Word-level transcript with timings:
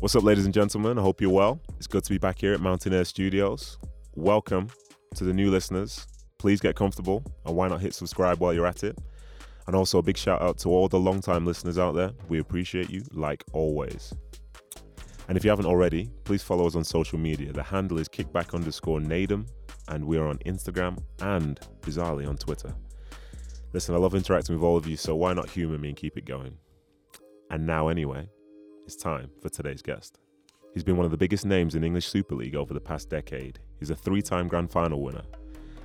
What's 0.00 0.14
up, 0.14 0.22
ladies 0.22 0.44
and 0.44 0.54
gentlemen? 0.54 0.96
I 0.96 1.02
hope 1.02 1.20
you're 1.20 1.28
well. 1.28 1.60
It's 1.76 1.88
good 1.88 2.04
to 2.04 2.10
be 2.10 2.18
back 2.18 2.38
here 2.38 2.54
at 2.54 2.60
Mountain 2.60 2.94
Air 2.94 3.04
Studios. 3.04 3.78
Welcome 4.14 4.68
to 5.16 5.24
the 5.24 5.32
new 5.32 5.50
listeners. 5.50 6.06
Please 6.38 6.60
get 6.60 6.76
comfortable 6.76 7.24
and 7.44 7.56
why 7.56 7.66
not 7.66 7.80
hit 7.80 7.94
subscribe 7.94 8.38
while 8.38 8.54
you're 8.54 8.64
at 8.64 8.84
it? 8.84 8.96
And 9.66 9.74
also 9.74 9.98
a 9.98 10.02
big 10.02 10.16
shout 10.16 10.40
out 10.40 10.56
to 10.58 10.68
all 10.68 10.86
the 10.86 11.00
long-time 11.00 11.44
listeners 11.44 11.80
out 11.80 11.96
there. 11.96 12.12
We 12.28 12.38
appreciate 12.38 12.90
you 12.90 13.02
like 13.10 13.42
always. 13.52 14.14
And 15.26 15.36
if 15.36 15.42
you 15.42 15.50
haven't 15.50 15.66
already, 15.66 16.12
please 16.22 16.44
follow 16.44 16.68
us 16.68 16.76
on 16.76 16.84
social 16.84 17.18
media. 17.18 17.52
The 17.52 17.64
handle 17.64 17.98
is 17.98 18.08
kickback 18.08 18.54
underscore 18.54 19.00
Nadem, 19.00 19.48
and 19.88 20.04
we 20.04 20.16
are 20.16 20.28
on 20.28 20.38
Instagram 20.46 21.02
and 21.22 21.58
bizarrely 21.80 22.28
on 22.28 22.36
Twitter. 22.36 22.72
Listen, 23.72 23.96
I 23.96 23.98
love 23.98 24.14
interacting 24.14 24.54
with 24.54 24.62
all 24.62 24.76
of 24.76 24.86
you, 24.86 24.96
so 24.96 25.16
why 25.16 25.32
not 25.32 25.50
humor 25.50 25.76
me 25.76 25.88
and 25.88 25.96
keep 25.96 26.16
it 26.16 26.24
going? 26.24 26.56
And 27.50 27.66
now, 27.66 27.88
anyway, 27.88 28.28
it's 28.88 28.96
time 28.96 29.30
for 29.42 29.50
today's 29.50 29.82
guest. 29.82 30.18
He's 30.72 30.82
been 30.82 30.96
one 30.96 31.04
of 31.04 31.10
the 31.10 31.18
biggest 31.18 31.44
names 31.44 31.74
in 31.74 31.84
English 31.84 32.08
Super 32.08 32.34
League 32.34 32.56
over 32.56 32.72
the 32.72 32.80
past 32.80 33.10
decade. 33.10 33.58
He's 33.78 33.90
a 33.90 33.94
three 33.94 34.22
time 34.22 34.48
Grand 34.48 34.70
Final 34.70 35.02
winner, 35.02 35.24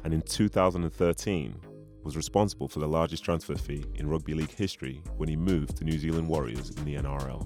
and 0.05 0.13
in 0.13 0.21
2013 0.21 1.53
was 2.01 2.15
responsible 2.15 2.69
for 2.69 2.79
the 2.79 2.87
largest 2.87 3.25
transfer 3.25 3.55
fee 3.55 3.83
in 3.95 4.07
rugby 4.07 4.33
league 4.33 4.55
history 4.55 5.03
when 5.17 5.27
he 5.27 5.35
moved 5.35 5.75
to 5.75 5.83
New 5.83 5.97
Zealand 5.97 6.29
Warriors 6.29 6.69
in 6.69 6.85
the 6.85 6.95
NRL. 6.95 7.45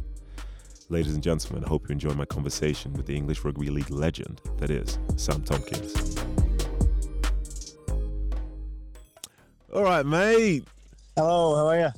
Ladies 0.90 1.16
and 1.16 1.24
gentlemen, 1.24 1.66
I 1.66 1.70
hope 1.70 1.90
you 1.90 1.94
enjoy 1.94 2.14
my 2.14 2.26
conversation 2.26 2.94
with 2.94 3.08
the 3.08 3.16
English 3.16 3.44
Rugby 3.44 3.72
League 3.72 3.90
legend 3.90 4.42
that 4.58 4.70
is 4.70 5.00
Sam 5.16 5.42
Tomkins. 5.42 6.18
All 9.74 9.82
right, 9.82 10.06
mate. 10.06 10.66
Hello, 11.16 11.56
how 11.56 11.68
are 11.70 11.80
you? 11.80 11.90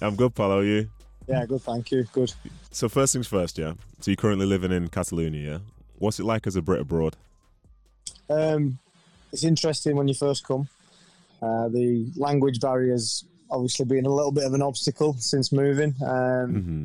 I'm 0.00 0.16
good, 0.16 0.34
pal. 0.34 0.48
How 0.48 0.58
are 0.60 0.64
you? 0.64 0.88
Yeah, 1.28 1.46
good, 1.46 1.62
thank 1.62 1.90
you. 1.90 2.04
Good. 2.12 2.32
So 2.70 2.88
first 2.88 3.12
things 3.12 3.26
first, 3.26 3.58
yeah. 3.58 3.74
So 4.00 4.10
you're 4.10 4.16
currently 4.16 4.46
living 4.46 4.72
in 4.72 4.88
Catalonia, 4.88 5.50
yeah? 5.52 5.58
What's 5.98 6.18
it 6.18 6.24
like 6.24 6.46
as 6.46 6.56
a 6.56 6.62
Brit 6.62 6.80
abroad? 6.80 7.16
Um, 8.28 8.78
it's 9.32 9.44
interesting 9.44 9.96
when 9.96 10.08
you 10.08 10.14
first 10.14 10.46
come. 10.46 10.68
Uh, 11.40 11.68
the 11.68 12.10
language 12.16 12.60
barriers 12.60 13.24
obviously 13.50 13.84
been 13.84 14.06
a 14.06 14.10
little 14.12 14.32
bit 14.32 14.44
of 14.44 14.54
an 14.54 14.62
obstacle 14.62 15.14
since 15.18 15.52
moving. 15.52 15.94
Um, 16.02 16.08
Mm-hmm. 16.54 16.84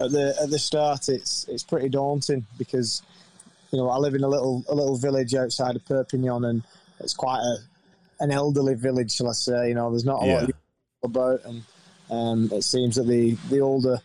At 0.00 0.12
the 0.12 0.34
at 0.40 0.50
the 0.50 0.60
start, 0.60 1.08
it's 1.08 1.44
it's 1.48 1.64
pretty 1.64 1.88
daunting 1.88 2.46
because 2.56 3.02
you 3.72 3.78
know 3.80 3.88
I 3.90 3.96
live 3.96 4.14
in 4.14 4.22
a 4.22 4.28
little 4.28 4.62
a 4.68 4.74
little 4.74 4.96
village 4.96 5.34
outside 5.34 5.74
of 5.74 5.84
Perpignan, 5.86 6.44
and 6.44 6.62
it's 7.00 7.14
quite 7.14 7.40
a 7.40 7.56
an 8.22 8.30
elderly 8.30 8.74
village, 8.74 9.10
shall 9.10 9.28
I 9.28 9.32
say? 9.32 9.68
You 9.70 9.74
know, 9.74 9.90
there's 9.90 10.04
not 10.04 10.22
a 10.22 10.26
lot 10.26 10.28
Yeah. 10.28 10.34
of 10.42 10.46
people 10.46 10.60
about, 11.02 11.44
and 11.46 11.64
um, 12.10 12.50
it 12.52 12.62
seems 12.62 12.96
that 12.96 13.06
the 13.06 13.32
the 13.50 13.60
older 13.60 13.98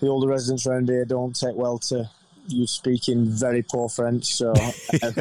the 0.00 0.08
older 0.08 0.28
residents 0.28 0.66
around 0.66 0.88
here 0.88 1.04
don't 1.04 1.34
take 1.34 1.56
well 1.56 1.78
to 1.78 2.08
you 2.48 2.66
speaking 2.66 3.26
very 3.26 3.62
poor 3.62 3.88
French. 3.88 4.26
So 4.26 4.54
I 5.02 5.12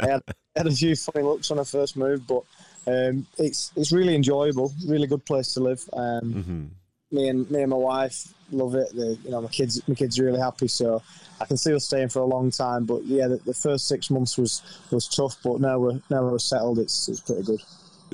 had, 0.00 0.22
had 0.54 0.66
a 0.66 0.70
few 0.70 0.94
funny 0.94 1.24
looks 1.24 1.50
when 1.50 1.58
I 1.58 1.64
first 1.64 1.96
moved, 1.96 2.26
but 2.26 2.42
um, 2.86 3.26
it's 3.38 3.72
it's 3.76 3.90
really 3.92 4.14
enjoyable, 4.14 4.72
really 4.86 5.06
good 5.06 5.24
place 5.24 5.54
to 5.54 5.60
live. 5.60 5.82
Um, 5.92 6.34
Mm-hmm. 6.38 6.66
me 7.10 7.28
and 7.28 7.50
me 7.50 7.62
and 7.62 7.70
my 7.70 7.76
wife 7.76 8.32
love 8.52 8.74
it. 8.74 8.94
The, 8.94 9.18
you 9.24 9.30
know, 9.30 9.40
my 9.42 9.48
kids 9.48 9.80
my 9.88 9.94
kids 9.94 10.18
are 10.18 10.24
really 10.24 10.40
happy, 10.40 10.68
so 10.68 11.02
I 11.40 11.46
can 11.46 11.56
see 11.56 11.74
us 11.74 11.86
staying 11.86 12.10
for 12.10 12.20
a 12.20 12.26
long 12.26 12.50
time. 12.50 12.84
But 12.84 13.04
yeah, 13.04 13.28
the, 13.28 13.36
the 13.38 13.54
first 13.54 13.88
six 13.88 14.10
months 14.10 14.36
was 14.38 14.62
was 14.90 15.08
tough, 15.08 15.36
but 15.42 15.60
now 15.60 15.78
we're 15.78 16.00
now 16.10 16.22
we're 16.22 16.38
settled. 16.38 16.78
It's 16.78 17.08
it's 17.08 17.20
pretty 17.20 17.42
good. 17.42 17.60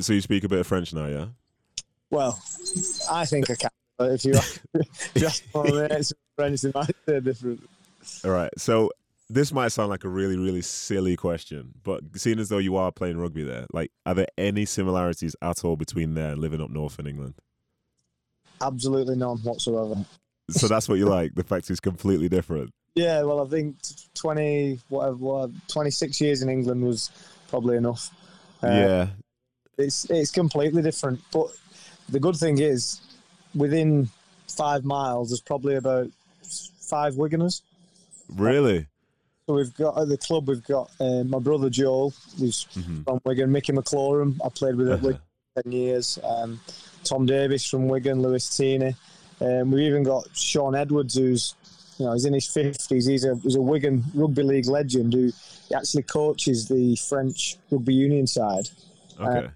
So 0.01 0.13
you 0.13 0.21
speak 0.21 0.45
a 0.45 0.49
bit 0.49 0.59
of 0.59 0.67
French 0.67 0.93
now, 0.93 1.07
yeah? 1.07 1.27
Well, 2.15 2.41
I 3.11 3.25
think 3.25 3.51
I 3.51 3.57
can. 3.57 3.71
But 3.99 4.13
if 4.13 4.25
you 4.25 4.35
if 4.75 5.11
you 5.17 5.27
ask 5.27 5.43
my 5.53 5.89
mates 5.89 6.13
in 6.13 6.19
French, 6.37 6.61
they 6.61 6.73
might 6.73 6.97
say 7.07 7.21
different. 7.21 7.69
All 8.25 8.31
right. 8.31 8.51
So 8.57 8.91
this 9.29 9.53
might 9.53 9.73
sound 9.73 9.91
like 9.91 10.05
a 10.05 10.09
really, 10.09 10.37
really 10.37 10.63
silly 10.63 11.17
question, 11.17 11.73
but 11.83 12.05
seeing 12.15 12.39
as 12.39 12.51
though 12.51 12.59
you 12.59 12.77
are 12.77 12.93
playing 12.93 13.19
rugby 13.19 13.43
there, 13.43 13.67
like, 13.73 13.91
are 14.07 14.15
there 14.15 14.29
any 14.39 14.65
similarities 14.65 15.35
at 15.43 15.65
all 15.65 15.77
between 15.77 16.15
there 16.15 16.31
and 16.33 16.41
living 16.41 16.61
up 16.61 16.71
north 16.71 17.01
in 17.01 17.09
England? 17.09 17.35
Absolutely 18.61 19.17
none 19.17 19.39
whatsoever. 19.39 20.05
So 20.51 20.69
that's 20.69 20.89
what 20.89 20.99
you 20.99 21.07
like. 21.19 21.35
The 21.35 21.43
fact 21.43 21.69
it's 21.69 21.81
completely 21.81 22.29
different. 22.29 22.71
Yeah, 22.95 23.23
well, 23.23 23.45
I 23.45 23.49
think 23.49 23.77
twenty 24.15 24.79
whatever, 24.89 25.17
what, 25.17 25.51
twenty 25.67 25.91
six 25.91 26.21
years 26.21 26.43
in 26.43 26.49
England 26.49 26.85
was 26.85 27.11
probably 27.49 27.77
enough. 27.77 28.11
Uh, 28.63 28.69
yeah. 28.69 29.07
it's 29.79 30.09
it's 30.09 30.31
completely 30.31 30.81
different. 30.81 31.21
But 31.33 31.49
the 32.09 32.21
good 32.21 32.37
thing 32.37 32.59
is, 32.61 33.01
within 33.55 34.09
five 34.49 34.85
miles, 34.85 35.31
there's 35.31 35.41
probably 35.41 35.77
about 35.77 36.09
five 36.81 37.15
Wiganers. 37.15 37.63
Really. 38.35 38.87
So 39.47 39.55
we've 39.55 39.75
got 39.75 39.99
at 39.99 40.09
the 40.09 40.17
club, 40.17 40.49
we've 40.49 40.65
got 40.65 40.91
uh, 41.01 41.25
my 41.25 41.39
brother 41.39 41.69
Joel, 41.71 42.13
who's 42.39 42.65
Mm-hmm. 42.75 43.03
from 43.03 43.21
Wigan, 43.25 43.53
Micky 43.53 43.73
McIlorum. 43.73 44.37
I 44.45 44.49
played 44.49 44.77
with 44.77 44.89
him. 44.89 45.01
For 45.01 45.21
ten 45.63 45.73
years. 45.73 46.19
Um, 46.25 46.61
Tom 47.05 47.27
Davies 47.27 47.65
from 47.67 47.87
Wigan, 47.89 48.23
Lewis 48.23 48.57
Tierney. 48.57 48.95
Um, 49.41 49.71
we've 49.71 49.83
even 49.85 50.03
got 50.03 50.25
Shaun 50.35 50.75
Edwards, 50.75 51.15
who's 51.17 51.55
you 51.99 52.07
know 52.07 52.13
he's 52.15 52.25
in 52.25 52.33
his 52.33 52.47
fifties. 52.47 53.05
He's 53.07 53.25
a 53.25 53.37
he's 53.43 53.57
a 53.57 53.61
Wigan 53.61 54.03
rugby 54.15 54.43
league 54.43 54.67
legend 54.67 55.13
who 55.13 55.31
actually 55.77 56.05
coaches 56.05 56.67
the 56.69 56.97
French 56.97 57.59
rugby 57.71 57.93
union 57.95 58.27
side. 58.27 58.69
Okay. 59.21 59.49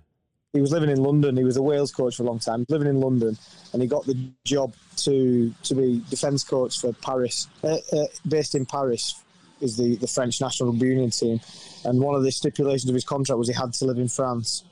He 0.52 0.60
was 0.60 0.72
living 0.72 0.90
in 0.90 1.02
London. 1.02 1.36
He 1.36 1.44
was 1.44 1.56
a 1.56 1.62
Wales 1.62 1.92
coach 1.92 2.16
for 2.16 2.22
a 2.22 2.26
long 2.26 2.38
time. 2.38 2.64
Living 2.68 2.88
in 2.88 3.00
London, 3.00 3.36
and 3.72 3.82
he 3.82 3.88
got 3.88 4.06
the 4.06 4.16
job 4.44 4.74
to 4.98 5.52
to 5.64 5.74
be 5.74 6.02
defence 6.10 6.42
coach 6.44 6.80
for 6.80 6.92
Paris, 6.94 7.48
uh, 7.62 7.76
uh, 7.92 8.06
based 8.26 8.54
in 8.54 8.64
Paris, 8.66 9.22
is 9.60 9.76
the 9.76 9.96
the 9.96 10.06
French 10.06 10.40
national 10.40 10.70
rugby 10.70 10.86
union 10.88 11.10
team. 11.10 11.40
And 11.84 12.00
one 12.00 12.14
of 12.14 12.22
the 12.22 12.32
stipulations 12.32 12.88
of 12.88 12.94
his 12.94 13.04
contract 13.04 13.38
was 13.38 13.48
he 13.48 13.54
had 13.54 13.72
to 13.74 13.84
live 13.84 13.98
in 13.98 14.08
France. 14.08 14.64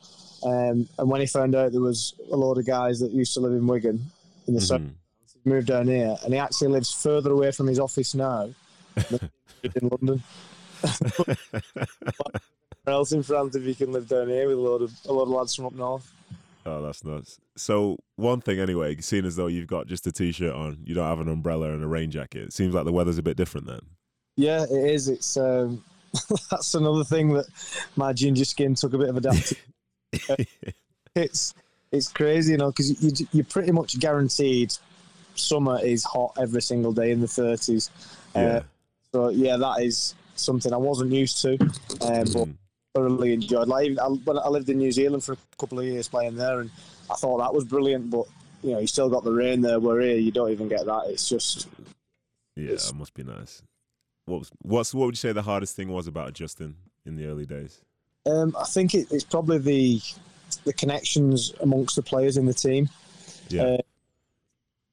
Um, 0.42 0.88
and 0.98 1.08
when 1.10 1.20
he 1.20 1.26
found 1.26 1.54
out 1.54 1.72
there 1.72 1.80
was 1.80 2.14
a 2.30 2.36
load 2.36 2.58
of 2.58 2.66
guys 2.66 3.00
that 3.00 3.10
used 3.12 3.34
to 3.34 3.40
live 3.40 3.52
in 3.52 3.66
Wigan 3.66 4.04
in 4.46 4.54
the 4.54 4.60
Mhm. 4.60 4.90
he 5.42 5.48
moved 5.50 5.66
down 5.66 5.86
here, 5.88 6.16
and 6.24 6.32
he 6.32 6.38
actually 6.38 6.68
lives 6.68 6.92
further 6.92 7.32
away 7.32 7.50
from 7.52 7.66
his 7.66 7.78
office 7.78 8.14
now 8.14 8.50
than 8.94 9.30
in 9.62 9.88
London. 9.88 10.22
Else 12.86 13.12
in 13.12 13.22
France 13.22 13.56
if 13.56 13.64
you 13.64 13.74
can 13.74 13.92
live 13.92 14.08
down 14.08 14.28
here 14.28 14.46
with 14.46 14.58
a 14.58 14.60
load 14.60 14.82
of 14.82 14.92
a 15.06 15.12
lot 15.12 15.22
of 15.24 15.28
lads 15.28 15.54
from 15.54 15.66
up 15.66 15.74
north? 15.74 16.12
Oh, 16.64 16.82
that's 16.82 17.04
nuts. 17.04 17.38
So 17.56 17.98
one 18.16 18.40
thing 18.40 18.60
anyway, 18.60 18.96
seeing 19.00 19.24
as 19.24 19.36
though 19.36 19.46
you've 19.46 19.66
got 19.66 19.86
just 19.86 20.06
a 20.06 20.12
t-shirt 20.12 20.54
on, 20.54 20.78
you 20.84 20.94
don't 20.94 21.06
have 21.06 21.20
an 21.20 21.28
umbrella 21.28 21.72
and 21.72 21.82
a 21.82 21.86
rain 21.86 22.10
jacket. 22.10 22.42
It 22.42 22.52
seems 22.52 22.74
like 22.74 22.84
the 22.84 22.92
weather's 22.92 23.18
a 23.18 23.22
bit 23.22 23.36
different 23.36 23.66
then. 23.66 23.80
Yeah, 24.36 24.64
it 24.64 24.90
is. 24.90 25.08
It's 25.08 25.36
um, 25.36 25.82
that's 26.50 26.74
another 26.74 27.04
thing 27.04 27.32
that 27.34 27.46
my 27.96 28.12
ginger 28.12 28.44
skin 28.44 28.74
took 28.74 28.92
a 28.94 28.98
bit 28.98 29.08
of 29.08 29.16
adapting. 29.16 29.58
it's 31.14 31.54
it's 31.92 32.08
crazy, 32.08 32.52
you 32.52 32.58
know, 32.58 32.70
because 32.70 33.02
you, 33.02 33.10
you, 33.16 33.26
you're 33.32 33.44
pretty 33.44 33.72
much 33.72 33.98
guaranteed 33.98 34.74
summer 35.34 35.80
is 35.82 36.04
hot 36.04 36.32
every 36.38 36.62
single 36.62 36.92
day 36.92 37.10
in 37.10 37.20
the 37.20 37.26
30s. 37.26 37.90
yeah. 38.34 38.40
Uh, 38.40 38.62
so 39.12 39.28
yeah, 39.30 39.56
that 39.56 39.82
is 39.82 40.14
something 40.34 40.72
I 40.72 40.76
wasn't 40.76 41.12
used 41.12 41.40
to, 41.42 41.58
um, 42.02 42.24
but 42.32 42.48
Thoroughly 42.96 43.32
enjoyed. 43.34 43.68
Like 43.68 43.98
I, 43.98 44.06
when 44.06 44.38
I 44.38 44.48
lived 44.48 44.68
in 44.70 44.78
New 44.78 44.90
Zealand 44.92 45.22
for 45.22 45.34
a 45.34 45.38
couple 45.58 45.78
of 45.78 45.84
years 45.84 46.08
playing 46.08 46.36
there, 46.36 46.60
and 46.60 46.70
I 47.10 47.14
thought 47.14 47.38
that 47.38 47.52
was 47.54 47.64
brilliant. 47.64 48.10
But 48.10 48.24
you 48.62 48.72
know, 48.72 48.78
you 48.78 48.86
still 48.86 49.08
got 49.10 49.22
the 49.22 49.32
rain 49.32 49.60
there. 49.60 49.78
Where 49.78 50.00
here, 50.00 50.16
you 50.16 50.32
don't 50.32 50.50
even 50.50 50.68
get 50.68 50.86
that. 50.86 51.04
It's 51.08 51.28
just 51.28 51.68
Yeah, 52.56 52.64
It's- 52.72 52.90
that 52.90 52.96
must 52.96 53.14
be 53.14 53.22
nice. 53.22 53.62
What 54.24 54.40
was, 54.40 54.50
what's 54.62 54.94
what 54.94 55.06
would 55.06 55.14
you 55.14 55.18
say 55.18 55.32
the 55.32 55.42
hardest 55.42 55.76
thing 55.76 55.88
was 55.88 56.06
about 56.08 56.28
adjusting 56.30 56.74
in 57.04 57.16
the 57.16 57.26
early 57.26 57.46
days? 57.46 57.80
Um, 58.24 58.56
I 58.58 58.64
think 58.64 58.94
it, 58.94 59.06
it's 59.12 59.24
probably 59.24 59.58
the 59.58 60.00
the 60.64 60.72
connections 60.72 61.52
amongst 61.60 61.96
the 61.96 62.02
players 62.02 62.36
in 62.36 62.46
the 62.46 62.54
team. 62.54 62.88
Yeah. 63.50 63.62
Uh, 63.62 63.76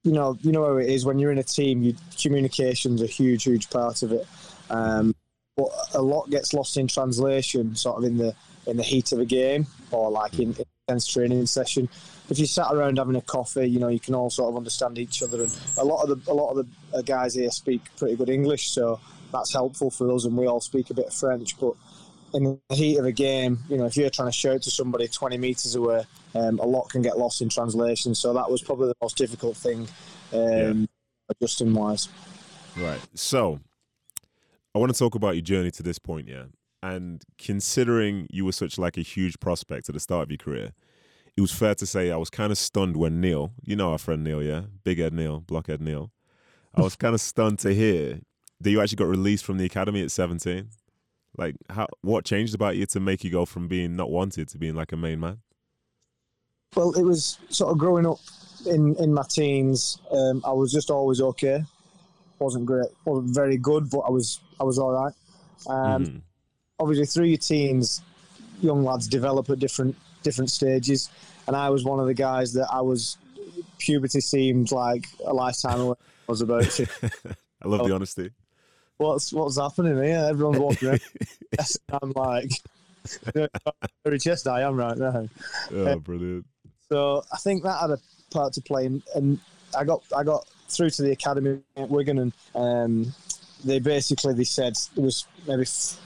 you 0.04 0.12
know, 0.12 0.38
you 0.42 0.52
know 0.52 0.66
how 0.66 0.76
it 0.78 0.90
is 0.90 1.06
when 1.06 1.18
you're 1.18 1.32
in 1.32 1.38
a 1.38 1.44
team. 1.44 1.82
You, 1.82 1.96
communication's 2.22 3.02
a 3.02 3.08
huge, 3.08 3.44
huge 3.44 3.70
part 3.70 4.04
of 4.04 4.12
it. 4.12 4.28
Um, 4.70 5.16
but 5.56 5.70
a 5.94 6.02
lot 6.02 6.30
gets 6.30 6.54
lost 6.54 6.78
in 6.78 6.88
translation, 6.88 7.76
sort 7.76 7.98
of 7.98 8.04
in 8.04 8.18
the 8.18 8.36
in 8.66 8.78
the 8.78 8.84
heat 8.84 9.12
of 9.12 9.20
a 9.20 9.26
game 9.26 9.68
or 9.92 10.10
like 10.10 10.40
in 10.40 10.54
in 10.54 10.66
intense 10.88 11.08
training 11.08 11.46
session. 11.46 11.88
If 12.30 12.40
you 12.40 12.46
sat 12.46 12.72
around 12.72 12.98
having 12.98 13.16
a 13.16 13.22
coffee, 13.22 13.68
you 13.68 13.80
know, 13.80 13.88
you 13.88 14.00
can 14.00 14.16
all 14.16 14.30
sort 14.30 14.50
of 14.50 14.58
understand 14.58 14.98
each 14.98 15.24
other. 15.24 15.44
And 15.44 15.58
a 15.78 15.84
lot 15.84 16.04
of 16.04 16.26
the 16.26 16.32
a 16.32 16.34
lot 16.34 16.52
of 16.52 16.58
the 16.92 16.98
uh, 16.98 17.02
guys 17.02 17.36
here 17.36 17.52
speak 17.52 17.82
pretty 17.98 18.16
good 18.16 18.30
English, 18.30 18.70
so 18.70 19.00
that's 19.32 19.54
helpful 19.54 19.90
for 19.90 20.12
us. 20.14 20.26
And 20.26 20.36
we 20.38 20.48
all 20.48 20.62
speak 20.62 20.90
a 20.90 20.94
bit 20.94 21.08
of 21.08 21.14
French, 21.14 21.58
but 21.60 21.74
in 22.34 22.60
the 22.70 22.76
heat 22.76 22.98
of 22.98 23.06
a 23.06 23.12
game, 23.12 23.60
you 23.70 23.78
know, 23.78 23.86
if 23.86 23.96
you're 23.96 24.10
trying 24.10 24.28
to 24.28 24.38
shout 24.38 24.64
to 24.64 24.72
somebody 24.72 25.08
20 25.08 25.38
metres 25.38 25.76
away, 25.76 26.04
um, 26.36 26.60
a 26.60 26.66
lot 26.66 26.90
can 26.90 27.02
get 27.02 27.18
lost 27.18 27.42
in 27.42 27.50
translation. 27.50 28.16
So 28.16 28.34
that 28.34 28.50
was 28.50 28.62
probably 28.62 28.88
the 28.88 28.96
most 29.02 29.18
difficult 29.18 29.56
thing, 29.56 29.88
um, 30.34 30.90
adjusting 31.30 31.74
wise. 31.74 32.10
Right. 32.76 33.00
So, 33.14 33.60
I 34.76 34.80
want 34.80 34.92
to 34.92 34.98
talk 34.98 35.16
about 35.16 35.36
your 35.36 35.44
journey 35.44 35.72
to 35.72 35.84
this 35.84 36.00
point, 36.00 36.28
yeah. 36.28 36.46
And 36.82 37.24
considering 37.38 38.28
you 38.30 38.46
were 38.46 38.52
such 38.52 38.78
like 38.78 38.98
a 38.98 39.02
huge 39.02 39.40
prospect 39.40 39.88
at 39.88 39.94
the 39.94 40.00
start 40.00 40.24
of 40.24 40.32
your 40.32 40.38
career, 40.38 40.72
it 41.38 41.42
was 41.42 41.52
fair 41.52 41.76
to 41.76 41.86
say 41.86 42.12
I 42.12 42.18
was 42.18 42.30
kind 42.30 42.52
of 42.52 42.58
stunned 42.58 42.98
when 42.98 43.22
Neil, 43.22 43.54
you 43.64 43.76
know 43.76 43.92
our 43.92 43.98
friend 43.98 44.24
Neil, 44.24 44.44
yeah, 44.44 44.64
Big 44.84 45.00
Ed 45.00 45.14
Neil, 45.14 45.40
Blockhead 45.40 45.82
Neil, 45.82 46.12
I 46.76 46.82
was 46.82 46.96
kind 46.96 47.14
of 47.14 47.22
stunned 47.22 47.60
to 47.60 47.74
hear 47.74 48.20
that 48.64 48.72
you 48.72 48.82
actually 48.82 48.96
got 48.96 49.08
released 49.08 49.46
from 49.46 49.58
the 49.58 49.66
academy 49.66 50.02
at 50.02 50.12
17? 50.12 50.70
Like, 51.38 51.56
how 51.70 51.88
what 52.02 52.26
changed 52.26 52.54
about 52.54 52.76
you 52.76 52.86
to 52.88 53.00
make 53.00 53.24
you 53.24 53.32
go 53.32 53.46
from 53.46 53.68
being 53.68 53.96
not 53.96 54.12
wanted 54.12 54.50
to 54.50 54.58
being 54.58 54.76
like 54.76 54.92
a 54.92 54.98
main 54.98 55.20
man? 55.20 55.40
Well, 56.76 56.92
it 56.94 57.04
was 57.04 57.40
sort 57.50 57.72
of 57.72 57.78
growing 57.78 58.06
up 58.06 58.20
in 58.66 58.96
in 58.98 59.14
my 59.14 59.24
teens. 59.28 60.00
Um, 60.12 60.42
I 60.46 60.52
was 60.52 60.72
just 60.72 60.90
always 60.90 61.22
okay. 61.22 61.64
wasn't 62.40 62.66
great, 62.66 62.88
wasn't 63.06 63.34
very 63.34 63.58
good, 63.58 63.90
but 63.90 64.00
I 64.00 64.12
was 64.12 64.40
I 64.64 64.66
was 64.66 64.80
all 64.80 64.92
right. 64.94 65.14
Um, 65.68 66.06
Mhm. 66.06 66.22
Obviously, 66.80 67.06
through 67.06 67.26
your 67.26 67.38
teens, 67.38 68.02
young 68.62 68.84
lads 68.86 69.08
develop 69.08 69.50
at 69.50 69.60
different 69.60 69.96
different 70.24 70.50
stages, 70.50 71.10
and 71.48 71.56
I 71.56 71.70
was 71.70 71.84
one 71.84 72.00
of 72.00 72.08
the 72.08 72.14
guys 72.14 72.54
that 72.54 72.68
I 72.72 72.80
was. 72.82 73.18
Puberty 73.78 74.22
seemed 74.22 74.72
like 74.72 75.06
a 75.26 75.34
lifetime 75.34 75.82
away. 75.82 75.96
I 76.30 76.32
was 76.32 76.40
about. 76.42 76.64
to- 76.64 76.88
I 77.62 77.68
love 77.68 77.86
the 77.88 77.94
honesty. 77.94 78.32
What's 78.98 79.34
what's 79.34 79.58
happening 79.60 80.02
here? 80.02 80.26
Everyone's 80.30 80.60
walking 80.60 80.88
around. 80.90 81.02
Yes, 81.60 81.78
I'm 82.02 82.12
like, 82.16 82.52
very 84.06 84.18
chest 84.20 84.48
I 84.48 84.62
am 84.62 84.76
right 84.78 84.98
now. 84.98 85.28
Oh, 85.72 86.00
brilliant. 86.00 86.46
So 86.90 87.24
I 87.32 87.38
think 87.38 87.64
that 87.64 87.80
had 87.82 87.92
a 87.92 88.00
part 88.32 88.54
to 88.54 88.62
play, 88.62 88.86
and, 88.88 89.04
and 89.14 89.40
I 89.78 89.84
got 89.84 90.02
I 90.16 90.24
got 90.24 90.48
through 90.70 90.90
to 90.92 91.02
the 91.04 91.12
academy 91.12 91.60
at 91.78 91.90
Wigan, 91.90 92.18
and 92.20 92.34
um, 92.56 93.14
they 93.64 93.80
basically 93.80 94.34
they 94.34 94.44
said 94.44 94.74
it 94.96 95.02
was 95.02 95.26
maybe 95.48 95.64
f- 95.64 95.98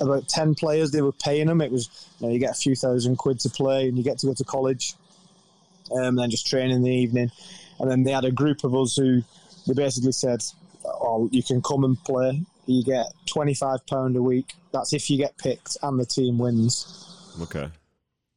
about 0.00 0.28
ten 0.28 0.54
players 0.54 0.90
they 0.90 1.02
were 1.02 1.12
paying 1.12 1.46
them. 1.46 1.60
It 1.60 1.72
was 1.72 2.08
you 2.18 2.26
know 2.26 2.32
you 2.32 2.38
get 2.38 2.50
a 2.50 2.60
few 2.60 2.74
thousand 2.74 3.16
quid 3.16 3.40
to 3.40 3.50
play, 3.50 3.88
and 3.88 3.96
you 3.96 4.04
get 4.04 4.18
to 4.18 4.26
go 4.26 4.34
to 4.34 4.44
college, 4.44 4.94
um, 5.92 6.00
and 6.00 6.18
then 6.18 6.30
just 6.30 6.46
train 6.46 6.70
in 6.70 6.82
the 6.82 6.90
evening, 6.90 7.30
and 7.78 7.90
then 7.90 8.02
they 8.02 8.12
had 8.12 8.24
a 8.24 8.32
group 8.32 8.64
of 8.64 8.74
us 8.74 8.96
who 8.96 9.22
they 9.66 9.74
basically 9.74 10.12
said, 10.12 10.42
"Oh, 10.84 11.28
you 11.32 11.42
can 11.42 11.62
come 11.62 11.84
and 11.84 12.02
play. 12.04 12.42
You 12.66 12.84
get 12.84 13.06
twenty 13.26 13.54
five 13.54 13.86
pound 13.86 14.16
a 14.16 14.22
week. 14.22 14.52
That's 14.72 14.92
if 14.92 15.10
you 15.10 15.18
get 15.18 15.36
picked 15.38 15.76
and 15.82 15.98
the 15.98 16.06
team 16.06 16.38
wins." 16.38 17.06
Okay. 17.40 17.68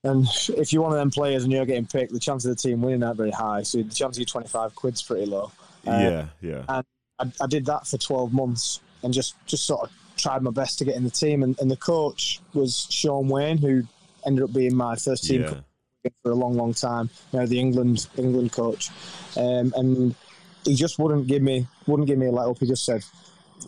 And 0.06 0.28
if 0.58 0.74
you're 0.74 0.82
one 0.82 0.92
of 0.92 0.98
them 0.98 1.12
players 1.12 1.44
and 1.44 1.54
you're 1.54 1.66
getting 1.66 1.86
picked, 1.86 2.12
the 2.12 2.20
chance 2.20 2.44
of 2.44 2.50
the 2.50 2.62
team 2.62 2.82
winning 2.82 3.04
aren't 3.04 3.16
very 3.16 3.32
high. 3.32 3.64
So 3.64 3.78
the 3.82 3.94
chance 3.94 4.18
of 4.18 4.20
you 4.20 4.26
25 4.26 4.76
quid's 4.76 5.02
pretty 5.02 5.26
low. 5.26 5.52
Uh, 5.88 5.92
yeah, 5.92 6.26
yeah. 6.42 6.82
I, 7.20 7.32
I 7.42 7.48
did 7.48 7.66
that 7.68 7.88
for 7.88 7.98
12 7.98 8.34
months 8.34 8.80
and 9.04 9.14
just, 9.14 9.36
just 9.46 9.66
sort 9.66 9.84
of 9.84 9.92
tried 10.18 10.42
my 10.42 10.52
best 10.52 10.80
to 10.80 10.86
get 10.86 10.96
in 10.96 11.04
the 11.04 11.10
team. 11.10 11.44
And, 11.44 11.60
and 11.60 11.70
the 11.70 11.78
coach 11.78 12.40
was 12.54 12.88
Shaun 12.90 13.28
Wane, 13.28 13.58
who 13.58 13.84
ended 14.26 14.44
up 14.44 14.54
being 14.54 14.76
my 14.76 14.96
first 14.96 15.26
team 15.26 15.42
Yeah. 15.42 15.50
coach 15.50 16.14
for 16.24 16.32
a 16.32 16.36
long, 16.36 16.56
long 16.56 16.74
time. 16.74 17.10
You 17.32 17.40
know, 17.40 17.46
the 17.46 17.60
England 17.60 18.08
England 18.18 18.52
coach, 18.52 18.90
um, 19.38 19.74
and 19.76 20.16
he 20.66 20.76
just 20.76 21.00
wouldn't 21.00 21.28
give 21.28 21.42
me 21.42 21.66
wouldn't 21.88 22.08
give 22.08 22.18
me 22.18 22.28
a 22.28 22.32
let 22.32 22.48
up. 22.48 22.58
He 22.60 22.66
just 22.68 22.86
said, 22.86 23.04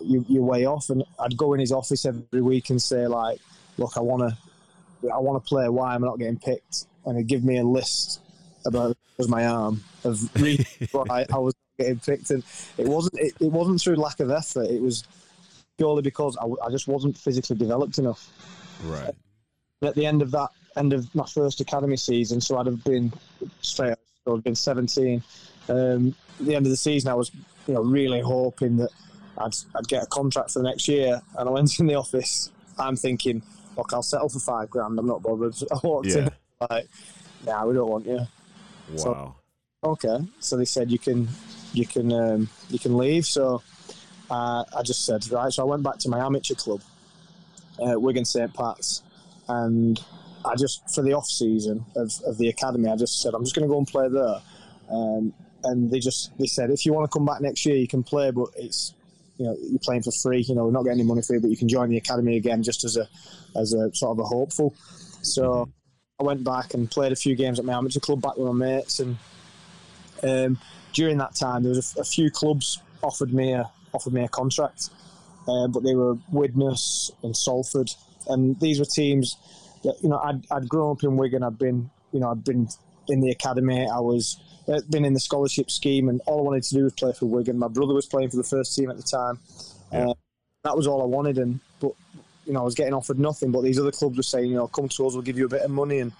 you, 0.02 0.26
"You're 0.28 0.44
way 0.44 0.66
off." 0.66 0.90
And 0.90 1.04
I'd 1.20 1.38
go 1.38 1.54
in 1.54 1.60
his 1.62 1.72
office 1.72 2.06
every 2.06 2.42
week 2.42 2.70
and 2.70 2.82
say, 2.82 3.08
"Like, 3.08 3.40
look, 3.78 3.96
I 3.96 4.02
want 4.02 4.30
to, 4.30 5.10
I 5.14 5.18
want 5.20 5.44
to 5.44 5.48
play. 5.48 5.70
Why 5.70 5.96
am 5.96 6.04
I 6.04 6.08
not 6.08 6.20
getting 6.20 6.38
picked?" 6.38 6.88
And 7.06 7.18
he'd 7.18 7.28
give 7.28 7.44
me 7.44 7.58
a 7.58 7.64
list 7.64 8.20
about 8.66 8.98
was 9.18 9.30
my 9.30 9.46
arm 9.46 9.82
of 10.04 10.34
reasons 10.36 10.68
why 10.92 11.26
I 11.32 11.38
was 11.38 11.54
getting 11.78 12.00
picked, 12.00 12.30
and 12.32 12.44
it 12.78 12.88
wasn't 12.88 13.20
it, 13.20 13.34
it 13.40 13.52
wasn't 13.52 13.82
through 13.82 13.96
lack 13.96 14.20
of 14.20 14.32
effort. 14.32 14.66
It 14.70 14.82
was 14.82 15.04
purely 15.78 16.02
because 16.02 16.38
I 16.38 16.70
just 16.70 16.88
wasn't 16.88 17.18
physically 17.18 17.56
developed 17.58 17.98
enough. 17.98 18.30
Right. 18.84 19.14
And 19.82 19.90
at 19.90 19.96
the 19.96 20.06
end 20.06 20.22
of 20.22 20.32
that 20.32 20.50
end 20.78 20.94
of 20.94 21.14
my 21.16 21.26
first 21.26 21.62
academy 21.62 21.98
season, 21.98 22.42
so 22.42 22.58
I'd 22.58 22.66
have 22.66 22.84
been 22.84 23.12
straight 23.62 23.96
so 24.26 24.36
I'd 24.36 24.44
been 24.44 24.56
17. 24.56 25.22
Um, 25.70 26.16
at 26.40 26.46
the 26.46 26.56
end 26.56 26.66
of 26.66 26.70
the 26.72 26.78
season, 26.78 27.12
I 27.12 27.14
was 27.14 27.32
you 27.68 27.74
know 27.74 27.82
really 27.82 28.22
hoping 28.22 28.78
that 28.78 28.90
I'd, 29.38 29.54
I'd 29.76 29.88
get 29.88 30.04
a 30.04 30.08
contract 30.08 30.52
for 30.52 30.60
the 30.60 30.70
next 30.70 30.88
year. 30.88 31.22
And 31.38 31.50
I 31.50 31.52
went 31.52 31.80
in 31.80 31.88
the 31.88 31.96
office. 31.96 32.52
I'm 32.78 32.96
thinking, 32.96 33.42
look, 33.78 33.92
I'll 33.94 34.02
settle 34.04 34.30
for 34.30 34.40
five 34.40 34.70
grand. 34.70 34.98
I'm 35.00 35.06
not 35.08 35.22
bothered. 35.22 35.56
I 35.72 35.80
walked 35.84 36.08
Yeah. 36.08 36.18
in 36.18 36.30
like, 36.70 36.88
nah, 37.46 37.66
we 37.66 37.74
don't 37.74 37.90
want 37.90 38.06
you. 38.06 38.20
So- 38.96 39.12
Wow. 39.12 39.36
Okay. 39.84 40.18
So 40.40 40.58
they 40.58 40.66
said 40.66 40.90
you 40.90 40.98
can 40.98 41.28
you 41.76 41.86
can 41.86 42.12
um, 42.12 42.50
you 42.70 42.80
can 42.80 42.98
leave. 42.98 43.26
So 43.26 43.62
uh, 44.30 44.64
I 44.76 44.82
just 44.84 45.06
said 45.06 45.30
right. 45.32 45.52
So 45.52 45.64
I 45.64 45.66
went 45.66 45.84
back 45.84 45.98
to 46.00 46.10
my 46.10 46.20
amateur 46.20 46.56
club, 46.56 46.82
uh, 47.80 48.00
Wigan 48.00 48.26
St 48.26 48.54
Pat's, 48.54 49.04
and 49.48 50.00
I 50.46 50.56
just 50.56 50.90
for 50.94 51.02
the 51.02 51.14
off 51.14 51.28
season 51.28 51.86
of, 51.96 52.12
of 52.26 52.38
the 52.38 52.50
academy, 52.50 52.90
I 52.90 52.96
just 52.96 53.22
said 53.22 53.34
I'm 53.34 53.44
just 53.44 53.56
going 53.56 53.68
to 53.68 53.72
go 53.72 53.78
and 53.78 53.88
play 53.88 54.08
there. 54.10 54.42
Um, 54.90 55.34
and 55.64 55.90
they 55.90 56.00
just 56.00 56.38
they 56.38 56.46
said 56.46 56.70
if 56.70 56.86
you 56.86 56.94
want 56.94 57.10
to 57.10 57.16
come 57.16 57.26
back 57.26 57.42
next 57.42 57.66
year, 57.66 57.76
you 57.76 57.88
can 57.88 58.04
play, 58.04 58.32
but 58.32 58.50
it's 58.56 58.94
you 59.38 59.46
know 59.46 59.56
you're 59.60 59.80
playing 59.80 60.04
for 60.04 60.12
free. 60.12 60.42
You 60.42 60.56
know 60.56 60.66
we're 60.66 60.72
not 60.72 60.84
getting 60.84 61.00
any 61.00 61.08
money 61.08 61.22
for 61.22 61.34
you, 61.36 61.42
but 61.42 61.50
you 61.50 61.58
can 61.58 61.68
join 61.68 61.90
the 61.90 61.98
academy 61.98 62.38
again 62.38 62.64
just 62.64 62.84
as 62.84 62.98
a 62.98 63.08
as 63.60 63.74
a 63.74 63.94
sort 63.94 64.18
of 64.18 64.20
a 64.20 64.24
hopeful. 64.24 64.74
So. 65.22 65.70
I 66.18 66.24
went 66.24 66.46
back 66.46 66.74
and 66.74 66.90
played 66.90 67.12
a 67.12 67.16
few 67.18 67.36
games 67.36 67.60
at 67.60 67.66
my 67.66 67.74
amateur 67.74 68.00
club 68.00 68.22
back 68.22 68.38
with 68.38 68.48
my 68.48 68.54
mates, 68.54 69.02
and 69.02 69.18
um, 70.24 70.58
during 70.96 71.18
that 71.18 71.36
time 71.36 71.62
there 71.62 71.70
was 71.70 71.96
a, 71.96 72.02
a 72.02 72.04
few 72.04 72.32
clubs 72.32 72.80
offered 73.04 73.34
me 73.34 73.54
a 73.54 73.70
offered 73.94 74.14
me 74.14 74.24
a 74.24 74.28
contract, 74.28 74.90
uh, 75.48 75.68
but 75.68 75.84
they 75.84 75.94
were 75.94 76.18
Widnes 76.32 77.12
and 77.22 77.38
Salford, 77.38 77.92
and 78.28 78.60
these 78.60 78.80
were 78.80 78.86
teams 78.86 79.38
that 79.84 79.96
you 80.02 80.10
know 80.10 80.18
I'd, 80.18 80.44
I'd 80.52 80.68
grown 80.68 80.94
up 80.94 81.04
in 81.04 81.18
Wigan. 81.18 81.44
I'd 81.44 81.60
been 81.60 81.92
you 82.12 82.20
know 82.20 82.32
I'd 82.32 82.44
been 82.44 82.68
in 83.08 83.22
the 83.22 83.30
academy. 83.30 83.88
I 83.88 84.00
was 84.00 84.40
uh, 84.68 84.82
been 84.90 85.06
in 85.06 85.14
the 85.14 85.20
scholarship 85.20 85.70
scheme, 85.70 86.10
and 86.10 86.22
all 86.26 86.40
I 86.40 86.44
wanted 86.44 86.64
to 86.64 86.76
do 86.76 86.84
was 86.84 86.94
play 86.94 87.14
for 87.14 87.28
Wigan. 87.28 87.60
My 87.60 87.68
brother 87.68 87.94
was 87.94 88.08
playing 88.08 88.32
for 88.32 88.38
the 88.38 88.44
first 88.44 88.76
team 88.76 88.90
at 88.90 88.98
the 88.98 89.04
time. 89.04 89.40
Yeah. 89.92 90.10
Uh, 90.10 90.14
that 90.64 90.76
was 90.76 90.88
all 90.88 91.04
I 91.04 91.06
wanted, 91.06 91.38
and 91.38 91.60
but 91.80 91.92
you 92.46 92.54
know 92.54 92.62
I 92.62 92.64
was 92.64 92.74
getting 92.74 92.94
offered 92.94 93.20
nothing. 93.20 93.52
But 93.52 93.62
these 93.62 93.80
other 93.80 93.92
clubs 93.92 94.18
were 94.18 94.24
saying, 94.24 94.50
you 94.50 94.56
know, 94.56 94.68
come 94.68 94.90
to 94.90 95.08
us, 95.08 95.14
we'll 95.14 95.22
give 95.22 95.38
you 95.38 95.46
a 95.46 95.50
bit 95.50 95.62
of 95.62 95.72
money, 95.72 96.00
and 96.00 96.12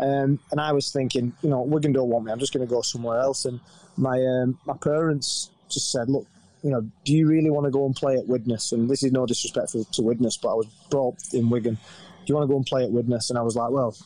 um, 0.00 0.40
and 0.50 0.60
I 0.60 0.72
was 0.72 0.90
thinking, 0.90 1.32
you 1.42 1.50
know, 1.50 1.62
Wigan 1.62 1.92
don't 1.92 2.08
want 2.08 2.24
me. 2.24 2.32
I'm 2.32 2.38
just 2.38 2.52
going 2.52 2.66
to 2.66 2.70
go 2.70 2.82
somewhere 2.82 3.20
else. 3.20 3.44
And 3.44 3.60
my 3.96 4.18
um, 4.18 4.58
my 4.66 4.76
parents 4.76 5.50
just 5.68 5.90
said, 5.90 6.08
look, 6.08 6.26
you 6.62 6.70
know, 6.70 6.80
do 7.04 7.12
you 7.12 7.26
really 7.26 7.50
want 7.50 7.64
to 7.66 7.70
go 7.70 7.86
and 7.86 7.94
play 7.94 8.16
at 8.16 8.26
Widnes? 8.26 8.72
And 8.72 8.88
this 8.88 9.02
is 9.02 9.12
no 9.12 9.26
disrespect 9.26 9.72
to 9.92 10.02
Widnes, 10.02 10.36
but 10.36 10.50
I 10.50 10.54
was 10.54 10.66
brought 10.90 11.14
up 11.14 11.20
in 11.32 11.50
Wigan. 11.50 11.74
Do 11.74 11.80
you 12.26 12.34
want 12.34 12.44
to 12.48 12.52
go 12.52 12.56
and 12.56 12.66
play 12.66 12.84
at 12.84 12.90
Widnes? 12.90 13.30
And 13.30 13.38
I 13.38 13.42
was 13.42 13.56
like, 13.56 13.70
well, 13.70 13.96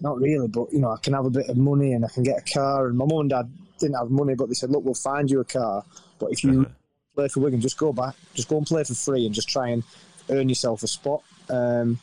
not 0.00 0.18
really, 0.18 0.48
but 0.48 0.72
you 0.72 0.80
know, 0.80 0.90
I 0.90 0.96
can 1.02 1.12
have 1.12 1.26
a 1.26 1.30
bit 1.30 1.48
of 1.48 1.56
money 1.56 1.92
and 1.92 2.04
I 2.04 2.08
can 2.08 2.22
get 2.22 2.38
a 2.38 2.52
car. 2.52 2.86
And 2.86 2.96
my 2.96 3.04
mum 3.04 3.20
and 3.20 3.30
dad 3.30 3.52
didn't 3.78 3.96
have 3.96 4.10
money, 4.10 4.34
but 4.34 4.48
they 4.48 4.54
said, 4.54 4.70
look, 4.70 4.84
we'll 4.84 4.94
find 4.94 5.30
you 5.30 5.40
a 5.40 5.44
car, 5.44 5.84
but 6.18 6.32
if 6.32 6.42
you 6.44 6.62
Uh-huh. 6.62 6.70
play 7.14 7.28
for 7.28 7.40
Wigan, 7.40 7.60
just 7.60 7.76
go 7.76 7.92
back, 7.92 8.14
just 8.34 8.48
go 8.48 8.56
and 8.58 8.66
play 8.66 8.84
for 8.84 8.94
free, 8.94 9.26
and 9.26 9.34
just 9.34 9.48
try 9.48 9.68
and 9.68 9.82
earn 10.30 10.48
yourself 10.48 10.82
a 10.82 10.86
spot. 10.86 11.22
Um, 11.50 11.98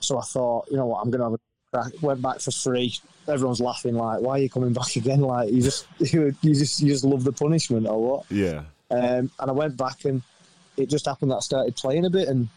so 0.00 0.18
I 0.18 0.22
thought, 0.22 0.66
you 0.70 0.76
know 0.76 0.86
what, 0.86 1.00
I'm 1.02 1.10
going 1.10 1.20
to 1.20 1.26
have 1.26 1.34
a 1.76 1.82
crack. 1.82 2.02
Went 2.02 2.22
back 2.22 2.40
for 2.40 2.50
free. 2.50 2.94
Everyone's 3.28 3.60
laughing 3.60 3.94
like, 3.94 4.20
"Why 4.20 4.32
are 4.32 4.38
you 4.38 4.50
coming 4.50 4.72
back 4.72 4.96
again? 4.96 5.20
Like 5.20 5.50
you 5.50 5.62
just 5.62 5.86
you, 5.98 6.32
just 6.42 6.80
you 6.80 6.88
just 6.92 7.04
love 7.04 7.24
the 7.24 7.32
punishment 7.32 7.86
or 7.86 8.02
what?" 8.02 8.24
Yeah. 8.30 8.64
Um, 8.90 9.30
and 9.40 9.50
I 9.50 9.52
went 9.52 9.76
back, 9.76 10.04
and 10.04 10.22
it 10.76 10.88
just 10.88 11.06
happened 11.06 11.30
that 11.30 11.36
I 11.36 11.40
started 11.40 11.76
playing 11.76 12.04
a 12.04 12.10
bit, 12.10 12.28
and 12.28 12.48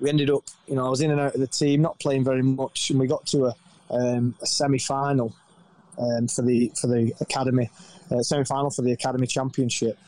we 0.00 0.08
ended 0.08 0.30
up, 0.30 0.44
you 0.66 0.74
know, 0.76 0.86
I 0.86 0.88
was 0.88 1.00
in 1.00 1.10
and 1.10 1.20
out 1.20 1.34
of 1.34 1.40
the 1.40 1.46
team, 1.46 1.82
not 1.82 1.98
playing 1.98 2.24
very 2.24 2.42
much, 2.42 2.90
and 2.90 3.00
we 3.00 3.06
got 3.06 3.26
to 3.26 3.46
a, 3.46 3.54
um, 3.90 4.34
a 4.40 4.46
semi-final 4.46 5.34
um, 5.98 6.28
for 6.28 6.42
the 6.42 6.72
for 6.80 6.86
the 6.86 7.12
academy, 7.20 7.70
uh, 8.10 8.22
semi-final 8.22 8.70
for 8.70 8.82
the 8.82 8.92
academy 8.92 9.26
championship, 9.26 9.98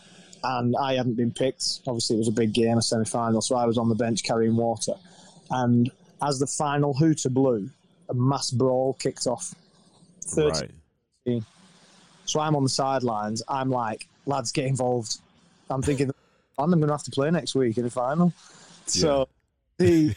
and 0.44 0.74
I 0.80 0.94
hadn't 0.94 1.14
been 1.14 1.32
picked. 1.32 1.80
Obviously, 1.86 2.16
it 2.16 2.20
was 2.20 2.28
a 2.28 2.32
big 2.32 2.52
game, 2.52 2.78
a 2.78 2.82
semi-final, 2.82 3.42
so 3.42 3.56
I 3.56 3.66
was 3.66 3.78
on 3.78 3.88
the 3.88 3.94
bench 3.94 4.22
carrying 4.22 4.56
water, 4.56 4.94
and 5.50 5.90
as 6.22 6.38
the 6.38 6.46
final 6.46 6.94
hooter 6.94 7.28
blew, 7.28 7.68
a 8.12 8.14
mass 8.14 8.50
brawl 8.50 8.94
kicked 8.94 9.26
off. 9.26 9.54
30 10.24 10.68
Right. 11.26 11.42
so 12.24 12.40
I'm 12.40 12.54
on 12.54 12.62
the 12.62 12.68
sidelines. 12.68 13.42
I'm 13.48 13.70
like, 13.70 14.06
lads, 14.26 14.52
get 14.52 14.66
involved. 14.66 15.18
I'm 15.68 15.82
thinking, 15.82 16.10
I'm 16.58 16.70
going 16.70 16.82
to 16.82 16.92
have 16.92 17.02
to 17.04 17.10
play 17.10 17.30
next 17.30 17.54
week 17.54 17.76
in 17.78 17.84
the 17.84 17.90
final. 17.90 18.32
So 18.86 19.28
the 19.78 20.14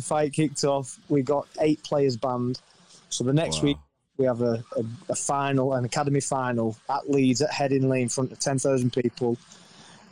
fight 0.00 0.32
kicked 0.32 0.64
off. 0.64 0.98
We 1.08 1.22
got 1.22 1.46
eight 1.60 1.82
players 1.82 2.16
banned. 2.16 2.60
So 3.08 3.24
the 3.24 3.32
next 3.32 3.62
Wow. 3.62 3.68
week 3.68 3.76
we 4.18 4.26
have 4.26 4.42
a, 4.42 4.62
a, 4.76 4.84
a 5.10 5.14
final, 5.14 5.74
an 5.74 5.84
academy 5.84 6.20
final 6.20 6.76
at 6.90 7.08
Leeds 7.10 7.40
at 7.42 7.50
Headingley 7.50 8.02
in 8.02 8.08
front 8.08 8.32
of 8.32 8.38
10,000 8.38 8.92
people. 8.92 9.38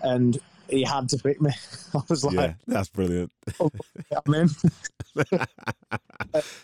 And 0.03 0.39
he 0.71 0.83
had 0.83 1.09
to 1.11 1.19
pick 1.19 1.41
me. 1.41 1.51
I 1.95 2.01
was 2.09 2.25
like, 2.25 2.35
Yeah, 2.35 2.53
that's 2.67 2.89
brilliant. 2.89 3.33
I'm 3.61 4.35
in. 4.35 4.49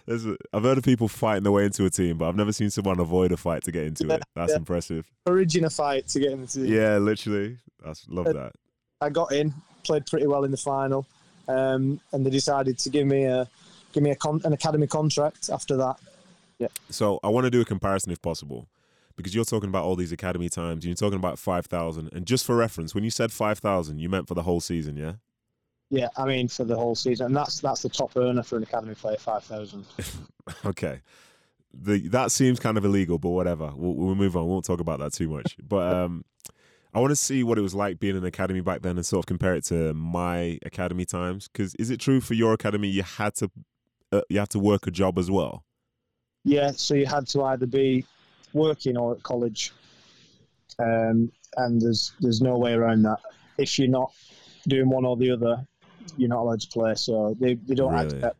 There's 0.06 0.26
a, 0.26 0.36
I've 0.52 0.62
heard 0.62 0.78
of 0.78 0.84
people 0.84 1.08
fighting 1.08 1.42
their 1.42 1.52
way 1.52 1.64
into 1.64 1.84
a 1.84 1.90
team, 1.90 2.18
but 2.18 2.28
I've 2.28 2.36
never 2.36 2.52
seen 2.52 2.70
someone 2.70 3.00
avoid 3.00 3.32
a 3.32 3.36
fight 3.36 3.64
to 3.64 3.72
get 3.72 3.84
into 3.84 4.08
it. 4.10 4.22
That's 4.34 4.52
yeah. 4.52 4.58
impressive. 4.58 5.06
Origin 5.26 5.64
a 5.64 5.70
fight 5.70 6.08
to 6.08 6.20
get 6.20 6.32
into. 6.32 6.60
the 6.60 6.66
team. 6.66 6.74
Yeah, 6.74 6.98
literally. 6.98 7.58
That's 7.84 8.06
love 8.08 8.26
that. 8.26 8.52
I 9.00 9.10
got 9.10 9.32
in, 9.32 9.52
played 9.84 10.06
pretty 10.06 10.26
well 10.26 10.44
in 10.44 10.50
the 10.50 10.56
final, 10.56 11.06
um, 11.48 12.00
and 12.12 12.24
they 12.24 12.30
decided 12.30 12.78
to 12.78 12.90
give 12.90 13.06
me 13.06 13.24
a 13.24 13.48
give 13.92 14.02
me 14.02 14.10
a 14.10 14.16
con- 14.16 14.40
an 14.44 14.52
academy 14.52 14.86
contract 14.86 15.50
after 15.52 15.76
that. 15.76 15.96
Yeah. 16.58 16.68
So 16.90 17.20
I 17.22 17.28
want 17.28 17.44
to 17.44 17.50
do 17.50 17.60
a 17.60 17.64
comparison 17.64 18.12
if 18.12 18.22
possible, 18.22 18.66
because 19.16 19.34
you're 19.34 19.44
talking 19.44 19.68
about 19.68 19.84
all 19.84 19.96
these 19.96 20.12
academy 20.12 20.48
times, 20.48 20.84
and 20.84 20.84
you're 20.84 20.94
talking 20.94 21.18
about 21.18 21.38
five 21.38 21.66
thousand. 21.66 22.10
And 22.12 22.26
just 22.26 22.44
for 22.44 22.54
reference, 22.56 22.94
when 22.94 23.04
you 23.04 23.10
said 23.10 23.32
five 23.32 23.58
thousand, 23.58 23.98
you 23.98 24.08
meant 24.08 24.28
for 24.28 24.34
the 24.34 24.42
whole 24.42 24.60
season, 24.60 24.96
yeah? 24.96 25.14
Yeah, 25.90 26.08
I 26.16 26.24
mean 26.24 26.48
for 26.48 26.64
the 26.64 26.76
whole 26.76 26.94
season, 26.94 27.26
and 27.26 27.36
that's 27.36 27.60
that's 27.60 27.82
the 27.82 27.88
top 27.88 28.16
earner 28.16 28.42
for 28.42 28.56
an 28.56 28.62
academy 28.62 28.94
player, 28.94 29.16
five 29.16 29.44
thousand. 29.44 29.86
okay, 30.66 31.00
the 31.72 32.08
that 32.08 32.32
seems 32.32 32.58
kind 32.58 32.76
of 32.76 32.84
illegal, 32.84 33.18
but 33.18 33.30
whatever. 33.30 33.72
We'll, 33.74 33.94
we'll 33.94 34.14
move 34.14 34.36
on. 34.36 34.44
We 34.44 34.50
won't 34.50 34.64
talk 34.64 34.80
about 34.80 34.98
that 34.98 35.12
too 35.12 35.28
much. 35.28 35.56
But 35.62 35.92
um, 35.94 36.24
I 36.92 37.00
want 37.00 37.10
to 37.10 37.16
see 37.16 37.42
what 37.42 37.58
it 37.58 37.62
was 37.62 37.74
like 37.74 38.00
being 38.00 38.16
an 38.16 38.24
academy 38.24 38.60
back 38.60 38.82
then, 38.82 38.96
and 38.96 39.06
sort 39.06 39.24
of 39.24 39.26
compare 39.26 39.54
it 39.54 39.64
to 39.66 39.94
my 39.94 40.58
academy 40.64 41.04
times. 41.04 41.48
Because 41.48 41.74
is 41.76 41.90
it 41.90 42.00
true 42.00 42.20
for 42.20 42.34
your 42.34 42.52
academy 42.52 42.88
you 42.88 43.02
had 43.02 43.34
to 43.36 43.50
uh, 44.12 44.22
you 44.28 44.40
had 44.40 44.50
to 44.50 44.58
work 44.58 44.86
a 44.86 44.90
job 44.90 45.18
as 45.18 45.30
well? 45.30 45.64
Yeah, 46.44 46.72
so 46.72 46.94
you 46.94 47.06
had 47.06 47.26
to 47.28 47.42
either 47.42 47.66
be 47.66 48.04
working 48.56 48.96
or 48.96 49.12
at 49.14 49.22
college, 49.22 49.72
um, 50.78 51.30
and 51.56 51.80
there's 51.80 52.12
there's 52.20 52.40
no 52.40 52.58
way 52.58 52.72
around 52.72 53.02
that. 53.02 53.20
If 53.58 53.78
you're 53.78 53.88
not 53.88 54.12
doing 54.66 54.88
one 54.88 55.04
or 55.04 55.16
the 55.16 55.30
other, 55.30 55.66
you're 56.16 56.28
not 56.28 56.40
allowed 56.40 56.60
to 56.60 56.68
play. 56.68 56.94
So 56.94 57.36
they, 57.40 57.54
they 57.54 57.74
don't 57.74 57.92
Really? 57.92 58.16
accept. 58.16 58.36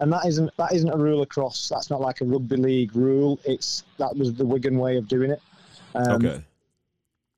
And 0.00 0.12
that 0.12 0.24
isn't 0.26 0.56
that 0.56 0.72
isn't 0.72 0.90
a 0.90 0.96
rule 0.96 1.22
across. 1.22 1.68
That's 1.68 1.90
not 1.90 2.00
like 2.00 2.20
a 2.20 2.24
rugby 2.24 2.56
league 2.56 2.94
rule. 2.94 3.38
It's 3.44 3.82
that 3.98 4.16
was 4.16 4.32
the 4.32 4.46
Wigan 4.46 4.78
way 4.78 4.96
of 4.96 5.08
doing 5.08 5.32
it. 5.32 5.42
Um, 5.94 6.24
okay. 6.24 6.42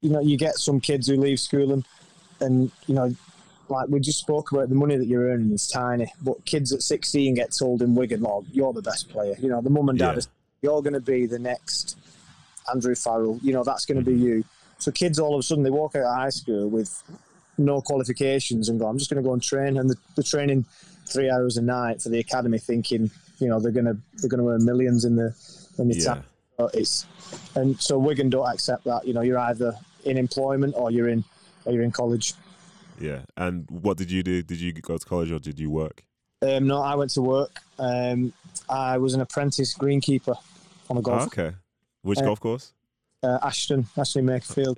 You 0.03 0.11
know, 0.11 0.21
you 0.21 0.37
get 0.37 0.57
some 0.57 0.81
kids 0.81 1.09
who 1.09 1.17
leave 1.17 1.41
school 1.41 1.73
and 1.73 1.85
and 2.41 2.71
you 2.87 2.95
know, 2.95 3.15
like 3.69 3.89
we 3.89 4.01
just 4.01 4.19
spoke 4.19 4.53
about 4.53 4.69
the 4.69 4.75
money 4.75 4.97
that 4.97 5.07
you're 5.07 5.31
earning 5.31 5.53
is 5.53 5.69
tiny, 5.69 6.13
but 6.23 6.45
kids 6.45 6.73
at 6.73 6.83
16 6.83 7.35
get 7.35 7.55
told 7.59 7.81
in 7.81 7.95
Wigan, 7.95 8.25
"Oh, 8.27 8.45
you're 8.53 8.73
the 8.75 8.83
best 8.83 9.09
player." 9.09 9.35
You 9.39 9.49
know, 9.49 9.61
the 9.63 9.71
mum 9.71 9.89
and 9.89 9.99
dad 9.99 10.13
Yeah. 10.13 10.19
You're 10.63 10.83
going 10.83 10.95
to 10.95 11.01
be 11.01 11.27
the 11.27 11.39
next 11.39 11.97
Andrew 12.73 12.95
Farrell. 12.95 13.39
You 13.43 13.53
know, 13.53 13.65
that's 13.65 13.87
going 13.87 14.03
to 14.03 14.09
be 14.09 14.17
you. 14.17 14.45
So 14.79 14.91
kids 14.91 15.19
all 15.19 15.35
of 15.35 15.41
a 15.41 15.43
sudden 15.43 15.65
they 15.65 15.71
walk 15.71 15.95
out 15.95 16.03
of 16.03 16.15
high 16.15 16.31
school 16.31 16.69
with 16.69 17.03
no 17.59 17.81
qualifications 17.81 18.69
and 18.69 18.81
go, 18.81 18.87
I'm 18.87 18.99
just 18.99 19.11
going 19.11 19.23
to 19.23 19.27
go 19.27 19.35
and 19.35 19.43
train, 19.43 19.77
and 19.77 19.91
the, 19.91 19.97
the 20.17 20.23
training 20.23 20.65
three 21.07 21.31
hours 21.31 21.57
a 21.57 21.63
night 21.63 22.01
for 22.01 22.09
the 22.09 22.19
academy, 22.19 22.59
thinking, 22.59 23.11
you 23.39 23.49
know, 23.49 23.61
they're 23.61 23.73
going 23.73 23.87
to 23.87 23.97
they're 24.17 24.31
going 24.31 24.43
to 24.43 24.49
earn 24.49 24.65
millions 24.65 25.05
in 25.05 25.17
the 25.17 25.35
in 25.79 25.89
the 25.89 25.97
Yeah. 25.97 26.23
So 26.57 26.71
it's 26.75 27.07
and 27.55 27.81
so 27.81 27.99
Wigan 27.99 28.31
don't 28.31 28.47
accept 28.47 28.85
that. 28.85 29.07
You 29.07 29.15
know, 29.15 29.23
you're 29.23 29.39
either 29.39 29.75
in 30.05 30.17
employment 30.17 30.75
or 30.77 30.91
you're 30.91 31.09
in 31.09 31.25
or 31.65 31.73
you're 31.73 31.83
in 31.83 31.91
college. 31.91 32.35
Yeah. 32.99 33.21
And 33.37 33.67
what 33.71 33.97
did 33.97 34.11
you 34.11 34.23
do? 34.23 34.43
Did 34.43 34.61
you 34.61 34.73
go 34.73 34.99
to 34.99 35.07
college 35.07 35.33
or 35.33 35.39
did 35.39 35.59
you 35.59 35.71
work? 35.71 36.05
Um, 36.43 36.67
no, 36.67 36.81
I 36.81 36.95
went 36.95 37.11
to 37.13 37.23
work. 37.23 37.61
Um, 37.79 38.33
I 38.69 38.99
was 38.99 39.15
an 39.15 39.21
apprentice 39.21 39.75
greenkeeper 39.77 40.37
on 40.89 40.97
a 40.97 41.03
golf 41.03 41.23
Oh, 41.23 41.27
okay. 41.27 41.57
Which 42.03 42.19
Uh, 42.19 42.23
golf 42.25 42.41
course? 42.41 42.73
uh, 43.23 43.39
Ashton, 43.43 43.87
Ashley 43.97 44.23
Makerfield. 44.23 44.77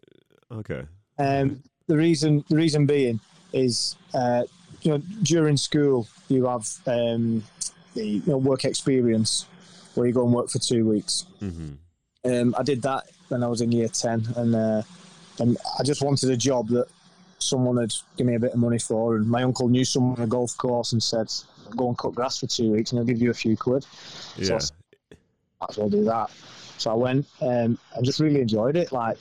Okay. 0.50 0.82
Um, 1.18 1.62
the 1.86 1.96
reason 1.96 2.44
the 2.48 2.56
reason 2.56 2.86
being 2.86 3.20
is 3.52 3.96
uh, 4.14 4.42
you 4.82 4.90
know 4.92 4.98
during 5.22 5.56
school 5.56 6.08
you 6.28 6.46
have 6.46 6.68
um, 6.86 7.44
the 7.94 8.04
you 8.04 8.22
know, 8.26 8.38
work 8.38 8.64
experience 8.64 9.46
where 9.94 10.06
you 10.06 10.12
go 10.12 10.24
and 10.24 10.32
work 10.34 10.48
for 10.48 10.58
two 10.58 10.88
weeks. 10.88 11.26
hmm 11.38 11.72
Um, 12.24 12.54
I 12.58 12.62
did 12.62 12.82
that 12.82 13.04
when 13.28 13.42
I 13.42 13.46
was 13.48 13.60
in 13.60 13.70
year 13.72 13.88
ten, 13.88 14.26
and 14.36 14.54
uh, 14.54 14.82
and 15.38 15.56
I 15.78 15.82
just 15.84 16.02
wanted 16.02 16.30
a 16.30 16.36
job 16.36 16.68
that 16.68 16.86
someone 17.38 17.76
had 17.76 17.92
give 18.16 18.26
me 18.26 18.34
a 18.34 18.40
bit 18.40 18.52
of 18.52 18.58
money 18.58 18.78
for. 18.78 19.16
And 19.16 19.28
my 19.28 19.42
uncle 19.42 19.68
knew 19.68 19.84
someone 19.84 20.16
on 20.18 20.24
a 20.24 20.26
golf 20.28 20.56
course 20.56 20.92
and 20.92 21.02
said, 21.02 21.30
"Go 21.76 21.88
and 21.88 21.98
cut 21.98 22.14
grass 22.14 22.38
for 22.40 22.46
two 22.46 22.72
weeks, 22.72 22.92
and 22.92 22.98
I'll 22.98 23.04
give 23.04 23.20
you 23.20 23.30
a 23.30 23.34
few 23.34 23.56
quid." 23.56 23.84
So 23.84 24.54
I 24.54 24.58
Yeah. 24.58 24.66
might 25.60 25.70
as 25.70 25.78
well 25.78 25.88
do 25.88 26.04
that. 26.04 26.30
So 26.78 26.90
I 26.90 26.94
went 26.94 27.26
um, 27.40 27.78
and 27.94 28.04
just 28.04 28.20
really 28.20 28.40
enjoyed 28.40 28.76
it. 28.76 28.92
Like 28.92 29.18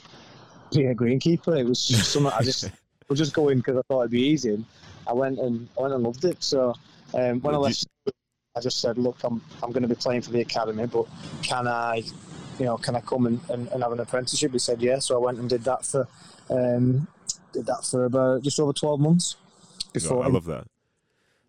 being 0.72 0.90
a 0.90 0.94
greenkeeper, 0.94 1.58
it 1.58 1.64
was 1.64 1.86
just 1.86 2.12
something 2.12 2.32
I 2.32 2.42
just 2.42 2.70
was 3.08 3.18
just 3.18 3.34
going 3.34 3.58
because 3.58 3.76
I 3.76 3.82
thought 3.88 4.00
it'd 4.00 4.10
be 4.10 4.22
easy. 4.22 4.54
And 4.54 4.64
I 5.06 5.12
went 5.12 5.38
and 5.38 5.68
I 5.78 5.82
went 5.82 5.94
and 5.94 6.02
loved 6.02 6.24
it. 6.24 6.42
So 6.42 6.74
um, 7.14 7.40
when 7.40 7.54
I 7.54 7.58
left, 7.58 7.76
school, 7.76 8.12
I 8.56 8.60
just 8.60 8.80
said, 8.80 8.98
"Look, 8.98 9.22
I'm 9.24 9.40
I'm 9.62 9.70
going 9.70 9.82
to 9.82 9.88
be 9.88 9.94
playing 9.94 10.22
for 10.22 10.30
the 10.30 10.40
academy, 10.40 10.86
but 10.86 11.06
can 11.42 11.66
I, 11.66 12.02
you 12.58 12.64
know, 12.64 12.76
can 12.76 12.96
I 12.96 13.00
come 13.00 13.26
and, 13.26 13.40
and, 13.50 13.68
and 13.68 13.82
have 13.82 13.92
an 13.92 14.00
apprenticeship?" 14.00 14.52
He 14.52 14.58
said, 14.58 14.80
"Yeah." 14.82 14.98
So 14.98 15.14
I 15.16 15.18
went 15.24 15.38
and 15.38 15.48
did 15.48 15.64
that 15.64 15.84
for 15.84 16.08
um, 16.50 17.06
did 17.52 17.66
that 17.66 17.84
for 17.84 18.04
about 18.04 18.42
just 18.42 18.58
over 18.60 18.72
twelve 18.72 19.00
months. 19.00 19.36
Before 19.92 20.24
I 20.24 20.28
love 20.28 20.46
that. 20.46 20.66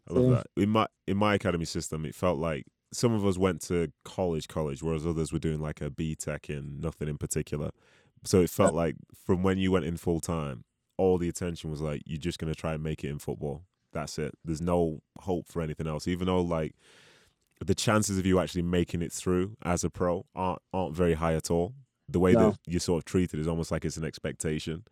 I 0.09 0.13
love 0.13 0.23
Yeah. 0.25 0.35
that. 0.35 0.47
In 0.61 0.69
my 0.69 0.87
in 1.07 1.17
my 1.17 1.33
academy 1.35 1.65
system, 1.65 2.05
it 2.05 2.15
felt 2.15 2.37
like 2.39 2.65
some 2.91 3.13
of 3.13 3.25
us 3.25 3.37
went 3.37 3.61
to 3.63 3.91
college, 4.05 4.47
college, 4.47 4.83
whereas 4.83 5.05
others 5.05 5.31
were 5.33 5.39
doing 5.39 5.59
like 5.59 5.81
a 5.81 5.89
B 5.89 6.15
Tech 6.15 6.49
in 6.49 6.79
nothing 6.79 7.07
in 7.07 7.17
particular. 7.17 7.71
So 8.23 8.41
it 8.41 8.49
felt 8.49 8.73
like 8.73 8.95
from 9.25 9.43
when 9.43 9.57
you 9.57 9.71
went 9.71 9.85
in 9.85 9.97
full 9.97 10.19
time, 10.21 10.63
all 10.97 11.17
the 11.17 11.27
attention 11.29 11.69
was 11.71 11.81
like 11.81 12.03
you're 12.05 12.19
just 12.19 12.39
gonna 12.39 12.55
try 12.55 12.73
and 12.73 12.83
make 12.83 13.03
it 13.03 13.09
in 13.09 13.19
football. 13.19 13.63
That's 13.91 14.17
it. 14.19 14.33
There's 14.45 14.61
no 14.61 15.01
hope 15.19 15.47
for 15.47 15.61
anything 15.61 15.87
else. 15.87 16.07
Even 16.07 16.27
though 16.27 16.41
like 16.41 16.75
the 17.65 17.75
chances 17.75 18.17
of 18.17 18.25
you 18.25 18.39
actually 18.39 18.61
making 18.63 19.01
it 19.01 19.11
through 19.11 19.55
as 19.63 19.83
a 19.83 19.89
pro 19.89 20.25
aren't 20.35 20.59
aren't 20.73 20.95
very 20.95 21.13
high 21.13 21.33
at 21.35 21.49
all. 21.51 21.73
The 22.09 22.19
way 22.19 22.33
No. 22.33 22.51
that 22.51 22.59
you're 22.67 22.79
sort 22.81 22.99
of 22.99 23.05
treated 23.05 23.39
is 23.39 23.47
almost 23.47 23.71
like 23.71 23.85
it's 23.85 23.97
an 23.97 24.03
expectation. 24.03 24.83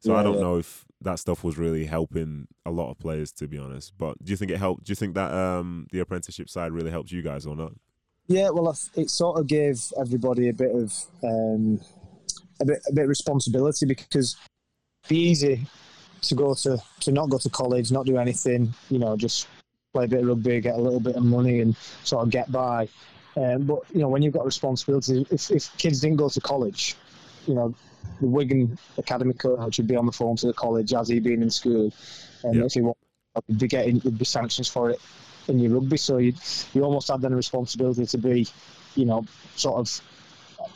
So 0.00 0.12
Yeah, 0.12 0.20
I 0.20 0.22
don't 0.22 0.34
yeah. 0.34 0.40
know 0.42 0.58
if 0.58 0.84
that 1.02 1.18
stuff 1.18 1.44
was 1.44 1.56
really 1.56 1.86
helping 1.86 2.48
a 2.66 2.70
lot 2.70 2.90
of 2.90 2.98
players, 2.98 3.32
to 3.32 3.46
be 3.46 3.58
honest. 3.58 3.92
But 3.96 4.22
do 4.24 4.30
you 4.30 4.36
think 4.36 4.50
it 4.50 4.58
helped? 4.58 4.84
Do 4.84 4.90
you 4.90 4.96
think 4.96 5.14
that 5.14 5.32
um, 5.32 5.86
the 5.92 6.00
apprenticeship 6.00 6.48
side 6.50 6.72
really 6.72 6.90
helped 6.90 7.10
you 7.10 7.22
guys 7.22 7.46
or 7.46 7.54
not? 7.54 7.72
Yeah, 8.26 8.50
well, 8.50 8.76
it 8.94 9.10
sort 9.10 9.38
of 9.38 9.46
gave 9.46 9.80
everybody 9.98 10.48
a 10.48 10.52
bit 10.52 10.74
of 10.74 10.92
um, 11.22 11.80
a 12.60 12.64
bit 12.64 12.82
a 12.88 12.92
bit 12.92 13.04
of 13.04 13.08
responsibility 13.08 13.86
because 13.86 14.36
it'd 15.04 15.08
be 15.08 15.18
easy 15.18 15.66
to 16.22 16.34
go 16.34 16.54
to 16.54 16.78
to 17.00 17.12
not 17.12 17.30
go 17.30 17.38
to 17.38 17.48
college, 17.48 17.90
not 17.90 18.06
do 18.06 18.18
anything, 18.18 18.74
you 18.90 18.98
know, 18.98 19.16
just 19.16 19.48
play 19.94 20.04
a 20.04 20.08
bit 20.08 20.20
of 20.20 20.26
rugby, 20.26 20.60
get 20.60 20.74
a 20.74 20.80
little 20.80 21.00
bit 21.00 21.16
of 21.16 21.22
money, 21.22 21.60
and 21.60 21.76
sort 22.04 22.24
of 22.24 22.30
get 22.30 22.50
by. 22.52 22.88
Um, 23.36 23.62
but 23.62 23.80
you 23.92 24.00
know, 24.00 24.08
when 24.08 24.22
you've 24.22 24.34
got 24.34 24.44
responsibility, 24.44 25.26
if 25.30 25.50
if 25.50 25.74
kids 25.78 26.00
didn't 26.00 26.16
go 26.16 26.28
to 26.28 26.40
college, 26.40 26.96
you 27.46 27.54
know, 27.54 27.74
the 28.20 28.26
Wigan 28.26 28.76
academy 28.96 29.32
coach 29.34 29.78
would 29.78 29.86
be 29.86 29.96
on 29.96 30.06
the 30.06 30.12
phone 30.12 30.36
to 30.36 30.46
the 30.46 30.52
college 30.52 30.92
as 30.94 31.08
he 31.08 31.20
been 31.20 31.42
in 31.42 31.50
school, 31.50 31.92
and 32.44 32.56
Yeah. 32.56 32.64
if 32.64 32.72
he 32.72 32.80
want, 32.80 32.96
would 33.48 33.58
be 33.58 33.68
getting 33.68 34.00
would 34.04 34.18
be 34.18 34.24
sanctions 34.24 34.68
for 34.68 34.90
it 34.90 35.00
in 35.48 35.58
your 35.58 35.72
rugby. 35.72 35.96
So 35.96 36.18
you 36.18 36.34
you 36.74 36.82
almost 36.82 37.08
had 37.08 37.20
then 37.20 37.32
a 37.32 37.36
responsibility 37.36 38.06
to 38.06 38.18
be, 38.18 38.46
you 38.96 39.04
know, 39.04 39.24
sort 39.56 39.76
of 39.76 40.00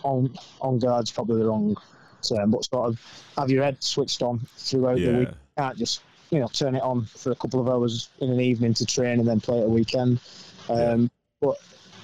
on 0.05 0.33
on 0.61 0.79
guard's 0.79 1.11
probably 1.11 1.41
the 1.43 1.49
wrong 1.49 1.77
term, 2.23 2.51
but 2.53 2.65
sort 2.65 2.89
of 2.89 3.01
have 3.37 3.51
your 3.51 3.65
head 3.65 3.83
switched 3.83 4.23
on 4.23 4.39
throughout 4.57 5.01
the 5.01 5.11
week. 5.11 5.29
Yeah, 5.29 5.65
Can't 5.65 5.79
just 5.79 6.03
you 6.31 6.39
know 6.39 6.47
turn 6.49 6.77
it 6.77 6.83
on 6.83 7.05
for 7.07 7.33
a 7.33 7.35
couple 7.37 7.61
of 7.61 7.69
hours 7.69 8.09
in 8.21 8.31
an 8.31 8.41
evening 8.41 8.75
to 8.75 8.87
train 8.87 9.19
and 9.19 9.27
then 9.29 9.41
play 9.41 9.59
at 9.59 9.65
a 9.67 9.69
weekend. 9.69 10.21
Um, 10.69 11.11
But 11.41 11.57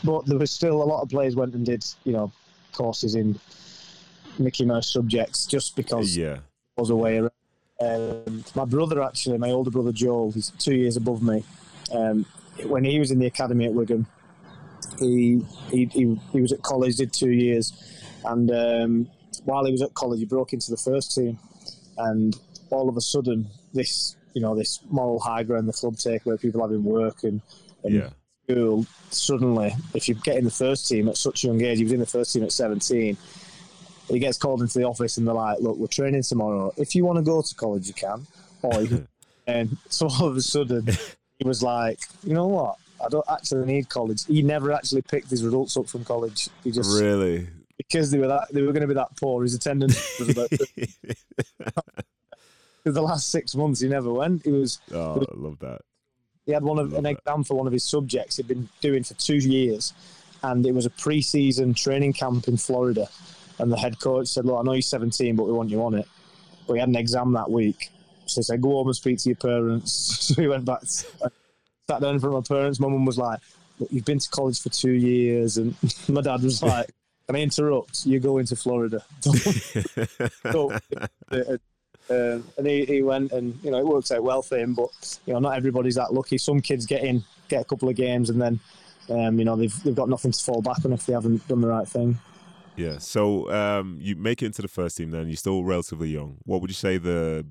but 0.05 0.27
there 0.27 0.39
was 0.39 0.51
still 0.51 0.83
a 0.83 0.85
lot 0.85 1.03
of 1.03 1.09
players 1.09 1.37
went 1.37 1.55
and 1.55 1.65
did 1.65 1.85
you 2.05 2.13
know 2.13 2.33
courses 2.73 3.15
in 3.15 3.39
Mickey 4.39 4.65
Mouse 4.65 4.93
subjects 4.93 5.47
just 5.47 5.77
because 5.77 6.17
yeah, 6.17 6.39
was 6.77 6.91
away. 6.91 7.19
around. 7.19 7.31
Um, 7.81 8.45
my 8.55 8.65
brother, 8.65 9.03
actually, 9.03 9.39
my 9.39 9.51
older 9.51 9.71
brother 9.71 9.93
Joel, 9.93 10.33
he's 10.33 10.51
two 10.59 10.75
years 10.75 10.97
above 10.97 11.23
me. 11.23 11.45
Um, 11.93 12.27
when 12.65 12.85
he 12.85 12.99
was 12.99 13.11
in 13.11 13.19
the 13.19 13.27
academy 13.27 13.67
at 13.67 13.73
Wigan, 13.73 14.07
he 14.99 15.45
he, 15.71 15.85
he, 15.87 16.21
he 16.33 16.41
was 16.41 16.53
at 16.53 16.63
college, 16.63 16.97
did 16.97 17.13
two 17.13 17.31
years, 17.31 17.73
and 18.25 18.51
um, 18.51 19.11
while 19.45 19.65
he 19.65 19.73
was 19.73 19.83
at 19.83 19.95
college, 19.95 20.19
he 20.19 20.27
broke 20.27 20.53
into 20.53 20.71
the 20.71 20.77
first 20.77 21.15
team, 21.15 21.39
and 21.99 22.37
all 22.71 22.89
of 22.89 22.97
a 22.97 23.01
sudden, 23.01 23.49
this 23.73 24.17
you 24.35 24.43
know 24.43 24.57
this 24.57 24.81
moral 24.91 25.21
high 25.21 25.43
ground 25.43 25.69
the 25.69 25.73
club 25.73 25.97
take 25.97 26.27
where 26.27 26.37
people 26.37 26.61
having 26.61 26.85
work 26.85 27.23
and, 27.23 27.41
and 27.85 27.95
yeah, 27.95 28.09
school, 28.49 28.87
suddenly, 29.11 29.75
if 29.95 30.09
you 30.09 30.15
get 30.15 30.37
in 30.37 30.45
the 30.45 30.51
first 30.51 30.89
team 30.89 31.09
at 31.09 31.17
such 31.17 31.45
a 31.45 31.49
young 31.49 31.63
age, 31.63 31.79
he 31.79 31.85
was 31.85 31.93
in 31.93 32.01
the 32.01 32.07
first 32.07 32.33
team 32.33 32.43
at 32.43 32.53
17, 32.53 33.17
he 34.09 34.19
gets 34.19 34.39
called 34.39 34.63
into 34.63 34.79
the 34.79 34.85
office 34.85 35.17
and 35.17 35.27
they're 35.27 35.35
like, 35.35 35.61
look, 35.61 35.77
we're 35.77 35.87
training 35.87 36.23
tomorrow. 36.23 36.73
If 36.77 36.95
you 36.95 37.05
want 37.05 37.19
to 37.19 37.23
go 37.23 37.43
to 37.43 37.55
college, 37.55 37.87
you 37.89 37.95
can. 37.95 38.27
Or 38.63 38.81
you 38.81 38.89
can. 38.89 39.09
and 39.47 39.77
so 39.89 40.09
all 40.09 40.27
of 40.27 40.37
a 40.37 40.41
sudden, 40.41 40.89
he 41.39 41.47
was 41.47 41.63
like, 41.63 42.01
you 42.25 42.35
know 42.35 42.47
what? 42.47 42.77
I 43.05 43.09
don't 43.09 43.25
actually 43.31 43.67
need 43.67 43.89
college. 43.89 44.25
He 44.27 44.43
never 44.43 44.73
actually 44.73 45.03
picked 45.03 45.31
his 45.31 45.45
results 45.45 45.77
up 45.77 45.89
from 45.89 46.05
college. 46.05 46.49
He 46.65 46.71
just 46.71 47.01
really. 47.01 47.49
because 47.77 48.11
they 48.11 48.19
were 48.19 48.27
that 48.29 48.49
they 48.51 48.63
were 48.63 48.73
going 48.73 48.83
to 48.83 48.89
be 48.89 48.95
that 48.95 49.17
poor. 49.21 49.43
His 49.43 49.55
attendance 49.55 50.19
was 50.19 50.31
about 50.31 50.51
for 52.85 52.93
the 52.93 53.03
last 53.03 53.31
six 53.31 53.55
months. 53.55 53.81
He 53.81 53.89
never 53.89 54.13
went. 54.13 54.45
He 54.45 54.51
was 54.51 54.81
oh, 54.93 55.21
I 55.21 55.37
love 55.37 55.59
that. 55.61 55.81
he 56.45 56.53
had 56.53 56.65
one 56.65 56.79
of 56.79 56.93
an 56.95 57.05
that. 57.05 57.19
exam 57.19 57.45
for 57.45 57.55
one 57.57 57.67
of 57.67 57.73
his 57.73 57.85
subjects 57.85 58.37
he'd 58.37 58.49
been 58.49 58.69
doing 58.81 59.05
for 59.05 59.15
two 59.15 59.37
years, 59.37 59.93
and 60.43 60.67
it 60.67 60.75
was 60.75 60.87
a 60.87 60.91
pre-season 60.91 61.75
training 61.75 62.15
camp 62.15 62.49
in 62.49 62.57
Florida. 62.57 63.09
And 63.59 63.73
the 63.73 63.77
head 63.77 63.99
coach 64.01 64.29
said, 64.29 64.45
"Look, 64.45 64.59
I 64.59 64.63
know 64.63 64.73
you're 64.73 64.83
17, 64.83 65.37
but 65.37 65.45
we 65.45 65.53
want 65.53 65.71
you 65.71 65.83
on 65.83 65.95
it." 65.95 66.07
But 66.67 66.75
he 66.75 66.81
had 66.81 66.89
an 66.89 66.97
exam 66.97 67.33
that 67.33 67.51
week, 67.51 67.91
so 68.27 68.41
he 68.41 68.43
said, 68.43 68.61
"Go 68.61 68.71
home 68.71 68.89
and 68.89 68.97
speak 68.97 69.19
to 69.19 69.29
your 69.29 69.37
parents." 69.37 69.93
so 70.27 70.41
he 70.41 70.49
went 70.49 70.65
back, 70.65 70.85
sat 70.85 71.31
down 71.89 72.15
in 72.15 72.21
front 72.21 72.37
of 72.37 72.51
my 72.51 72.57
parents. 72.57 72.79
My 72.81 72.89
mum 72.89 73.05
was 73.05 73.19
like, 73.19 73.41
"Look, 73.79 73.91
you've 73.93 74.05
been 74.05 74.19
to 74.19 74.31
college 74.31 74.61
for 74.61 74.69
two 74.69 74.93
years," 74.93 75.59
and 75.59 75.75
my 76.09 76.21
dad 76.21 76.43
was 76.43 76.63
like, 76.63 76.91
Can 77.27 77.37
I 77.37 77.41
interrupt? 77.41 78.07
You're 78.07 78.21
going 78.21 78.47
to 78.47 78.57
Florida. 78.57 79.05
Uh, 81.31 81.59
uh, 82.11 82.39
and 82.57 82.67
he, 82.67 82.87
he 82.87 83.03
went 83.03 83.33
and 83.33 83.59
you 83.63 83.71
know 83.71 83.79
it 83.79 83.87
worked 83.87 84.11
out 84.11 84.23
well 84.23 84.41
for 84.41 84.57
him 84.57 84.75
but 84.75 85.19
you 85.27 85.33
know 85.35 85.39
not 85.39 85.57
everybody's 85.57 85.97
that 85.97 86.13
lucky 86.13 86.39
some 86.39 86.61
kids 86.61 86.87
get 86.87 87.03
in 87.03 87.23
get 87.49 87.61
a 87.61 87.65
couple 87.65 87.89
of 87.89 87.97
games 87.97 88.31
and 88.31 88.41
then 88.41 88.59
um, 89.11 89.39
you 89.39 89.45
know 89.45 89.57
they've, 89.57 89.83
they've 89.83 89.95
got 89.95 90.09
nothing 90.09 90.33
to 90.33 90.43
fall 90.43 90.63
back 90.63 90.85
on 90.85 90.93
if 90.93 91.05
they 91.05 91.13
haven't 91.13 91.47
done 91.49 91.61
the 91.61 91.69
right 91.69 91.87
thing 91.87 92.19
yeah. 92.79 92.99
So 92.99 93.51
um, 93.53 93.99
you 94.01 94.17
make 94.17 94.43
it 94.43 94.47
into 94.47 94.63
the 94.63 94.69
first 94.69 94.97
team. 94.97 95.11
Then 95.11 95.27
you're 95.29 95.37
still 95.37 95.65
relatively 95.65 96.09
young. 96.09 96.39
What 96.45 96.61
would 96.61 96.71
you 96.71 96.75
say 96.75 96.97
the 96.99 97.47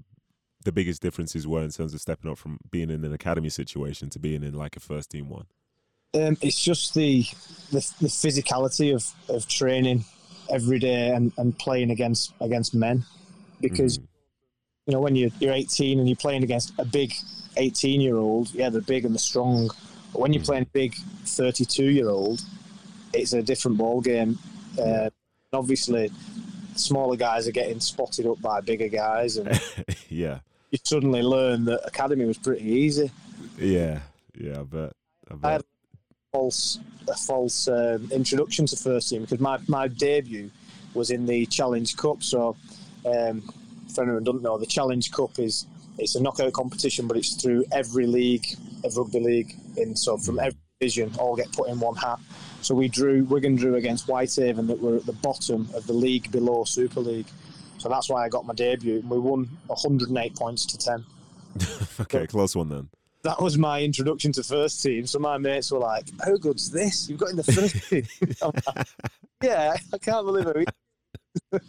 the 0.64 0.72
biggest 0.72 1.02
differences 1.02 1.48
were 1.48 1.62
in 1.64 1.70
terms 1.70 1.94
of 1.94 2.02
stepping 2.02 2.30
up 2.32 2.38
from 2.38 2.58
being 2.72 2.90
in 2.90 3.06
an 3.06 3.14
academy 3.14 3.50
situation 3.50 4.10
to 4.10 4.20
being 4.20 4.44
in 4.44 4.54
like 4.54 4.76
a 4.76 4.80
first 4.80 5.12
team 5.12 5.30
one? 5.30 5.46
um, 6.14 6.38
it's 6.42 6.60
just 6.60 6.94
the, 6.94 7.24
the 7.72 7.80
the 8.02 8.08
physicality 8.08 8.94
of, 8.96 9.06
of 9.30 9.48
training 9.48 10.04
every 10.50 10.80
day 10.80 11.10
and, 11.10 11.32
and 11.38 11.58
playing 11.60 11.92
against 11.92 12.34
against 12.42 12.74
men 12.74 13.04
because 13.62 13.98
Mhm. 14.00 14.08
you 14.88 14.94
know 14.94 15.02
when 15.02 15.16
you're, 15.16 15.30
you're 15.40 15.54
18 15.54 16.00
and 16.00 16.08
you're 16.08 16.16
playing 16.16 16.44
against 16.44 16.74
a 16.80 16.86
big 16.86 17.14
18 17.58 18.00
year 18.02 18.16
old 18.18 18.54
yeah 18.54 18.70
they're 18.70 18.82
big 18.82 19.04
and 19.06 19.14
they're 19.14 19.20
strong 19.20 19.70
but 20.14 20.22
when 20.22 20.32
you're 20.34 20.44
playing 20.44 20.64
a 20.64 20.68
big 20.68 20.96
32 21.26 21.84
year 21.92 22.10
old 22.10 22.42
it's 23.14 23.34
a 23.34 23.42
different 23.44 23.78
ball 23.78 24.00
game 24.00 24.40
uh, 24.82 25.10
obviously 25.54 26.12
smaller 26.76 27.16
guys 27.16 27.48
are 27.48 27.52
getting 27.52 27.80
spotted 27.80 28.26
up 28.26 28.40
by 28.42 28.62
bigger 28.62 28.88
guys 28.88 29.38
and 29.38 29.60
yeah, 30.10 30.40
you 30.72 30.78
suddenly 30.84 31.22
learn 31.22 31.66
that 31.66 31.82
academy 31.88 32.26
was 32.26 32.38
pretty 32.38 32.66
easy 32.66 33.12
yeah, 33.58 34.00
yeah. 34.38 34.60
I 34.60 34.64
bet. 34.64 34.94
I 35.30 35.36
bet. 35.36 35.46
I 35.46 35.52
had 35.54 35.64
false 36.32 36.80
a 37.10 37.16
false 37.16 37.68
um, 37.68 38.10
introduction 38.12 38.66
to 38.66 38.76
first 38.76 39.10
team 39.10 39.22
because 39.22 39.40
my, 39.40 39.58
my 39.68 39.88
debut 39.88 40.52
was 40.94 41.10
in 41.10 41.26
the 41.26 41.46
Challenge 41.46 41.96
Cup. 41.96 42.22
So, 42.22 42.56
um, 43.06 43.42
for 43.94 44.04
anyone 44.04 44.20
who 44.20 44.26
doesn't 44.26 44.42
know, 44.44 44.58
the 44.58 44.66
Challenge 44.66 45.12
Cup 45.12 45.40
is 45.40 45.66
it's 45.98 46.16
a 46.16 46.22
knockout 46.22 46.54
competition, 46.54 47.08
but 47.08 47.18
it's 47.18 47.34
through 47.36 47.66
every 47.72 48.06
league 48.06 48.46
of 48.84 48.96
rugby 48.98 49.20
league. 49.20 49.56
In 49.78 49.96
so 49.96 50.18
from 50.18 50.40
every 50.40 50.60
division, 50.80 51.12
all 51.18 51.36
get 51.36 51.52
put 51.52 51.70
in 51.70 51.80
one 51.80 51.96
hat. 51.96 52.20
So 52.68 52.76
we 52.76 52.90
drew 52.90 53.24
Wigan 53.24 53.56
drew 53.56 53.76
against 53.76 54.08
Whitehaven 54.10 54.68
that 54.68 54.82
were 54.82 54.98
at 54.98 55.06
the 55.06 55.14
bottom 55.14 55.70
of 55.74 55.88
the 55.88 55.94
league 55.94 56.30
below 56.34 56.66
Super 56.66 57.00
League. 57.00 57.28
So 57.78 57.88
that's 57.88 58.10
why 58.10 58.26
I 58.26 58.28
got 58.28 58.46
my 58.46 58.54
debut, 58.54 59.00
and 59.00 59.10
we 59.10 59.18
won 59.20 59.48
108 59.68 60.36
points 60.36 60.66
to 60.66 60.78
10 60.78 61.06
okay, 62.02 62.28
close 62.28 62.58
one 62.58 62.68
then. 62.68 62.90
that 63.24 63.42
was 63.42 63.58
my 63.58 63.82
introduction 63.82 64.34
to 64.34 64.44
first 64.44 64.84
team. 64.84 65.08
So 65.08 65.18
my 65.18 65.38
mates 65.38 65.72
were 65.72 65.80
like, 65.80 66.10
"How 66.26 66.36
good's 66.36 66.70
this? 66.70 67.08
You've 67.08 67.20
got 67.20 67.30
in 67.30 67.38
the 67.38 67.44
first 67.44 67.76
team." 67.90 68.06
Like, 68.42 68.88
yeah, 69.42 69.78
I 69.94 69.98
can't 70.00 70.26
believe 70.26 70.48
it. 70.48 71.62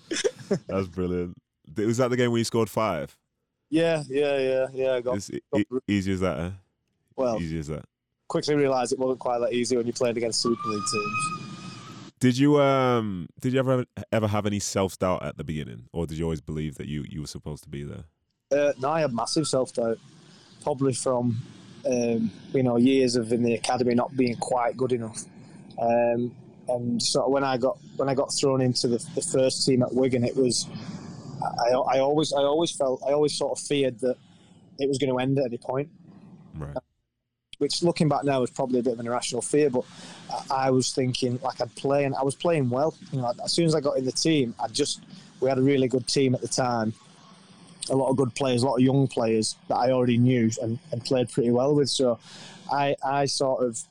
That's 0.67 0.89
brilliant. 0.89 1.37
Was 1.77 1.99
that 1.99 2.09
the 2.11 2.17
game 2.17 2.33
where 2.33 2.39
you 2.39 2.45
scored 2.45 2.71
five? 2.71 3.17
Yeah, 3.71 4.03
yeah, 4.09 4.37
yeah, 4.39 4.67
yeah. 4.75 4.93
I 4.95 5.01
got 5.01 5.19
It's 5.19 5.31
e- 5.31 5.41
e- 5.57 5.65
easy 5.87 6.13
as 6.15 6.21
that. 6.21 6.39
Eh? 6.41 6.51
well. 7.15 7.41
Easy 7.41 7.61
as 7.61 7.69
that. 7.69 7.85
Quickly 8.29 8.55
realised 8.55 8.93
it 8.93 8.99
wasn't 8.99 9.19
quite 9.21 9.39
that 9.39 9.53
easy 9.53 9.77
when 9.77 9.87
you 9.87 9.93
played 9.93 10.17
against 10.17 10.43
Super 10.43 10.69
League 10.69 10.83
teams. 10.93 11.49
Did 12.21 12.37
you 12.37 12.61
um 12.61 13.29
did 13.41 13.53
you 13.53 13.59
ever 13.61 13.85
ever 14.13 14.27
have 14.27 14.45
any 14.45 14.59
self 14.59 14.99
doubt 14.99 15.25
at 15.25 15.37
the 15.37 15.45
beginning, 15.45 15.89
or 15.93 16.07
did 16.07 16.19
you 16.19 16.25
always 16.25 16.41
believe 16.41 16.77
that 16.77 16.89
you 16.89 17.05
you 17.09 17.21
were 17.21 17.27
supposed 17.27 17.63
to 17.65 17.69
be 17.69 17.85
there? 17.85 18.05
Uh, 18.51 18.73
no, 18.81 18.91
I 18.91 19.01
had 19.01 19.13
massive 19.15 19.47
self 19.47 19.73
doubt, 19.73 19.99
probably 20.63 20.95
from 20.95 21.41
um, 21.87 22.31
you 22.53 22.63
know 22.63 22.77
years 22.77 23.15
of 23.17 23.33
in 23.33 23.43
the 23.43 23.55
academy 23.55 23.95
not 23.95 24.17
being 24.17 24.37
quite 24.37 24.77
good 24.77 24.93
enough. 24.93 25.23
Um, 25.81 26.35
and 26.69 27.03
so 27.03 27.29
when 27.29 27.45
I 27.45 27.57
got 27.57 27.79
when 27.97 28.09
I 28.09 28.15
got 28.15 28.33
thrown 28.35 28.61
into 28.61 28.89
the, 28.89 28.99
the 29.15 29.23
first 29.23 29.65
team 29.65 29.83
at 29.83 29.95
Wigan, 29.95 30.25
it 30.25 30.37
was 30.37 30.69
I, 31.41 31.71
I 31.71 31.99
always 32.01 32.33
I 32.33 32.41
always 32.41 32.73
felt 32.73 33.03
I 33.07 33.13
always 33.13 33.37
sort 33.37 33.59
of 33.59 33.65
feared 33.65 34.01
that 34.01 34.17
it 34.79 34.89
was 34.89 34.99
going 34.99 35.13
to 35.13 35.19
end 35.19 35.39
at 35.39 35.47
any 35.47 35.59
point. 35.59 35.89
Right. 36.55 36.77
Which 37.59 37.83
looking 37.83 38.09
back 38.09 38.25
now 38.25 38.43
is 38.43 38.51
probably 38.51 38.79
a 38.79 38.83
bit 38.83 38.95
of 38.95 39.01
an 39.01 39.07
irrational 39.07 39.43
fear, 39.43 39.69
but 39.71 39.85
I- 40.51 40.67
I 40.67 40.71
was 40.71 40.93
thinking 40.93 41.39
like 41.43 41.61
I'd 41.61 41.75
play 41.75 42.05
and 42.05 42.15
I 42.15 42.23
was 42.23 42.35
playing 42.35 42.71
well. 42.71 42.95
You 43.13 43.21
know, 43.21 43.33
as 43.45 43.53
soon 43.53 43.67
as 43.67 43.75
I 43.75 43.81
got 43.81 43.97
in 43.99 44.05
the 44.05 44.13
team, 44.13 44.55
I 44.63 44.69
just 44.69 45.01
we 45.41 45.49
had 45.49 45.59
a 45.59 45.63
really 45.63 45.89
good 45.89 46.07
team 46.07 46.35
at 46.35 46.41
the 46.41 46.49
time, 46.49 46.93
a 47.91 47.97
lot 47.97 48.09
of 48.11 48.17
good 48.17 48.35
players, 48.35 48.63
a 48.63 48.67
lot 48.67 48.77
of 48.77 48.81
young 48.83 49.07
players 49.09 49.57
that 49.69 49.77
I 49.77 49.91
already 49.93 50.19
knew 50.19 50.51
and, 50.63 50.79
and 50.93 51.05
played 51.05 51.31
pretty 51.31 51.51
well 51.51 51.75
with. 51.75 51.89
So 51.91 52.19
I 52.71 52.97
I 53.05 53.27
sort 53.27 53.65
of 53.65 53.83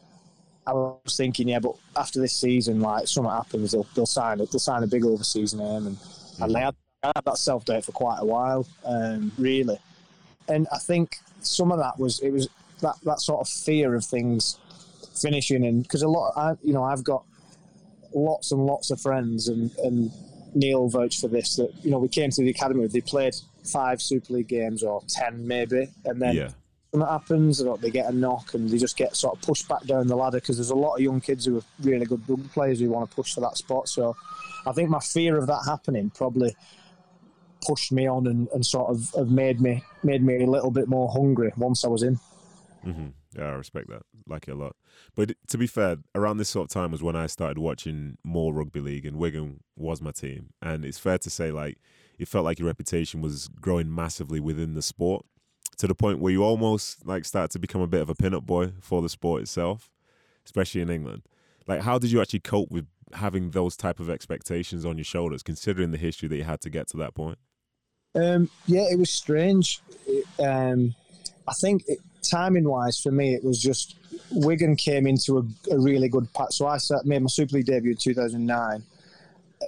I 0.66 0.74
was 0.74 1.16
thinking, 1.16 1.48
yeah, 1.48 1.60
but 1.60 1.76
after 1.96 2.20
this 2.20 2.34
season, 2.34 2.82
like 2.82 3.08
something 3.08 3.32
happens, 3.32 3.72
they'll 3.72 3.88
they'll 3.96 4.06
sign 4.06 4.40
it, 4.40 4.52
they'll 4.52 4.60
sign 4.60 4.84
a 4.84 4.88
big 4.88 5.06
overseas 5.06 5.54
name, 5.54 5.88
and 5.88 5.98
and 6.42 6.54
they 6.54 6.60
had, 6.60 6.76
I 7.04 7.12
had 7.16 7.26
that 7.26 7.38
self 7.38 7.66
doubt 7.66 7.86
for 7.86 7.94
quite 7.94 8.20
a 8.20 8.26
while, 8.26 8.66
um, 8.86 9.32
really. 9.38 9.78
And 10.50 10.68
I 10.72 10.78
think 10.78 11.18
some 11.42 11.72
of 11.72 11.80
that 11.80 11.98
was 11.98 12.20
it 12.20 12.32
was 12.32 12.48
that, 12.82 12.96
that 13.04 13.20
sort 13.20 13.42
of 13.42 13.50
fear 13.50 13.96
of 13.96 14.06
things 14.06 14.60
finishing 15.20 15.66
and 15.66 15.84
because 15.84 16.02
a 16.02 16.08
lot 16.08 16.32
I, 16.36 16.54
you 16.64 16.74
know 16.74 16.84
I've 16.84 17.04
got 17.04 17.24
lots 18.14 18.52
and 18.52 18.66
lots 18.66 18.92
of 18.92 19.02
friends 19.02 19.48
and 19.48 19.72
and 19.80 20.12
Neil 20.56 20.88
vouched 20.88 21.22
for 21.22 21.28
this 21.28 21.56
that 21.56 21.72
you 21.84 21.92
know 21.92 22.00
we 22.00 22.08
came 22.08 22.30
to 22.32 22.42
the 22.42 22.50
academy 22.50 22.88
they 22.88 23.02
played 23.02 23.36
five 23.66 24.02
Super 24.02 24.34
League 24.34 24.48
games 24.48 24.84
or 24.84 25.02
ten 25.08 25.46
maybe 25.48 25.90
and 26.06 26.22
then 26.22 26.36
yeah. 26.36 26.50
something 26.92 27.08
happens 27.08 27.62
or 27.62 27.78
they 27.78 27.90
get 27.90 28.10
a 28.10 28.16
knock 28.16 28.54
and 28.54 28.70
they 28.70 28.78
just 28.78 28.98
get 28.98 29.16
sort 29.16 29.36
of 29.36 29.42
pushed 29.42 29.68
back 29.68 29.84
down 29.84 30.08
the 30.08 30.16
ladder 30.16 30.40
because 30.40 30.58
there's 30.58 30.70
a 30.70 30.76
lot 30.76 30.96
of 30.96 31.02
young 31.02 31.20
kids 31.20 31.46
who 31.46 31.58
are 31.58 31.64
really 31.82 32.06
good 32.06 32.22
rugby 32.28 32.48
players 32.50 32.80
who 32.80 32.90
want 32.90 33.10
to 33.10 33.16
push 33.16 33.34
for 33.34 33.42
that 33.42 33.58
spot 33.58 33.90
so 33.90 34.16
I 34.66 34.72
think 34.72 34.90
my 34.90 35.00
fear 35.00 35.38
of 35.38 35.48
that 35.48 35.64
happening 35.66 36.12
probably 36.12 36.56
pushed 37.66 37.92
me 37.92 38.08
on 38.08 38.28
and, 38.28 38.48
and 38.54 38.66
sort 38.66 38.90
of 38.90 39.12
have 39.18 39.30
made 39.30 39.60
me 39.60 39.84
made 40.04 40.24
me 40.24 40.44
a 40.44 40.48
little 40.48 40.72
bit 40.72 40.88
more 40.88 41.10
hungry 41.10 41.52
once 41.58 41.84
I 41.84 41.88
was 41.88 42.04
in 42.04 42.20
hmm 42.84 43.08
Yeah, 43.36 43.46
I 43.46 43.52
respect 43.52 43.90
that. 43.90 44.04
Like 44.28 44.48
it 44.48 44.52
a 44.52 44.56
lot. 44.56 44.76
But 45.16 45.34
to 45.48 45.58
be 45.58 45.68
fair, 45.68 45.98
around 46.16 46.38
this 46.38 46.50
sort 46.50 46.66
of 46.66 46.74
time 46.74 46.92
was 46.92 47.04
when 47.04 47.16
I 47.16 47.28
started 47.28 47.58
watching 47.58 48.18
more 48.24 48.54
rugby 48.54 48.80
league, 48.80 49.06
and 49.06 49.18
Wigan 49.18 49.62
was 49.76 50.02
my 50.02 50.12
team. 50.12 50.50
And 50.62 50.86
it's 50.86 51.00
fair 51.00 51.18
to 51.20 51.30
say, 51.30 51.52
like, 51.52 51.78
it 52.18 52.28
felt 52.28 52.46
like 52.46 52.60
your 52.60 52.68
reputation 52.68 53.22
was 53.22 53.48
growing 53.48 53.94
massively 53.94 54.40
within 54.40 54.74
the 54.74 54.82
sport 54.82 55.26
to 55.78 55.88
the 55.88 55.96
point 55.96 56.20
where 56.20 56.32
you 56.32 56.44
almost 56.44 57.06
like 57.06 57.26
start 57.26 57.52
to 57.52 57.60
become 57.60 57.82
a 57.82 57.88
bit 57.88 58.02
of 58.02 58.10
a 58.10 58.16
pin-up 58.16 58.46
boy 58.46 58.74
for 58.82 59.02
the 59.02 59.10
sport 59.10 59.42
itself, 59.42 59.92
especially 60.46 60.82
in 60.82 60.90
England. 60.90 61.24
Like, 61.68 61.82
how 61.82 62.00
did 62.00 62.12
you 62.12 62.22
actually 62.22 62.40
cope 62.40 62.72
with 62.72 62.88
having 63.14 63.52
those 63.52 63.76
type 63.76 64.00
of 64.00 64.10
expectations 64.10 64.86
on 64.86 64.98
your 64.98 65.06
shoulders, 65.06 65.44
considering 65.44 65.92
the 65.92 65.98
history 65.98 66.28
that 66.30 66.38
you 66.38 66.44
had 66.44 66.62
to 66.62 66.70
get 66.70 66.88
to 66.90 66.98
that 66.98 67.14
point? 67.14 67.38
Um, 68.16 68.50
yeah, 68.66 68.88
it 68.90 68.98
was 68.98 69.12
strange. 69.12 69.82
It, 70.08 70.26
um, 70.44 70.96
I 71.48 71.54
think 71.54 71.84
it, 71.88 72.00
timing 72.22 72.68
wise 72.68 73.00
for 73.00 73.12
me, 73.12 73.34
it 73.34 73.44
was 73.44 73.62
just 73.62 73.96
Wigan 74.32 74.76
came 74.76 75.08
into 75.08 75.38
a, 75.38 75.74
a 75.74 75.80
really 75.80 76.10
good 76.10 76.32
patch. 76.34 76.56
So 76.56 76.68
I 76.68 76.78
set, 76.78 77.06
made 77.06 77.22
my 77.22 77.28
Super 77.28 77.58
League 77.58 77.66
debut 77.66 77.92
in 77.92 77.98
2009. 77.98 78.84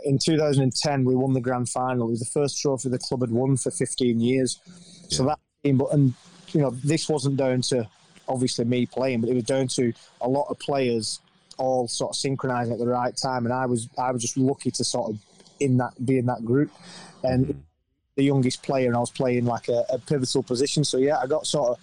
In 0.05 0.19
2010, 0.19 1.03
we 1.03 1.15
won 1.15 1.33
the 1.33 1.41
grand 1.41 1.69
final. 1.69 2.07
It 2.07 2.11
was 2.11 2.19
the 2.19 2.25
first 2.39 2.59
trophy 2.61 2.89
the 2.89 2.99
club 2.99 3.21
had 3.21 3.31
won 3.31 3.57
for 3.57 3.71
15 3.71 4.19
years. 4.19 4.59
So 5.09 5.25
that 5.25 5.39
team, 5.63 5.77
but 5.77 5.91
and 5.91 6.13
you 6.53 6.61
know, 6.61 6.71
this 6.71 7.09
wasn't 7.09 7.37
down 7.37 7.61
to 7.61 7.87
obviously 8.27 8.65
me 8.65 8.85
playing, 8.85 9.21
but 9.21 9.29
it 9.29 9.33
was 9.33 9.43
down 9.45 9.67
to 9.69 9.91
a 10.21 10.27
lot 10.29 10.45
of 10.49 10.59
players 10.59 11.19
all 11.57 11.87
sort 11.87 12.11
of 12.11 12.15
synchronizing 12.15 12.71
at 12.73 12.79
the 12.79 12.87
right 12.87 13.15
time, 13.17 13.45
and 13.45 13.53
I 13.53 13.65
was 13.65 13.89
I 13.97 14.11
was 14.11 14.21
just 14.21 14.37
lucky 14.37 14.71
to 14.71 14.83
sort 14.83 15.11
of 15.11 15.19
in 15.59 15.77
that 15.77 15.93
be 16.05 16.17
in 16.17 16.27
that 16.27 16.45
group, 16.45 16.71
and 17.23 17.47
Mhm. 17.47 17.55
the 18.15 18.23
youngest 18.23 18.63
player, 18.63 18.87
and 18.87 18.95
I 18.95 18.99
was 18.99 19.09
playing 19.11 19.45
like 19.45 19.67
a, 19.67 19.83
a 19.89 19.99
pivotal 19.99 20.43
position. 20.43 20.83
So 20.83 20.97
yeah, 20.97 21.17
I 21.17 21.27
got 21.27 21.45
sort 21.47 21.71
of 21.71 21.77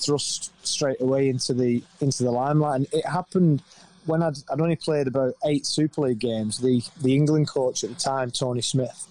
thrust 0.00 0.52
straight 0.66 1.00
away 1.00 1.28
into 1.28 1.52
the 1.54 1.82
into 2.00 2.22
the 2.24 2.30
limelight, 2.30 2.76
and 2.76 2.86
it 2.92 3.06
happened 3.06 3.62
when 4.06 4.22
I'd, 4.22 4.36
I'd 4.50 4.60
only 4.60 4.76
played 4.76 5.06
about 5.06 5.34
eight 5.44 5.66
Super 5.66 6.02
League 6.02 6.18
games. 6.18 6.58
The 6.58 6.82
the 7.02 7.14
England 7.14 7.48
coach 7.48 7.84
at 7.84 7.90
the 7.90 7.96
time, 7.96 8.30
Tony 8.30 8.62
Smith, 8.62 9.06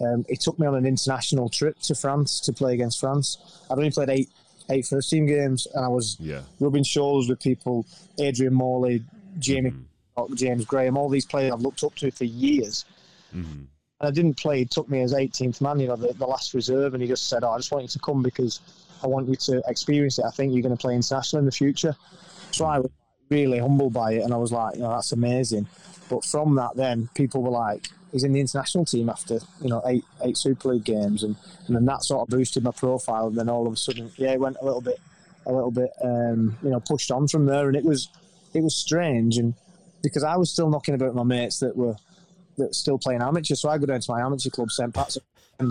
um, 0.00 0.24
he 0.28 0.36
took 0.36 0.58
me 0.58 0.66
on 0.66 0.74
an 0.74 0.86
international 0.86 1.48
trip 1.48 1.78
to 1.82 1.94
France 1.94 2.40
to 2.40 2.52
play 2.52 2.74
against 2.74 3.00
France. 3.00 3.38
I'd 3.70 3.78
only 3.78 3.90
played 3.90 4.10
eight 4.10 4.28
eight 4.70 4.84
first 4.86 5.08
team 5.10 5.26
games, 5.26 5.66
and 5.74 5.84
I 5.84 5.88
was 5.88 6.16
Yeah. 6.20 6.42
rubbing 6.60 6.84
shoulders 6.84 7.28
with 7.28 7.40
people, 7.40 7.86
Adrian 8.18 8.52
Morley, 8.54 9.02
Jamie, 9.38 9.72
Mhm. 10.18 10.34
James 10.36 10.64
Graham, 10.66 10.96
all 10.98 11.08
these 11.08 11.24
players 11.24 11.52
I've 11.52 11.62
looked 11.62 11.82
up 11.84 11.94
to 11.96 12.10
for 12.10 12.24
years. 12.24 12.84
Mhm. 13.34 13.66
And 14.00 14.08
I 14.08 14.10
didn't 14.10 14.34
play. 14.36 14.58
He 14.60 14.64
took 14.66 14.88
me 14.88 15.00
as 15.00 15.12
18th 15.14 15.60
man, 15.60 15.80
you 15.80 15.88
know, 15.88 15.96
the, 15.96 16.12
the 16.12 16.26
last 16.26 16.52
reserve, 16.54 16.92
and 16.94 17.02
he 17.02 17.08
just 17.08 17.28
said, 17.28 17.42
"Oh, 17.44 17.50
I 17.50 17.56
just 17.56 17.72
want 17.72 17.82
you 17.84 17.88
to 17.88 17.98
come 18.00 18.22
because 18.22 18.60
I 19.02 19.06
want 19.06 19.28
you 19.28 19.36
to 19.36 19.62
experience 19.66 20.18
it. 20.18 20.24
I 20.24 20.30
think 20.30 20.52
you're 20.52 20.62
going 20.62 20.76
to 20.76 20.80
play 20.80 20.94
international 20.94 21.40
in 21.40 21.46
the 21.46 21.52
future." 21.52 21.96
So 22.50 22.64
I 22.64 22.78
was 22.78 22.90
really 23.30 23.58
humbled 23.58 23.92
by 23.92 24.12
it, 24.12 24.22
and 24.22 24.32
I 24.32 24.36
was 24.36 24.52
like, 24.52 24.76
"You 24.76 24.82
know, 24.82 24.90
that's 24.90 25.12
amazing." 25.12 25.66
But 26.08 26.24
from 26.24 26.54
that, 26.56 26.76
then 26.76 27.08
people 27.14 27.42
were 27.42 27.50
like, 27.50 27.88
"He's 28.12 28.24
in 28.24 28.32
the 28.32 28.40
international 28.40 28.84
team 28.84 29.08
after 29.08 29.40
you 29.60 29.68
know 29.68 29.82
eight 29.86 30.04
eight 30.22 30.36
Super 30.36 30.70
League 30.70 30.84
games," 30.84 31.22
and, 31.22 31.36
and 31.66 31.76
then 31.76 31.84
that 31.86 32.04
sort 32.04 32.22
of 32.22 32.28
boosted 32.28 32.64
my 32.64 32.72
profile. 32.72 33.28
And 33.28 33.36
then 33.36 33.48
all 33.48 33.66
of 33.66 33.72
a 33.72 33.76
sudden, 33.76 34.10
yeah, 34.16 34.32
it 34.32 34.40
went 34.40 34.56
a 34.60 34.64
little 34.64 34.80
bit, 34.80 34.98
a 35.46 35.52
little 35.52 35.70
bit, 35.70 35.90
um, 36.02 36.56
you 36.62 36.70
know, 36.70 36.80
pushed 36.80 37.10
on 37.10 37.28
from 37.28 37.46
there, 37.46 37.68
and 37.68 37.76
it 37.76 37.84
was 37.84 38.08
it 38.54 38.62
was 38.62 38.74
strange, 38.74 39.36
and 39.36 39.54
because 40.02 40.24
I 40.24 40.36
was 40.36 40.50
still 40.50 40.70
knocking 40.70 40.94
about 40.94 41.14
my 41.14 41.24
mates 41.24 41.58
that 41.60 41.76
were 41.76 41.96
that's 42.56 42.78
still 42.78 42.98
playing 42.98 43.22
amateur. 43.22 43.54
So 43.54 43.68
I 43.68 43.78
go 43.78 43.86
down 43.86 44.00
to 44.00 44.10
my 44.10 44.20
amateur 44.20 44.50
club, 44.50 44.70
St 44.70 44.92
Pat's, 44.92 45.18
and 45.58 45.70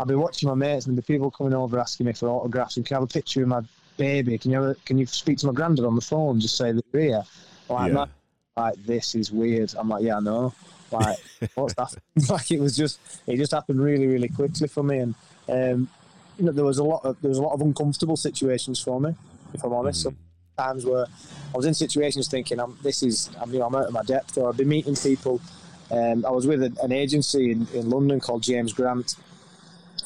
I'll 0.00 0.06
be 0.06 0.14
watching 0.14 0.48
my 0.48 0.54
mates 0.54 0.86
and 0.86 0.96
the 0.96 1.02
people 1.02 1.30
coming 1.30 1.54
over 1.54 1.78
asking 1.78 2.06
me 2.06 2.12
for 2.12 2.28
autographs 2.28 2.76
and 2.76 2.84
can 2.86 2.96
I 2.96 3.00
have 3.00 3.04
a 3.04 3.12
picture 3.12 3.42
of 3.42 3.48
my 3.48 3.62
baby? 3.96 4.38
Can 4.38 4.50
you 4.50 4.60
have 4.60 4.70
a, 4.70 4.74
can 4.86 4.98
you 4.98 5.06
speak 5.06 5.38
to 5.38 5.46
my 5.46 5.52
granddad 5.52 5.84
on 5.84 5.94
the 5.94 6.00
phone? 6.00 6.40
Just 6.40 6.56
say 6.56 6.72
that 6.72 6.84
you're 6.92 7.02
here. 7.02 7.22
Like, 7.68 7.92
Yeah. 7.92 8.06
like 8.56 8.74
this 8.84 9.14
is 9.14 9.30
weird. 9.30 9.74
I'm 9.78 9.88
like, 9.88 10.02
yeah, 10.02 10.16
I 10.16 10.20
know. 10.20 10.54
Like, 10.90 11.18
what's 11.54 11.74
that? 11.74 11.94
like, 12.28 12.50
it 12.50 12.60
was 12.60 12.76
just, 12.76 13.00
it 13.26 13.36
just 13.36 13.52
happened 13.52 13.80
really, 13.82 14.06
really 14.06 14.28
quickly 14.28 14.68
for 14.68 14.82
me, 14.82 14.98
and 14.98 15.14
um, 15.48 15.88
you 16.38 16.44
know, 16.44 16.52
there 16.52 16.64
was 16.64 16.78
a 16.78 16.84
lot 16.84 17.04
of 17.04 17.20
there 17.22 17.28
was 17.30 17.38
a 17.38 17.42
lot 17.42 17.52
of 17.54 17.60
uncomfortable 17.62 18.16
situations 18.16 18.80
for 18.80 19.00
me, 19.00 19.14
if 19.54 19.64
I'm 19.64 19.72
honest. 19.72 20.06
Mm-hmm. 20.06 20.16
Sometimes 20.58 20.84
where 20.84 21.06
I 21.06 21.56
was 21.56 21.64
in 21.64 21.72
situations 21.72 22.28
thinking, 22.28 22.60
I'm 22.60 22.76
this 22.82 23.02
is, 23.02 23.30
I'm 23.40 23.52
you 23.52 23.60
know, 23.60 23.66
I'm 23.66 23.74
out 23.74 23.86
of 23.86 23.92
my 23.92 24.02
depth, 24.02 24.36
or 24.36 24.50
I'd 24.50 24.56
be 24.58 24.64
meeting 24.64 24.94
people. 24.96 25.40
Um, 25.90 26.24
I 26.26 26.30
was 26.30 26.46
with 26.46 26.62
an, 26.62 26.76
an 26.82 26.92
agency 26.92 27.52
in, 27.52 27.66
in 27.74 27.88
London 27.88 28.20
called 28.20 28.42
James 28.42 28.72
Grant, 28.72 29.14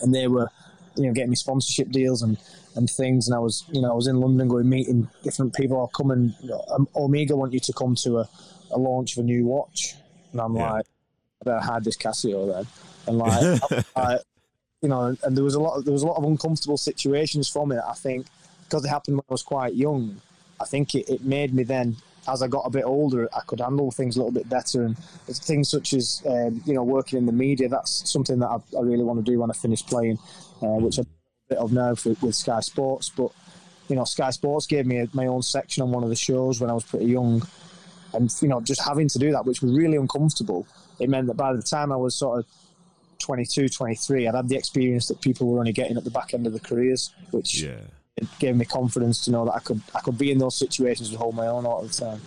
and 0.02 0.14
they 0.14 0.26
were, 0.28 0.48
you 0.96 1.06
know, 1.06 1.12
getting 1.12 1.30
me 1.30 1.36
sponsorship 1.36 1.90
deals 1.90 2.22
and, 2.22 2.38
and 2.74 2.88
things. 2.90 3.28
And 3.28 3.34
I 3.34 3.38
was, 3.38 3.64
you 3.72 3.80
know, 3.80 3.90
I 3.90 3.94
was 3.94 4.06
in 4.06 4.20
London 4.20 4.48
going 4.48 4.68
meeting 4.68 5.08
different 5.22 5.54
people. 5.54 5.78
I'll 5.78 5.88
come 5.88 6.10
and 6.10 6.34
um, 6.70 6.88
Omega 6.96 7.36
want 7.36 7.52
you 7.52 7.60
to 7.60 7.72
come 7.72 7.94
to 7.96 8.18
a, 8.18 8.28
a 8.72 8.78
launch 8.78 9.16
of 9.16 9.24
a 9.24 9.26
new 9.26 9.44
watch, 9.46 9.94
and 10.32 10.40
I'm 10.40 10.54
Yeah. 10.54 10.72
like, 10.72 10.86
I 11.42 11.44
better 11.44 11.60
hide 11.60 11.84
this 11.84 11.96
Casio 11.96 12.52
then, 12.54 12.66
and 13.06 13.18
like, 13.18 13.84
I, 13.96 14.18
you 14.82 14.88
know, 14.88 15.16
and 15.22 15.36
there 15.36 15.44
was 15.44 15.54
a 15.54 15.60
lot, 15.60 15.78
of, 15.78 15.84
there 15.84 15.92
was 15.92 16.02
a 16.02 16.06
lot 16.06 16.16
of 16.16 16.24
uncomfortable 16.24 16.76
situations 16.76 17.48
from 17.48 17.72
it. 17.72 17.80
I 17.86 17.94
think 17.94 18.26
because 18.64 18.84
it 18.84 18.88
happened 18.88 19.16
when 19.16 19.24
I 19.28 19.32
was 19.32 19.42
quite 19.42 19.74
young. 19.74 20.20
I 20.60 20.64
think 20.64 20.94
it, 20.94 21.08
it 21.08 21.22
made 21.22 21.54
me 21.54 21.62
then, 21.62 21.96
as 22.28 22.42
I 22.42 22.48
got 22.48 22.62
a 22.62 22.70
bit 22.70 22.84
older, 22.84 23.28
I 23.34 23.40
could 23.46 23.60
handle 23.60 23.90
things 23.90 24.16
a 24.16 24.18
little 24.18 24.32
bit 24.32 24.48
better. 24.48 24.84
And 24.84 24.96
things 25.26 25.68
such 25.68 25.92
as, 25.92 26.22
um, 26.26 26.62
you 26.64 26.74
know, 26.74 26.82
working 26.82 27.18
in 27.18 27.26
the 27.26 27.32
media, 27.32 27.68
that's 27.68 28.10
something 28.10 28.38
that 28.40 28.48
I, 28.48 28.56
I 28.76 28.80
really 28.80 29.04
want 29.04 29.24
to 29.24 29.30
do 29.30 29.38
when 29.38 29.50
I 29.50 29.54
finish 29.54 29.84
playing, 29.84 30.18
uh, 30.62 30.78
which 30.78 30.98
I 30.98 31.02
do 31.02 31.08
a 31.08 31.54
bit 31.54 31.58
of 31.58 31.72
now 31.72 31.94
for, 31.94 32.10
with 32.20 32.34
Sky 32.34 32.60
Sports. 32.60 33.10
But, 33.10 33.30
you 33.88 33.96
know, 33.96 34.04
Sky 34.04 34.30
Sports 34.30 34.66
gave 34.66 34.86
me 34.86 34.98
a, 34.98 35.08
my 35.12 35.26
own 35.26 35.42
section 35.42 35.82
on 35.82 35.90
one 35.90 36.02
of 36.02 36.08
the 36.08 36.16
shows 36.16 36.60
when 36.60 36.70
I 36.70 36.74
was 36.74 36.84
pretty 36.84 37.06
young. 37.06 37.42
And, 38.12 38.32
you 38.40 38.48
know, 38.48 38.60
just 38.60 38.82
having 38.82 39.08
to 39.08 39.18
do 39.18 39.32
that, 39.32 39.44
which 39.44 39.62
was 39.62 39.72
really 39.72 39.96
uncomfortable, 39.96 40.66
it 40.98 41.08
meant 41.08 41.26
that 41.26 41.36
by 41.36 41.52
the 41.52 41.62
time 41.62 41.92
I 41.92 41.96
was 41.96 42.14
sort 42.14 42.40
of 42.40 42.46
22, 43.18 43.68
23, 43.68 44.28
I'd 44.28 44.34
had 44.34 44.48
the 44.48 44.56
experience 44.56 45.08
that 45.08 45.20
people 45.20 45.48
were 45.48 45.58
only 45.58 45.72
getting 45.72 45.96
at 45.96 46.04
the 46.04 46.10
back 46.10 46.34
end 46.34 46.46
of 46.46 46.52
the 46.52 46.60
careers, 46.60 47.12
which 47.30 47.62
yeah. 47.62 47.76
It 48.16 48.26
gave 48.38 48.56
me 48.56 48.64
confidence 48.64 49.24
to 49.24 49.30
know 49.30 49.44
that 49.44 49.54
I 49.54 49.58
could 49.60 49.80
I 49.94 50.00
could 50.00 50.18
be 50.18 50.30
in 50.30 50.38
those 50.38 50.56
situations 50.56 51.10
and 51.10 51.18
hold 51.18 51.34
my 51.34 51.46
own 51.46 51.66
all 51.66 51.82
the 51.82 51.88
time. 51.88 52.20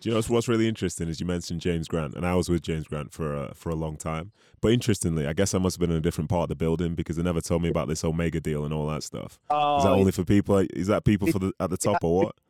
Do 0.00 0.08
you 0.08 0.12
know 0.12 0.18
what's, 0.18 0.30
what's 0.30 0.48
really 0.48 0.68
interesting 0.68 1.08
is 1.08 1.18
you 1.18 1.26
mentioned 1.26 1.60
James 1.60 1.88
Grant, 1.88 2.14
and 2.14 2.24
I 2.24 2.36
was 2.36 2.48
with 2.48 2.62
James 2.62 2.86
Grant 2.86 3.12
for 3.12 3.34
a, 3.34 3.54
for 3.54 3.70
a 3.70 3.74
long 3.74 3.96
time. 3.96 4.30
But 4.60 4.70
interestingly, 4.72 5.26
I 5.26 5.32
guess 5.32 5.54
I 5.54 5.58
must 5.58 5.74
have 5.74 5.80
been 5.80 5.90
in 5.90 5.96
a 5.96 6.00
different 6.00 6.30
part 6.30 6.44
of 6.44 6.48
the 6.50 6.54
building 6.54 6.94
because 6.94 7.16
they 7.16 7.22
never 7.24 7.40
told 7.40 7.62
me 7.62 7.68
about 7.68 7.88
this 7.88 8.04
Omega 8.04 8.40
deal 8.40 8.64
and 8.64 8.72
all 8.72 8.86
that 8.88 9.02
stuff. 9.02 9.40
Oh, 9.50 9.78
Is 9.78 9.84
that 9.84 9.90
only 9.90 10.12
for 10.12 10.22
people? 10.22 10.58
Is 10.58 10.86
that 10.86 11.04
people 11.04 11.26
for 11.32 11.40
the 11.40 11.52
at 11.58 11.70
the 11.70 11.76
top 11.76 12.04
or 12.04 12.26
what? 12.26 12.36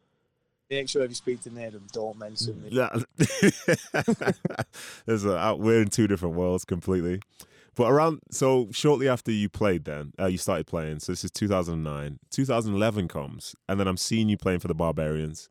make 0.71 0.89
sure 0.89 1.03
if 1.03 1.11
you 1.11 1.15
speak 1.15 1.41
to 1.43 1.51
Nathan, 1.51 1.83
don't 1.93 2.19
mention 2.19 2.63
me. 2.63 2.69
Yeah. 2.73 2.91
There's 5.07 5.25
a, 5.25 5.39
uh, 5.39 5.55
we're 5.55 5.81
in 5.81 5.89
two 5.89 6.07
different 6.07 6.35
worlds 6.35 6.65
completely. 6.67 7.23
But 7.79 7.93
around 7.93 8.23
so 8.33 8.67
shortly 8.73 9.09
after 9.09 9.31
you 9.31 9.49
played, 9.49 9.85
then 9.85 10.13
uh, 10.19 10.27
you 10.27 10.37
started 10.37 10.67
playing. 10.67 10.99
So 10.99 11.13
this 11.13 11.23
is 11.23 11.31
2009. 11.31 12.19
2011 12.29 13.07
comes, 13.07 13.55
and 13.69 13.79
then 13.79 13.87
I'm 13.87 13.97
seeing 13.97 14.29
you 14.29 14.37
playing 14.37 14.59
for 14.59 14.67
the 14.67 14.75
Barbarians. 14.75 15.49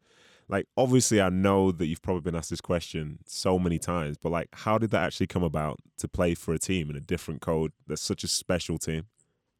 Like, 0.49 0.67
obviously, 0.75 1.21
I 1.21 1.29
know 1.29 1.71
that 1.71 1.85
you've 1.85 2.01
probably 2.01 2.19
been 2.19 2.35
asked 2.35 2.49
this 2.49 2.59
question 2.59 3.19
so 3.27 3.57
many 3.57 3.79
times, 3.79 4.17
but 4.21 4.33
like, 4.33 4.49
how 4.51 4.77
did 4.77 4.89
that 4.89 5.05
actually 5.05 5.27
come 5.27 5.43
about 5.43 5.79
to 5.99 6.09
play 6.09 6.35
for 6.35 6.53
a 6.53 6.59
team 6.59 6.89
in 6.89 6.97
a 6.97 6.99
different 6.99 7.39
code 7.39 7.71
that's 7.87 8.01
such 8.01 8.25
a 8.25 8.27
special 8.27 8.77
team? 8.77 9.05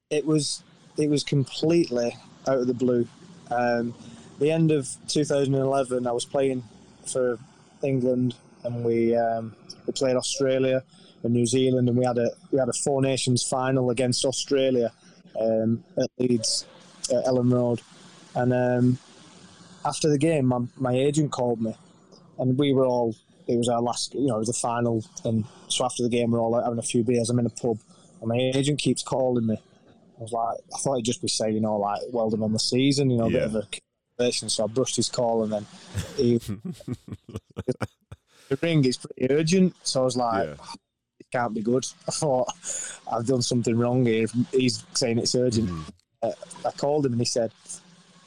It 0.10 0.26
was 0.26 0.62
it 0.98 1.10
was 1.10 1.24
completely 1.24 2.18
out 2.50 2.58
of 2.58 2.68
the 2.68 2.74
blue. 2.74 3.08
Um, 3.50 3.96
the 4.40 4.52
end 4.52 4.72
of 4.72 4.90
2011, 5.08 6.06
I 6.06 6.12
was 6.12 6.26
playing 6.26 6.66
for 7.06 7.40
England, 7.82 8.36
and 8.66 8.84
we 8.84 9.16
um, 9.16 9.56
we 9.86 9.94
played 9.94 10.18
Australia 10.18 10.84
and 11.24 11.34
New 11.34 11.46
Zealand, 11.46 11.90
and 11.90 11.98
we 11.98 12.06
had 12.06 12.18
a 12.18 12.30
we 12.52 12.60
had 12.60 12.70
a 12.70 12.74
Four 12.84 13.02
Nations 13.02 13.44
final 13.44 13.90
against 13.90 14.26
Australia 14.26 14.92
um, 15.40 15.84
at 15.98 16.10
Leeds, 16.18 16.66
at 17.12 17.26
Elland 17.26 17.52
Road, 17.54 17.82
and 18.36 18.54
um, 18.54 18.98
after 19.86 20.10
the 20.10 20.18
game, 20.18 20.46
my, 20.46 20.60
my 20.78 20.94
agent 20.94 21.32
called 21.32 21.62
me, 21.62 21.76
and 22.40 22.58
we 22.58 22.74
were 22.74 22.86
all. 22.86 23.16
It 23.48 23.58
was 23.58 23.70
our 23.70 23.82
last, 23.82 24.14
you 24.14 24.28
know, 24.28 24.36
it 24.36 24.40
was 24.40 24.48
the 24.50 24.54
final, 24.62 25.06
and 25.24 25.46
so 25.70 25.86
after 25.86 26.04
the 26.04 26.10
game, 26.10 26.32
we're 26.32 26.42
all 26.42 26.54
out 26.56 26.64
having 26.66 26.80
a 26.80 26.82
few 26.82 27.02
beers. 27.04 27.30
I'm 27.30 27.40
in 27.40 27.46
a 27.46 27.50
pub, 27.50 27.78
and 28.20 28.28
my 28.28 28.36
agent 28.36 28.78
keeps 28.80 29.02
calling 29.02 29.48
me. 29.48 29.56
I 29.56 30.22
was 30.22 30.34
like, 30.34 30.58
I 30.76 30.78
thought 30.80 30.96
he'd 30.98 31.06
just 31.06 31.22
be 31.22 31.30
saying, 31.30 31.54
you 31.56 31.62
know, 31.62 31.78
like, 31.78 32.02
well 32.12 32.30
done 32.30 32.44
on 32.44 32.52
the 32.52 32.60
season, 32.60 33.10
you 33.10 33.18
know, 33.18 33.28
a 33.28 33.30
Yeah. 33.30 33.40
bit 33.40 33.44
of 33.48 33.56
a 33.56 33.68
conversation. 34.18 34.50
So 34.50 34.66
I 34.66 34.68
brushed 34.68 34.98
his 34.98 35.08
call, 35.08 35.44
and 35.44 35.54
then 35.54 35.66
he, 36.18 36.40
the 38.50 38.58
ring 38.62 38.84
is 38.84 38.98
pretty 38.98 39.32
urgent. 39.34 39.76
So 39.84 40.02
I 40.02 40.04
was 40.04 40.18
like, 40.18 40.48
Yeah. 40.48 40.56
Can't 41.32 41.54
be 41.54 41.62
good. 41.62 41.86
I 42.08 42.12
thought 42.12 42.48
I've 43.12 43.26
done 43.26 43.42
something 43.42 43.78
wrong 43.78 44.06
here. 44.06 44.28
He's 44.52 44.84
saying 44.94 45.20
it's 45.20 45.36
urgent. 45.36 45.70
Mhm. 45.70 45.90
Uh, 46.24 46.32
I 46.66 46.72
called 46.72 47.06
him 47.06 47.14
and 47.14 47.22
he 47.22 47.26
said, 47.26 47.52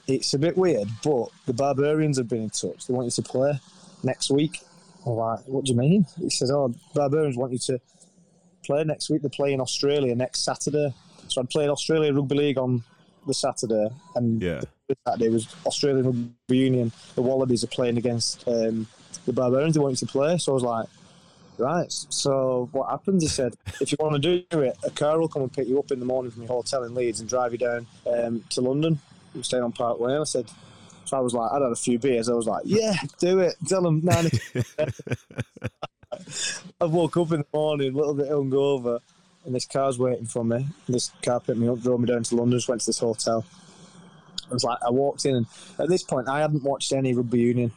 it's 0.07 0.35
a 0.35 0.39
bit 0.39 0.57
weird, 0.57 0.89
but 1.05 1.29
the 1.47 1.53
Barbarians 1.53 2.19
have 2.19 2.29
been 2.29 2.43
in 2.43 2.51
touch. 2.51 2.87
They 2.87 2.95
want 2.95 3.07
you 3.07 3.11
to 3.13 3.23
play 3.23 3.59
next 4.03 4.31
week. 4.31 4.61
I'm 5.07 5.13
like, 5.13 5.41
what 5.47 5.65
do 5.65 5.73
you 5.73 5.79
mean? 5.79 6.07
He 6.19 6.31
says, 6.31 6.51
oh, 6.51 6.75
Barbarians 6.95 7.37
want 7.37 7.53
you 7.53 7.59
to 7.59 7.81
play 8.65 8.85
next 8.85 9.09
week. 9.11 9.23
They're 9.23 9.31
playing 9.31 9.61
Australia 9.61 10.15
next 10.15 10.41
Saturday. 10.45 10.93
So 11.29 11.41
I'd 11.41 11.51
played 11.51 11.69
Australia 11.69 12.13
Rugby 12.13 12.35
League 12.37 12.59
on 12.59 12.83
the 13.27 13.35
Saturday, 13.35 13.89
and 14.17 14.43
Yeah. 14.43 14.61
the 14.89 14.97
Saturday 15.07 15.29
was 15.29 15.47
Australian 15.65 16.07
Rugby 16.07 16.33
Union. 16.57 16.93
The 17.15 17.23
Wallabies 17.23 17.63
are 17.65 17.69
playing 17.69 17.97
against 17.99 18.47
um, 18.49 18.87
the 19.27 19.33
Barbarians. 19.33 19.75
They 19.75 19.81
want 19.81 19.93
you 20.01 20.07
to 20.07 20.13
play. 20.13 20.39
So 20.39 20.53
I 20.53 20.55
was 20.55 20.63
like, 20.65 20.87
right. 21.61 21.87
So 21.90 22.68
what 22.73 22.90
happens? 22.90 23.23
He 23.23 23.29
said, 23.29 23.55
if 23.81 23.92
you 23.92 23.99
want 24.01 24.20
to 24.20 24.42
do 24.51 24.61
it, 24.61 24.77
a 24.85 24.90
car 24.90 25.18
will 25.20 25.29
come 25.29 25.42
and 25.42 25.53
pick 25.53 25.68
you 25.68 25.79
up 25.79 25.90
in 25.92 26.01
the 26.01 26.07
morning 26.07 26.31
from 26.33 26.42
your 26.42 26.49
hotel 26.49 26.83
in 26.85 26.94
Leeds 26.94 27.20
and 27.20 27.29
drive 27.29 27.53
you 27.53 27.59
down 27.59 27.87
um, 28.07 28.42
to 28.51 28.61
London. 28.61 28.99
You 29.35 29.42
stay 29.42 29.59
on 29.59 29.73
Park 29.73 30.01
Lane. 30.01 30.20
I 30.20 30.25
said, 30.25 30.51
so 31.05 31.16
I 31.16 31.20
was 31.20 31.35
like, 31.35 31.51
I'd 31.53 31.62
had 31.62 31.73
a 31.73 31.77
few 31.77 31.99
beers. 31.99 32.29
I 32.29 32.35
was 32.35 32.46
like, 32.46 32.62
yeah, 32.64 32.94
do 33.18 33.40
it. 33.40 33.55
Tell 33.66 33.83
them. 33.83 34.03
I 36.81 36.85
woke 36.85 37.16
up 37.16 37.33
in 37.33 37.40
the 37.40 37.46
morning, 37.53 37.92
a 37.94 37.96
little 37.96 38.14
bit 38.14 38.29
hungover, 38.31 39.01
and 39.44 39.55
this 39.55 39.66
car's 39.66 39.99
waiting 39.99 40.27
for 40.27 40.44
me. 40.44 40.66
This 40.88 41.11
car 41.23 41.40
picked 41.40 41.59
me 41.59 41.68
up, 41.68 41.81
drove 41.81 42.01
me 42.01 42.07
down 42.07 42.23
to 42.25 42.37
London, 42.37 42.59
just 42.59 42.68
went 42.68 42.81
to 42.83 42.87
this 42.87 42.99
hotel. 42.99 43.44
I 44.51 44.55
was 44.55 44.64
like, 44.64 44.79
I 44.85 44.90
walked 44.90 45.25
in, 45.27 45.37
and 45.37 45.46
at 45.79 45.88
this 45.88 46.03
point, 46.03 46.29
I 46.29 46.40
hadn't 46.40 46.62
watched 46.64 46.92
any 46.92 47.14
rugby 47.14 47.38
union. 47.40 47.70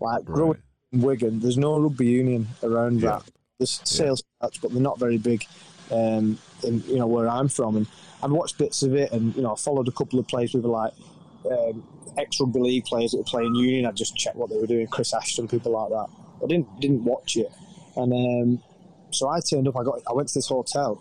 Like, 0.00 0.24
growing 0.24 0.52
Right. 0.52 0.56
in 0.58 0.62
Wigan, 0.92 1.40
there's 1.40 1.58
no 1.58 1.78
rugby 1.78 2.06
union 2.06 2.48
around 2.62 3.00
Yeah. 3.02 3.10
that. 3.18 3.30
There's 3.58 3.80
sales 3.84 4.22
patch, 4.40 4.60
but 4.60 4.72
they're 4.72 4.82
not 4.82 4.98
very 4.98 5.18
big. 5.18 5.44
Um, 5.90 6.38
in 6.64 6.82
you 6.88 6.96
know 6.96 7.06
where 7.06 7.28
I'm 7.28 7.48
from, 7.48 7.76
and 7.76 7.86
I'd 8.22 8.30
watched 8.30 8.58
bits 8.58 8.82
of 8.82 8.94
it, 8.94 9.12
and 9.12 9.34
you 9.36 9.42
know 9.42 9.52
I 9.52 9.56
followed 9.56 9.86
a 9.88 9.92
couple 9.92 10.18
of 10.18 10.26
players 10.26 10.52
who 10.52 10.60
were 10.60 10.68
like 10.68 10.92
um, 11.48 11.86
ex 12.18 12.40
rugby 12.40 12.58
league 12.60 12.84
players 12.84 13.12
that 13.12 13.18
were 13.18 13.24
playing 13.24 13.54
union. 13.54 13.86
I'd 13.86 13.94
just 13.94 14.16
checked 14.16 14.36
what 14.36 14.50
they 14.50 14.56
were 14.58 14.66
doing, 14.66 14.88
Chris 14.88 15.14
Ashton, 15.14 15.46
people 15.46 15.72
like 15.72 15.90
that. 15.90 16.08
I 16.42 16.46
didn't 16.48 16.80
didn't 16.80 17.04
watch 17.04 17.36
it, 17.36 17.50
and 17.96 18.12
um, 18.12 18.62
so 19.12 19.28
I 19.28 19.38
turned 19.40 19.68
up. 19.68 19.76
I 19.76 19.84
got 19.84 20.00
I 20.10 20.12
went 20.12 20.26
to 20.28 20.34
this 20.34 20.48
hotel, 20.48 21.00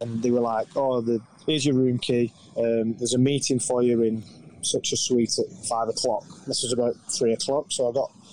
and 0.00 0.20
they 0.22 0.32
were 0.32 0.40
like, 0.40 0.66
"Oh, 0.74 1.00
the, 1.00 1.20
here's 1.46 1.64
your 1.64 1.76
room 1.76 1.98
key. 1.98 2.32
Um, 2.58 2.94
there's 2.94 3.14
a 3.14 3.18
meeting 3.18 3.60
for 3.60 3.82
you 3.84 4.02
in 4.02 4.24
such 4.62 4.92
a 4.92 4.96
suite 4.96 5.38
at 5.38 5.66
five 5.66 5.88
o'clock." 5.88 6.24
This 6.48 6.64
was 6.64 6.72
about 6.72 6.94
three 7.16 7.32
o'clock, 7.32 7.66
so 7.70 7.88
I 7.88 7.92
got 7.92 8.10
I 8.10 8.25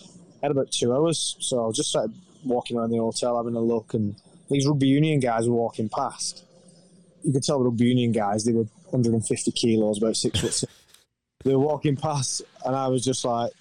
had 0.43 0.51
about 0.51 0.71
two 0.71 0.93
hours. 0.93 1.35
So 1.39 1.67
I 1.67 1.71
just 1.71 1.89
started 1.89 2.13
walking 2.43 2.77
around 2.77 2.91
the 2.91 2.97
hotel, 2.97 3.37
having 3.37 3.55
a 3.55 3.61
look, 3.61 3.93
and 3.93 4.15
these 4.49 4.67
rugby 4.67 4.87
union 4.87 5.19
guys 5.19 5.47
were 5.49 5.55
walking 5.55 5.89
past. 5.89 6.43
You 7.23 7.31
could 7.31 7.43
tell 7.43 7.59
the 7.59 7.65
rugby 7.65 7.85
union 7.85 8.11
guys; 8.11 8.43
they 8.43 8.51
were 8.51 8.65
150 8.89 9.51
kilos, 9.51 9.97
about 9.97 10.17
six 10.17 10.39
foot 10.41 10.53
six. 10.53 10.71
They 11.45 11.55
were 11.55 11.59
walking 11.59 11.95
past, 11.95 12.41
and 12.65 12.75
I 12.75 12.87
was 12.87 13.03
just 13.03 13.23
like, 13.25 13.51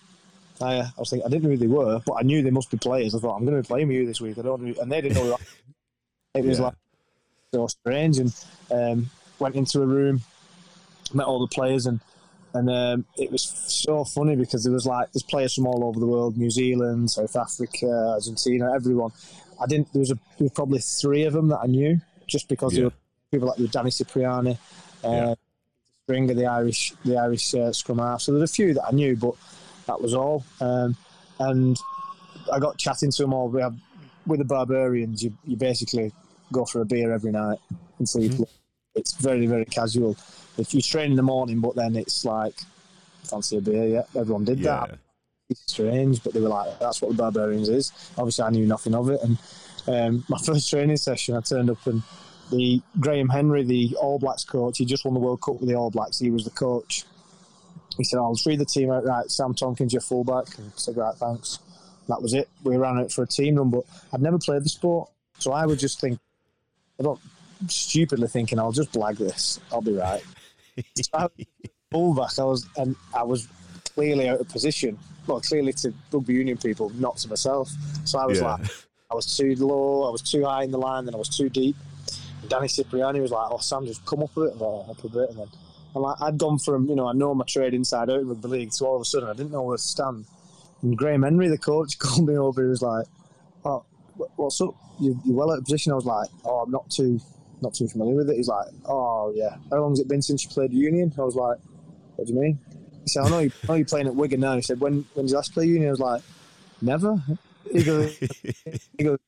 I, 0.61 0.75
I 0.81 0.91
was 0.99 1.11
thinking, 1.11 1.27
I 1.27 1.31
didn't 1.31 1.45
know 1.45 1.51
who 1.51 1.57
they 1.57 1.67
were, 1.69 2.01
but 2.05 2.15
I 2.15 2.23
knew 2.23 2.43
they 2.43 2.51
must 2.51 2.71
be 2.71 2.77
players. 2.77 3.15
I 3.15 3.19
thought, 3.19 3.37
I'm 3.37 3.45
going 3.45 3.57
to 3.57 3.63
be 3.63 3.67
playing 3.67 3.89
with 3.89 3.97
you 3.97 4.07
this 4.07 4.21
week. 4.21 4.39
I 4.39 4.43
don't 4.43 4.61
know, 4.63 4.75
and 4.81 4.91
they 4.91 5.01
didn't 5.01 5.15
know. 5.15 5.37
It 6.35 6.45
was 6.45 6.59
Yeah. 6.59 6.67
like 6.67 6.75
so 7.55 7.67
strange, 7.69 8.19
and 8.19 8.35
um, 8.71 9.11
went 9.39 9.55
into 9.55 9.83
a 9.83 9.87
room, 9.87 10.21
met 11.13 11.27
all 11.27 11.41
the 11.41 11.49
players, 11.55 11.87
and 11.87 12.01
and 12.55 12.69
um, 12.71 13.05
it 13.17 13.31
was 13.31 13.43
so 13.43 14.05
funny 14.05 14.37
because 14.37 14.65
there 14.65 14.73
was 14.73 14.87
like 14.87 15.11
there's 15.13 15.23
players 15.23 15.55
from 15.55 15.67
all 15.67 15.85
over 15.85 15.99
the 16.01 16.07
world, 16.07 16.37
New 16.37 16.51
Zealand, 16.51 17.11
South 17.11 17.35
Africa, 17.37 17.87
Argentina, 18.15 18.73
everyone. 18.75 19.11
I 19.61 19.67
didn't. 19.67 19.93
There 19.93 20.01
was 20.01 20.11
a 20.11 20.15
there 20.15 20.45
was 20.45 20.53
probably 20.53 20.81
three 20.81 21.25
of 21.25 21.33
them 21.33 21.49
that 21.49 21.61
I 21.63 21.67
knew 21.67 22.01
just 22.27 22.49
because 22.49 22.77
Yeah. 22.77 22.85
were 22.85 22.93
people 23.31 23.49
like 23.49 23.71
Danny 23.71 23.91
Cipriani, 23.91 24.59
uh, 25.05 25.09
Yeah. 25.09 25.35
Stringer, 26.05 26.35
the 26.35 26.47
Irish 26.47 26.93
the 27.05 27.17
Irish 27.17 27.55
uh, 27.55 27.73
scrum 27.73 27.99
half. 27.99 28.21
So 28.23 28.33
there's 28.33 28.51
a 28.51 28.53
few 28.53 28.75
that 28.75 28.85
I 28.85 28.91
knew, 28.93 29.17
but 29.17 29.35
that 29.87 30.01
was 30.01 30.15
all. 30.15 30.45
Um, 30.61 30.97
and 31.39 31.79
I 32.53 32.59
got 32.59 32.77
chatting 32.79 33.11
to 33.13 33.23
them 33.23 33.33
all. 33.33 33.49
We 33.49 33.61
have, 33.63 33.77
with 34.27 34.39
the 34.41 34.45
Barbarians, 34.45 35.23
you, 35.23 35.33
you 35.45 35.57
basically 35.57 36.13
go 36.53 36.65
for 36.65 36.81
a 36.81 36.85
beer 36.85 37.13
every 37.13 37.31
night 37.33 37.59
until 37.99 38.23
you 38.23 38.31
Mhm. 38.31 38.47
It's 38.95 39.15
very, 39.15 39.47
very 39.47 39.65
casual. 39.65 40.17
If 40.59 40.75
you 40.75 40.83
train 40.83 41.13
in 41.13 41.17
the 41.17 41.23
morning, 41.23 41.61
but 41.61 41.75
then 41.75 41.97
it's 41.97 42.25
like, 42.25 42.55
fancy 43.25 43.59
a 43.59 43.61
beer, 43.61 43.87
yeah. 43.87 44.03
Everyone 44.15 44.45
did 44.45 44.61
that. 44.61 44.99
It's 45.49 45.73
strange, 45.73 46.23
but 46.23 46.35
they 46.35 46.41
were 46.41 46.49
like, 46.49 46.79
that's 46.79 47.01
what 47.01 47.11
the 47.11 47.17
Barbarians 47.17 47.69
is. 47.69 47.93
Obviously, 48.17 48.45
I 48.45 48.51
knew 48.51 48.67
nothing 48.67 48.95
of 48.95 49.11
it. 49.11 49.21
And 49.23 49.39
um, 49.89 50.25
my 50.29 50.39
first 50.45 50.69
training 50.69 50.97
session, 50.97 51.37
I 51.37 51.41
turned 51.41 51.71
up 51.71 51.87
and 51.87 52.03
the 52.51 52.83
Graham 53.01 53.29
Henry, 53.29 53.65
the 53.65 53.97
All 54.01 54.19
Blacks 54.19 54.45
coach, 54.45 54.79
he 54.79 54.85
just 54.85 55.05
won 55.05 55.15
the 55.15 55.21
World 55.21 55.41
Cup 55.41 55.61
with 55.61 55.69
the 55.69 55.75
All 55.75 55.91
Blacks. 55.91 56.19
He 56.19 56.31
was 56.31 56.45
the 56.45 56.51
coach. 56.51 57.05
He 57.97 58.05
said, 58.05 58.19
I'll 58.19 58.37
free 58.37 58.57
the 58.57 58.65
team 58.65 58.91
out. 58.91 59.05
Right, 59.05 59.31
Sam 59.31 59.55
Tomkins, 59.55 59.93
your 59.93 60.01
fullback. 60.01 60.59
And 60.59 60.69
I 60.69 60.73
said, 60.77 60.97
right, 60.97 61.15
thanks. 61.15 61.59
That 62.09 62.21
was 62.21 62.35
it. 62.35 62.49
We 62.63 62.77
ran 62.77 62.99
out 62.99 63.13
for 63.13 63.23
a 63.23 63.27
team 63.27 63.57
run, 63.57 63.71
but 63.71 63.85
I'd 64.13 64.23
never 64.23 64.39
played 64.39 64.65
the 64.65 64.69
sport. 64.69 65.11
So 65.39 65.53
I 65.53 65.67
would 65.67 65.79
just 65.79 66.01
think, 66.01 66.19
I 66.99 67.03
don't 67.03 67.21
stupidly 67.69 68.29
thinking, 68.29 68.59
I'll 68.59 68.73
just 68.73 68.93
blag 68.93 69.19
this. 69.19 69.61
I'll 69.71 69.83
be 69.83 69.95
right. 69.95 70.23
So 70.97 71.11
I 71.13 71.23
was 71.39 71.47
fullback. 71.91 72.39
I 72.39 72.45
was, 72.45 72.67
and 72.77 72.97
I 73.15 73.23
was 73.23 73.49
clearly 73.95 74.29
out 74.29 74.41
of 74.41 74.49
position. 74.49 74.99
Well, 75.27 75.41
clearly 75.41 75.73
to 75.75 75.93
rugby 76.13 76.35
union 76.35 76.59
people, 76.59 76.91
not 76.91 77.17
to 77.19 77.29
myself. 77.29 77.71
So 78.05 78.19
I 78.19 78.27
was 78.27 78.41
yeah. 78.41 78.55
like, 78.55 78.67
I 79.11 79.15
was 79.15 79.37
too 79.37 79.55
low, 79.57 80.09
I 80.09 80.11
was 80.11 80.23
too 80.23 80.45
high 80.45 80.65
in 80.65 80.71
the 80.71 80.79
line, 80.79 81.05
then 81.05 81.15
I 81.15 81.19
was 81.19 81.29
too 81.29 81.49
deep. 81.49 81.77
And 82.41 82.51
Danny 82.51 82.67
Cipriani 82.67 83.21
was 83.21 83.31
like, 83.31 83.49
"Oh, 83.51 83.59
Sam, 83.59 83.87
just 83.87 84.05
come 84.07 84.23
up 84.23 84.37
a 84.37 84.45
bit, 84.45 84.55
oh, 84.59 84.87
up 84.91 85.05
a 85.05 85.09
bit." 85.09 85.31
And 85.31 85.39
then, 85.39 85.49
and 85.95 86.03
like, 86.03 86.17
I'd 86.21 86.39
gone 86.39 86.59
from, 86.59 86.89
you 86.89 86.97
know, 86.97 87.09
I 87.09 87.13
know 87.13 87.35
my 87.35 87.45
trade 87.45 87.75
inside 87.75 88.09
out 88.09 88.21
in 88.21 88.29
rugby 88.29 88.49
league, 88.49 88.73
so 88.73 88.87
all 88.87 88.97
of 88.97 89.03
a 89.03 89.05
sudden 89.05 89.29
I 89.29 89.35
didn't 89.35 89.53
know 89.53 89.63
where 89.63 89.77
to 89.77 89.83
stand. 89.83 90.25
And 90.81 90.97
Graham 90.97 91.23
Henry, 91.23 91.49
the 91.49 91.59
coach, 91.59 91.99
called 91.99 92.27
me 92.27 92.37
over. 92.37 92.63
He 92.63 92.69
was 92.69 92.83
like, 92.83 93.07
"Oh, 93.65 93.85
what's 94.37 94.61
up? 94.61 94.75
You, 94.99 95.21
you're 95.25 95.37
well 95.37 95.53
out 95.53 95.59
of 95.59 95.65
position." 95.65 95.93
I 95.93 95.97
was 95.97 96.07
like, 96.07 96.29
"Oh, 96.45 96.61
I'm 96.61 96.71
not 96.71 96.89
too, 96.91 97.21
not 97.63 97.75
too 97.75 97.89
familiar 97.89 98.17
with 98.17 98.31
it." 98.31 98.37
He's 98.37 98.49
like, 98.49 98.67
"Oh, 98.85 99.33
yeah. 99.35 99.57
How 99.71 99.81
long's 99.81 100.01
it 100.01 100.09
been 100.09 100.23
since 100.23 100.45
you 100.45 100.51
played 100.51 100.73
union?" 100.73 101.13
I 101.19 101.23
was 101.23 101.37
like, 101.37 101.59
"What 102.17 102.27
do 102.27 102.35
you 102.35 102.41
mean?" 102.41 102.59
He 103.03 103.09
said, 103.09 103.25
"I 103.25 103.29
know, 103.31 103.39
you, 103.41 103.53
I 103.65 103.67
know 103.69 103.75
you're 103.75 103.87
playing 103.87 104.07
at 104.07 104.15
Wigan 104.15 104.41
now." 104.41 104.57
He 104.57 104.63
said, 104.63 104.81
"When, 104.81 105.05
when 105.15 105.27
did 105.27 105.31
you 105.31 105.37
last 105.37 105.55
play 105.55 105.67
union?" 105.67 105.89
I 105.89 105.91
was 105.91 106.01
like, 106.01 106.23
"Never." 106.81 107.23
He 107.71 107.85
goes, 107.85 108.19
he 108.99 109.05
goes, 109.05 109.19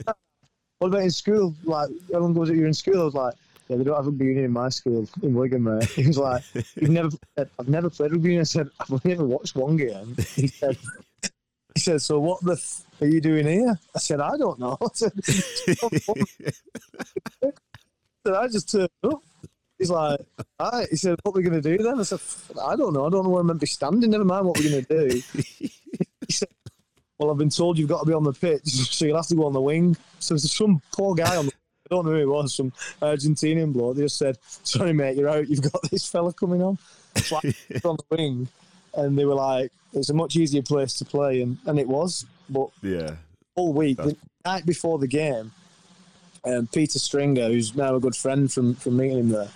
what 0.79 0.88
about 0.88 1.03
in 1.03 1.11
school? 1.11 1.55
Like, 1.64 1.88
how 2.12 2.18
long 2.18 2.35
was 2.35 2.51
it 2.51 2.57
you 2.57 2.62
were 2.62 2.66
in 2.66 2.75
school? 2.75 3.01
I 3.01 3.05
was 3.05 3.14
like, 3.14 3.35
yeah, 3.68 3.77
they 3.77 3.85
don't 3.85 3.97
have 3.97 4.07
rugby 4.07 4.27
union 4.27 4.44
in 4.44 4.53
my 4.53 4.68
school 4.68 5.09
in 5.23 5.35
Wigan, 5.35 5.62
mate. 5.62 5.85
He 5.94 6.07
was 6.07 6.18
like, 6.18 6.42
you've 6.75 6.90
never, 6.90 7.09
I've 7.38 7.68
never 7.68 7.88
played 7.88 8.12
rugby 8.12 8.31
union. 8.31 8.42
I 8.42 8.44
said, 8.44 8.68
I've 8.79 8.92
only 8.92 9.12
ever 9.12 9.25
watched 9.25 9.57
one 9.57 9.77
game. 9.77 10.16
He 10.35 10.49
said, 10.49 10.77
he 11.75 11.81
said, 11.81 12.03
so 12.03 12.20
what 12.20 12.42
the 12.42 12.53
f- 12.53 12.83
are 13.01 13.07
you 13.07 13.20
doing 13.20 13.47
here? 13.47 13.79
I 13.94 13.99
said, 13.99 14.20
I 14.20 14.37
don't 14.37 14.59
know. 14.59 14.77
I 14.83 14.87
said, 14.92 15.12
I 18.27 18.31
I 18.43 18.49
just 18.49 18.71
turned 18.71 18.89
up. 19.05 19.23
He's 19.79 19.91
like, 19.91 20.21
all 20.61 20.71
right. 20.71 20.89
He 20.89 20.97
said, 20.97 21.19
what 21.23 21.33
are 21.33 21.39
we 21.39 21.43
going 21.43 21.61
to 21.61 21.77
do 21.77 21.83
then? 21.83 21.99
I 21.99 22.05
said, 22.05 22.21
I 22.63 22.77
don't 22.77 22.93
know. 22.93 23.07
I 23.07 23.11
don't 23.11 23.25
know 23.25 23.31
where 23.31 23.41
I'm 23.41 23.49
going 23.49 23.59
to 23.59 23.63
be 23.63 23.67
standing. 23.67 24.11
Never 24.11 24.25
mind 24.25 24.47
what 24.47 24.59
we're 24.59 24.71
going 24.71 24.85
to 24.85 25.09
do. 25.09 25.23
he 25.59 25.71
said, 26.31 26.49
well, 27.19 27.31
I've 27.31 27.39
been 27.39 27.51
told 27.51 27.79
you've 27.79 27.89
got 27.89 28.01
to 28.01 28.07
be 28.07 28.13
on 28.13 28.25
the 28.25 28.33
pitch, 28.33 28.67
so 28.67 29.05
you'll 29.05 29.17
have 29.17 29.27
to 29.27 29.35
go 29.35 29.47
on 29.47 29.53
the 29.53 29.61
wing. 29.61 29.97
So 30.21 30.35
there's 30.35 30.55
some 30.55 30.81
poor 30.93 31.15
guy 31.15 31.37
on 31.37 31.47
the 31.47 31.53
I 31.85 31.95
don't 31.95 32.07
know 32.07 32.13
who 32.13 32.19
it 32.19 32.29
was, 32.29 32.55
some 32.55 32.73
Argentinian 33.03 33.73
bloke. 33.73 33.97
They 33.97 34.03
just 34.03 34.17
said, 34.17 34.39
sorry, 34.41 34.95
mate, 34.95 35.19
you're 35.19 35.29
out. 35.29 35.49
You've 35.49 35.71
got 35.71 35.83
this 35.91 36.09
fella 36.09 36.33
coming 36.33 36.63
on. 36.63 36.79
Was 37.15 37.33
on 37.85 37.97
the 37.97 38.05
wing, 38.11 38.49
and 38.95 39.19
they 39.19 39.25
were 39.27 39.35
like, 39.35 39.71
it's 39.93 40.09
a 40.09 40.15
much 40.15 40.37
easier 40.37 40.63
place 40.63 40.95
to 40.95 41.05
play, 41.05 41.43
and, 41.43 41.59
and 41.67 41.79
it 41.79 41.87
was. 41.87 42.25
But 42.49 42.71
yeah. 42.83 43.17
all 43.55 43.73
week, 43.75 43.99
That's- 43.99 44.15
the 44.15 44.51
night 44.51 44.67
before 44.67 44.99
the 44.99 45.07
game, 45.07 45.53
um, 46.47 46.67
Peter 46.73 46.99
Stringer, 46.99 47.49
who's 47.49 47.75
now 47.75 47.95
a 47.95 48.01
good 48.01 48.17
friend 48.17 48.53
from, 48.53 48.75
from 48.75 48.97
meeting 48.97 49.19
him 49.19 49.29
there, 49.31 49.49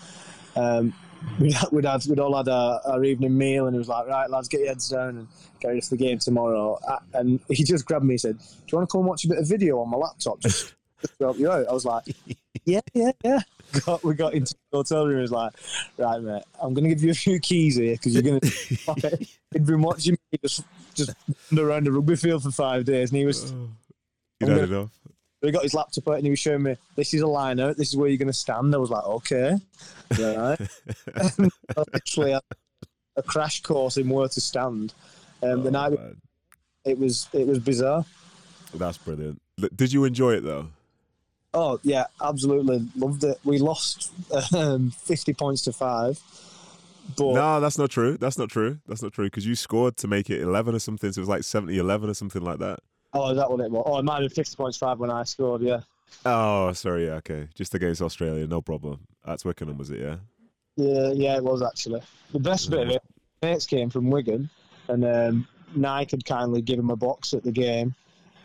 um, 0.57 0.93
we'd, 1.39 1.53
had- 1.53 1.71
we'd, 1.73 1.85
had, 1.85 2.05
we'd 2.07 2.19
all 2.21 2.37
had 2.37 2.49
our, 2.49 2.81
our 2.87 3.05
evening 3.05 3.37
meal, 3.37 3.67
and 3.67 3.75
he 3.75 3.79
was 3.79 3.89
like, 3.89 4.07
right, 4.07 4.31
lads, 4.31 4.49
get 4.49 4.61
your 4.61 4.69
heads 4.69 4.89
down 4.89 5.09
and 5.19 5.29
get 5.61 5.69
ready 5.69 5.81
for 5.81 5.91
the 5.91 5.97
game 5.97 6.19
tomorrow. 6.19 6.79
And 7.15 7.41
he 7.49 7.65
just 7.65 7.85
grabbed 7.87 8.05
me 8.05 8.15
and 8.15 8.21
said, 8.21 8.39
do 8.39 8.45
you 8.73 8.79
want 8.79 8.89
to 8.89 8.93
come 8.93 9.01
and 9.01 9.09
watch 9.09 9.25
a 9.25 9.29
bit 9.29 9.39
of 9.39 9.49
video 9.49 9.81
on 9.81 9.91
my 9.91 9.97
laptop? 9.97 10.41
Just, 10.41 10.75
just 11.01 11.19
to 11.19 11.25
help 11.25 11.39
you 11.39 11.51
out. 11.51 11.69
I 11.69 11.73
was 11.73 11.85
like, 11.85 12.05
yeah, 12.65 12.81
yeah, 12.95 13.13
yeah. 13.25 13.41
Got, 13.85 14.03
we 14.03 14.15
got 14.15 14.33
into 14.33 14.55
the 14.73 14.79
hotel 14.79 15.07
room. 15.07 15.17
He 15.17 15.21
was 15.23 15.31
like, 15.31 15.53
right, 15.99 16.23
mate, 16.23 16.43
I'm 16.59 16.73
going 16.73 16.85
to 16.85 16.89
give 16.89 17.03
you 17.05 17.11
a 17.11 17.15
few 17.15 17.39
keys 17.39 17.77
here 17.77 17.93
because 17.97 18.15
you're 18.15 18.23
going 18.23 18.41
to. 18.41 19.27
He'd 19.53 19.67
been 19.67 19.83
watching 19.83 20.17
me 20.33 20.39
just 20.43 20.63
just 20.95 21.11
around 21.55 21.85
the 21.85 21.93
rugby 21.93 22.17
field 22.17 22.45
for 22.45 22.51
five 22.51 22.87
days, 22.87 23.11
and 23.11 23.19
he 23.19 23.27
was. 23.27 23.53
You 23.53 24.47
I'm 24.47 24.49
had 24.49 24.71
enough. 24.71 24.89
He 25.41 25.51
got 25.53 25.63
his 25.63 25.75
laptop 25.75 26.09
out 26.09 26.15
and 26.15 26.25
he 26.25 26.31
was 26.31 26.39
showing 26.41 26.63
me 26.65 26.77
this 26.97 27.15
is 27.15 27.21
a 27.21 27.27
line 27.27 27.61
out. 27.61 27.77
This 27.77 27.89
is 27.91 27.97
where 27.97 28.09
you're 28.09 28.19
going 28.19 28.27
to 28.27 28.33
stand. 28.33 28.75
I 28.75 28.79
was 28.79 28.91
like, 28.91 29.05
okay, 29.05 29.55
right. 30.19 30.59
Literally 31.93 32.33
had 32.33 32.43
a 33.17 33.23
crash 33.23 33.63
course 33.63 33.97
in 33.97 34.09
where 34.09 34.29
to 34.29 34.41
stand. 34.41 34.95
Um, 35.43 35.63
the 35.63 35.69
Oh, 35.69 35.73
night 35.73 35.93
man. 35.93 36.17
it 36.85 36.99
was 36.99 37.29
it 37.33 37.47
was 37.47 37.59
bizarre. 37.61 38.05
That's 38.75 38.99
brilliant. 38.99 39.41
Did 39.77 39.93
you 39.93 40.05
enjoy 40.05 40.35
it 40.35 40.41
though? 40.43 40.69
Oh 41.55 41.79
yeah, 41.83 42.07
absolutely 42.23 42.89
loved 42.97 43.25
it. 43.25 43.39
We 43.45 43.59
lost 43.59 44.13
um, 44.55 44.91
fifty 44.91 45.33
points 45.35 45.63
to 45.63 45.73
five, 45.73 46.21
but 47.17 47.33
No, 47.35 47.61
that's 47.61 47.79
not 47.79 47.91
true. 47.91 48.17
That's 48.19 48.39
not 48.39 48.51
true. 48.51 48.79
That's 48.87 49.03
not 49.03 49.13
true 49.13 49.27
because 49.27 49.47
you 49.47 49.55
scored 49.55 49.97
to 49.99 50.09
make 50.09 50.29
it 50.31 50.43
11 50.43 50.75
or 50.75 50.79
something. 50.79 51.11
So 51.13 51.21
it 51.21 51.23
was 51.23 51.29
like 51.29 51.45
70 51.45 51.79
11 51.79 52.11
or 52.11 52.15
something 52.15 52.43
like 52.43 52.59
that. 52.59 52.81
Oh, 53.15 53.31
is 53.31 53.37
that 53.37 53.51
what 53.51 53.61
it 53.61 53.71
was? 53.71 53.83
Oh, 53.87 53.99
it 53.99 54.05
might 54.05 54.15
have 54.15 54.23
been 54.23 54.31
fifty 54.31 54.57
points 54.57 54.77
five 54.77 54.99
when 54.99 55.11
I 55.11 55.25
scored. 55.25 55.63
Yeah, 55.63 55.81
Oh, 56.25 56.73
sorry. 56.73 57.07
Yeah, 57.07 57.15
okay. 57.15 57.49
Just 57.55 57.75
against 57.75 58.03
Australia. 58.03 58.47
No 58.47 58.61
problem. 58.61 59.01
That's 59.25 59.43
Twickenham, 59.43 59.79
was 59.79 59.91
it? 59.91 60.01
Yeah. 60.01 60.17
yeah, 60.77 61.13
yeah, 61.13 61.37
it 61.37 61.45
was 61.45 61.63
actually 61.63 62.03
the 62.33 62.41
best 62.41 62.71
bit 62.71 62.81
of 62.81 62.91
it. 62.91 63.03
Mates 63.43 63.67
came 63.67 63.91
from 63.91 64.11
Wigan, 64.11 64.51
and 64.89 65.05
um, 65.05 65.49
Nike 65.75 66.17
had 66.17 66.25
kindly 66.25 66.63
given 66.63 66.85
him 66.85 66.91
a 66.91 66.97
box 66.97 67.35
at 67.35 67.45
the 67.45 67.53
game. 67.53 67.95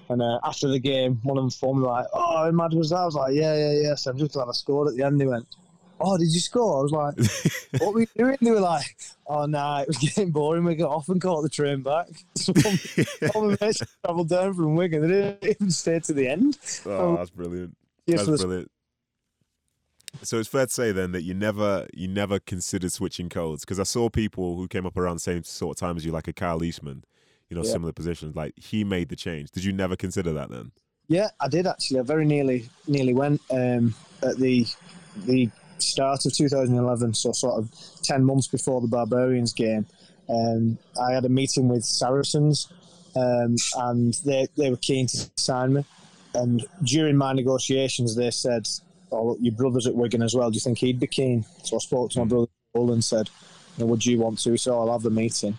And 0.10 0.22
uh, 0.22 0.40
after 0.44 0.68
the 0.68 0.80
game, 0.80 1.20
one 1.24 1.38
of 1.38 1.44
them 1.44 1.50
phoned 1.50 1.82
me 1.82 1.88
like, 1.88 2.06
"Oh, 2.14 2.44
how 2.44 2.52
mad 2.52 2.74
was 2.74 2.90
that?" 2.90 2.98
I 2.98 3.06
was 3.06 3.16
like, 3.16 3.34
"Yeah, 3.34 3.56
yeah, 3.56 3.72
yeah." 3.72 3.96
So 3.96 4.12
I'm 4.12 4.18
just 4.18 4.34
glad 4.34 4.48
I 4.50 4.52
scored 4.52 4.90
at 4.90 4.96
the 4.96 5.04
end. 5.04 5.20
They 5.20 5.26
went, 5.26 5.48
"Oh, 6.00 6.18
did 6.18 6.30
you 6.34 6.40
score?" 6.40 6.80
I 6.80 6.82
was 6.84 6.92
like, 6.92 7.16
"What 7.82 7.94
were 7.94 8.02
you 8.02 8.08
doing?" 8.18 8.38
They 8.42 8.52
were 8.52 8.60
like, 8.60 8.96
"Oh, 9.28 9.46
nah, 9.46 9.82
it 9.82 9.88
was 9.88 9.98
getting 9.98 10.32
boring. 10.32 10.64
We 10.66 10.76
got 10.76 10.92
off 10.92 11.10
and 11.10 11.22
caught 11.22 11.42
the 11.44 11.50
train 11.50 11.82
back." 11.82 12.08
So 12.36 12.52
all 13.36 13.50
my 13.50 13.58
mates 13.62 13.82
travelled 14.04 14.30
down 14.30 14.54
from 14.54 14.76
Wigan. 14.76 15.02
They 15.02 15.08
didn't 15.08 15.46
even 15.46 15.72
stay 15.72 16.00
to 16.00 16.14
the 16.14 16.28
end. 16.28 16.58
oh, 16.86 17.16
that's 17.18 17.30
brilliant. 17.30 17.76
That's 18.08 18.28
was- 18.28 18.42
brilliant. 18.44 18.70
So 20.22 20.38
it's 20.38 20.48
fair 20.48 20.68
to 20.68 20.72
say 20.72 20.92
then 20.92 21.12
that 21.14 21.24
you 21.24 21.34
never 21.34 21.88
you 21.94 22.08
never 22.08 22.40
considered 22.40 22.92
switching 22.92 23.30
codes 23.30 23.66
because 23.66 23.80
I 23.80 23.84
saw 23.84 24.10
people 24.10 24.56
who 24.58 24.68
came 24.68 24.86
up 24.86 24.96
around 24.96 25.16
the 25.16 25.22
same 25.22 25.44
sort 25.44 25.76
of 25.76 25.80
time 25.80 25.98
as 25.98 26.06
you, 26.06 26.12
like 26.12 26.28
a 26.28 26.34
Kyle 26.34 26.60
Eastmond, 26.62 27.06
you 27.50 27.56
know, 27.58 27.64
Yeah. 27.64 27.72
similar 27.72 27.94
positions. 27.94 28.36
Like 28.36 28.54
he 28.56 28.84
made 28.84 29.10
the 29.10 29.16
change. 29.16 29.50
Did 29.50 29.64
you 29.64 29.74
never 29.74 29.96
consider 29.96 30.32
that 30.34 30.52
then? 30.52 30.72
Yeah, 31.08 31.30
I 31.40 31.48
did 31.48 31.66
actually. 31.66 32.00
I 32.00 32.04
very 32.04 32.26
nearly 32.26 32.70
nearly 32.88 33.14
went 33.16 33.42
um, 33.50 33.96
at 34.22 34.38
the 34.38 34.68
the 35.26 35.50
start 35.84 36.26
of 36.26 36.34
2011, 36.34 37.14
so 37.14 37.32
sort 37.32 37.60
of 37.60 37.72
ten 38.04 38.24
months 38.24 38.48
before 38.48 38.82
the 38.82 38.88
Barbarians 38.88 39.54
game. 39.54 39.86
Um, 40.30 40.78
I 41.02 41.14
had 41.14 41.26
a 41.26 41.30
meeting 41.30 41.68
with 41.68 41.84
Saracens, 41.84 42.72
um, 43.16 43.56
and 43.78 44.14
they 44.26 44.48
they 44.58 44.70
were 44.70 44.78
keen 44.78 45.08
to 45.08 45.30
sign 45.38 45.74
me. 45.74 45.86
And 46.36 46.66
during 46.84 47.16
my 47.16 47.34
negotiations, 47.34 48.16
they 48.16 48.32
said, 48.32 48.68
"Oh, 49.12 49.28
look, 49.28 49.38
your 49.42 49.54
brother's 49.54 49.88
at 49.88 49.96
Wigan 49.96 50.24
as 50.24 50.36
well. 50.36 50.50
Do 50.50 50.56
you 50.56 50.62
think 50.62 50.80
he'd 50.80 51.00
be 51.00 51.08
keen?" 51.08 51.46
So 51.64 51.76
I 51.76 51.80
spoke 51.80 52.12
to 52.12 52.20
my 52.20 52.26
brother 52.26 52.48
Paul 52.74 52.94
and 52.94 53.04
said, 53.04 53.30
you 53.78 53.84
know, 53.84 53.92
"Would 53.92 54.06
you 54.06 54.20
want 54.20 54.40
to?" 54.40 54.58
So 54.58 54.80
I'll 54.80 54.92
have 54.92 55.04
the 55.04 55.10
meeting, 55.10 55.58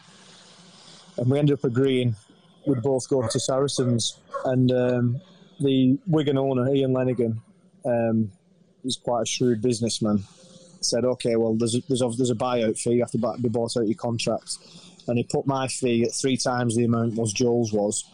and 1.17 1.31
we 1.31 1.39
ended 1.39 1.59
up 1.59 1.65
agreeing 1.65 2.17
we'd 2.67 2.83
both 2.83 3.09
go 3.09 3.27
to 3.27 3.41
Saracens, 3.41 4.19
and 4.45 4.71
um, 4.73 5.21
the 5.61 5.99
Wigan 6.07 6.39
owner 6.39 6.73
Ian 6.75 6.93
Lenagan, 6.93 7.39
um, 7.85 8.31
he's 8.85 8.97
quite 8.97 9.23
a 9.23 9.27
shrewd 9.27 9.61
businessman. 9.61 10.23
Said, 10.81 11.05
"Okay, 11.05 11.35
well, 11.35 11.55
there's 11.55 11.75
a, 11.75 11.81
there's 11.89 12.03
a, 12.03 12.09
there's 12.11 12.31
a 12.31 12.35
buyout 12.35 12.79
fee. 12.79 12.93
You 12.93 13.01
have 13.01 13.11
to 13.13 13.37
be 13.41 13.49
bought 13.49 13.77
out 13.77 13.89
your 13.89 13.97
contract." 13.97 14.59
And 15.09 15.19
he 15.19 15.25
put 15.25 15.47
my 15.47 15.67
fee 15.67 16.05
at 16.05 16.15
three 16.15 16.37
times 16.37 16.77
the 16.77 16.85
amount 16.85 17.15
was 17.15 17.33
Joel's 17.33 17.73
was. 17.73 18.05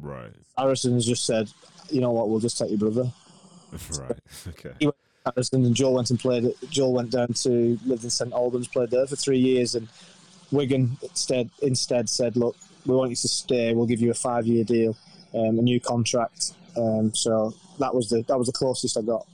Right. 0.00 0.32
Saracens 0.58 1.06
just 1.06 1.24
said, 1.24 1.50
"You 1.90 2.00
know 2.00 2.10
what? 2.10 2.28
We'll 2.28 2.40
just 2.40 2.58
take 2.58 2.70
your 2.70 2.78
brother." 2.78 3.12
Right. 3.98 4.18
Okay. 4.48 4.90
Saracens 5.24 5.66
and 5.66 5.74
Joel 5.74 5.94
went 5.94 6.10
and 6.10 6.18
played. 6.18 6.44
it. 6.44 6.56
Joel 6.70 6.94
went 6.94 7.10
down 7.10 7.32
to 7.34 7.78
lived 7.84 8.04
in 8.04 8.10
St 8.10 8.32
Albans, 8.32 8.68
played 8.68 8.90
there 8.90 9.06
for 9.06 9.16
three 9.16 9.38
years, 9.38 9.74
and 9.74 9.88
Wigan 10.50 10.96
instead 11.02 11.50
instead 11.60 12.08
said, 12.08 12.36
"Look, 12.36 12.56
we 12.86 12.94
want 12.94 13.10
you 13.10 13.16
to 13.16 13.28
stay. 13.28 13.74
We'll 13.74 13.86
give 13.86 14.00
you 14.00 14.10
a 14.10 14.14
five 14.14 14.46
year 14.46 14.64
deal, 14.64 14.96
um, 15.34 15.58
a 15.58 15.62
new 15.62 15.80
contract." 15.80 16.52
Um, 16.76 17.14
so 17.14 17.54
that 17.80 17.94
was 17.94 18.08
the 18.08 18.22
that 18.28 18.38
was 18.38 18.46
the 18.46 18.52
closest 18.52 18.96
I 18.96 19.02
got. 19.02 19.26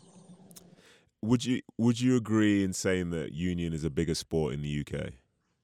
Would 1.22 1.44
you 1.44 1.62
would 1.78 2.00
you 2.00 2.16
agree 2.16 2.64
in 2.64 2.72
saying 2.72 3.10
that 3.10 3.32
union 3.32 3.72
is 3.72 3.84
a 3.84 3.90
bigger 3.90 4.14
sport 4.14 4.54
in 4.54 4.62
the 4.62 4.80
UK? 4.80 5.12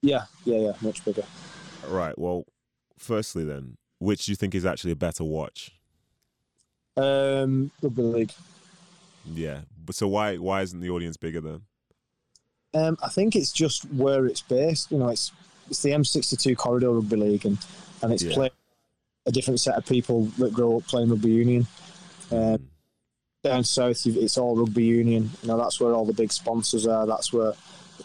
Yeah, 0.02 0.26
yeah, 0.44 0.58
yeah, 0.58 0.72
much 0.80 1.04
bigger. 1.04 1.24
Right. 1.86 2.16
Well, 2.16 2.44
firstly, 2.96 3.44
then, 3.44 3.76
which 3.98 4.26
do 4.26 4.32
you 4.32 4.36
think 4.36 4.54
is 4.54 4.64
actually 4.64 4.92
a 4.92 4.96
better 4.96 5.24
watch? 5.24 5.72
Um, 6.96 7.70
rugby 7.82 8.02
league. 8.02 8.32
Yeah, 9.24 9.62
but 9.84 9.96
so 9.96 10.06
why 10.06 10.36
why 10.36 10.62
isn't 10.62 10.80
the 10.80 10.90
audience 10.90 11.16
bigger 11.16 11.40
then? 11.40 11.62
Um, 12.74 12.96
I 13.02 13.08
think 13.08 13.34
it's 13.34 13.50
just 13.52 13.84
where 13.92 14.26
it's 14.26 14.42
based. 14.42 14.92
You 14.92 14.98
know, 14.98 15.08
it's 15.08 15.32
it's 15.68 15.82
the 15.82 15.90
M62 15.90 16.56
Corridor 16.56 16.92
Rugby 16.92 17.16
League, 17.16 17.46
and 17.46 17.58
and 18.02 18.12
it's 18.12 18.22
Yeah. 18.22 18.34
played 18.34 18.52
a 19.26 19.32
different 19.32 19.58
set 19.60 19.76
of 19.76 19.84
people 19.84 20.24
that 20.38 20.52
grow 20.54 20.78
up 20.78 20.86
playing 20.86 21.08
rugby 21.10 21.30
union. 21.30 21.66
Um, 22.30 22.68
down 23.44 23.64
south, 23.64 24.06
it's 24.06 24.36
all 24.38 24.56
rugby 24.56 24.84
union. 24.84 25.30
You 25.42 25.48
know, 25.48 25.58
that's 25.58 25.80
where 25.80 25.92
all 25.92 26.04
the 26.04 26.12
big 26.12 26.32
sponsors 26.32 26.86
are. 26.86 27.06
That's 27.06 27.32
where 27.32 27.52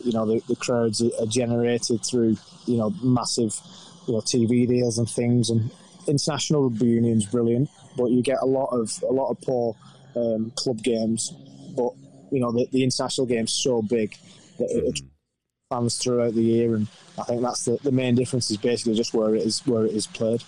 you 0.04 0.12
know 0.12 0.26
the, 0.26 0.42
the 0.48 0.56
crowds 0.56 1.02
are, 1.02 1.26
generated 1.28 2.04
through 2.06 2.38
you 2.66 2.78
know 2.78 2.92
massive 3.02 3.60
you 4.08 4.14
know 4.14 4.22
TV 4.22 4.68
deals 4.68 4.98
and 4.98 5.10
things. 5.10 5.50
And 5.50 5.72
international 6.08 6.70
rugby 6.70 6.88
union's 6.88 7.26
brilliant, 7.26 7.70
but 7.98 8.12
you 8.12 8.22
get 8.22 8.38
a 8.42 8.46
lot 8.46 8.70
of 8.70 8.92
a 9.04 9.12
lot 9.14 9.30
of 9.30 9.42
poor 9.42 9.76
um, 10.16 10.52
club 10.56 10.82
games. 10.84 11.34
But 11.76 11.92
you 12.32 12.40
know 12.40 12.52
the, 12.52 12.68
the 12.72 12.84
international 12.84 13.28
game's 13.28 13.54
so 13.54 13.82
big 13.82 14.16
that 14.60 14.70
it, 14.70 14.84
it 14.84 15.04
Mm. 15.04 15.80
fans 15.80 15.98
throughout 15.98 16.36
the 16.36 16.44
year, 16.44 16.76
and 16.76 16.88
I 17.18 17.24
think 17.24 17.42
that's 17.42 17.66
the, 17.66 17.80
the 17.82 17.92
main 17.92 18.14
difference 18.14 18.52
is 18.52 18.58
basically 18.58 18.94
just 18.94 19.14
where 19.16 19.34
it 19.34 19.42
is 19.42 19.66
where 19.66 19.86
it 19.86 19.94
is 19.94 20.06
played. 20.06 20.44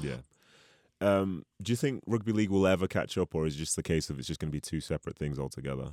Yeah. 0.00 0.16
Um, 1.00 1.44
do 1.62 1.72
you 1.72 1.76
think 1.76 2.02
rugby 2.06 2.32
league 2.32 2.50
will 2.50 2.66
ever 2.66 2.86
catch 2.86 3.18
up, 3.18 3.34
or 3.34 3.46
is 3.46 3.54
it 3.54 3.58
just 3.58 3.76
the 3.76 3.82
case 3.82 4.08
of 4.08 4.18
it's 4.18 4.28
just 4.28 4.40
going 4.40 4.50
to 4.50 4.56
be 4.56 4.60
two 4.60 4.80
separate 4.80 5.16
things 5.18 5.38
altogether? 5.38 5.90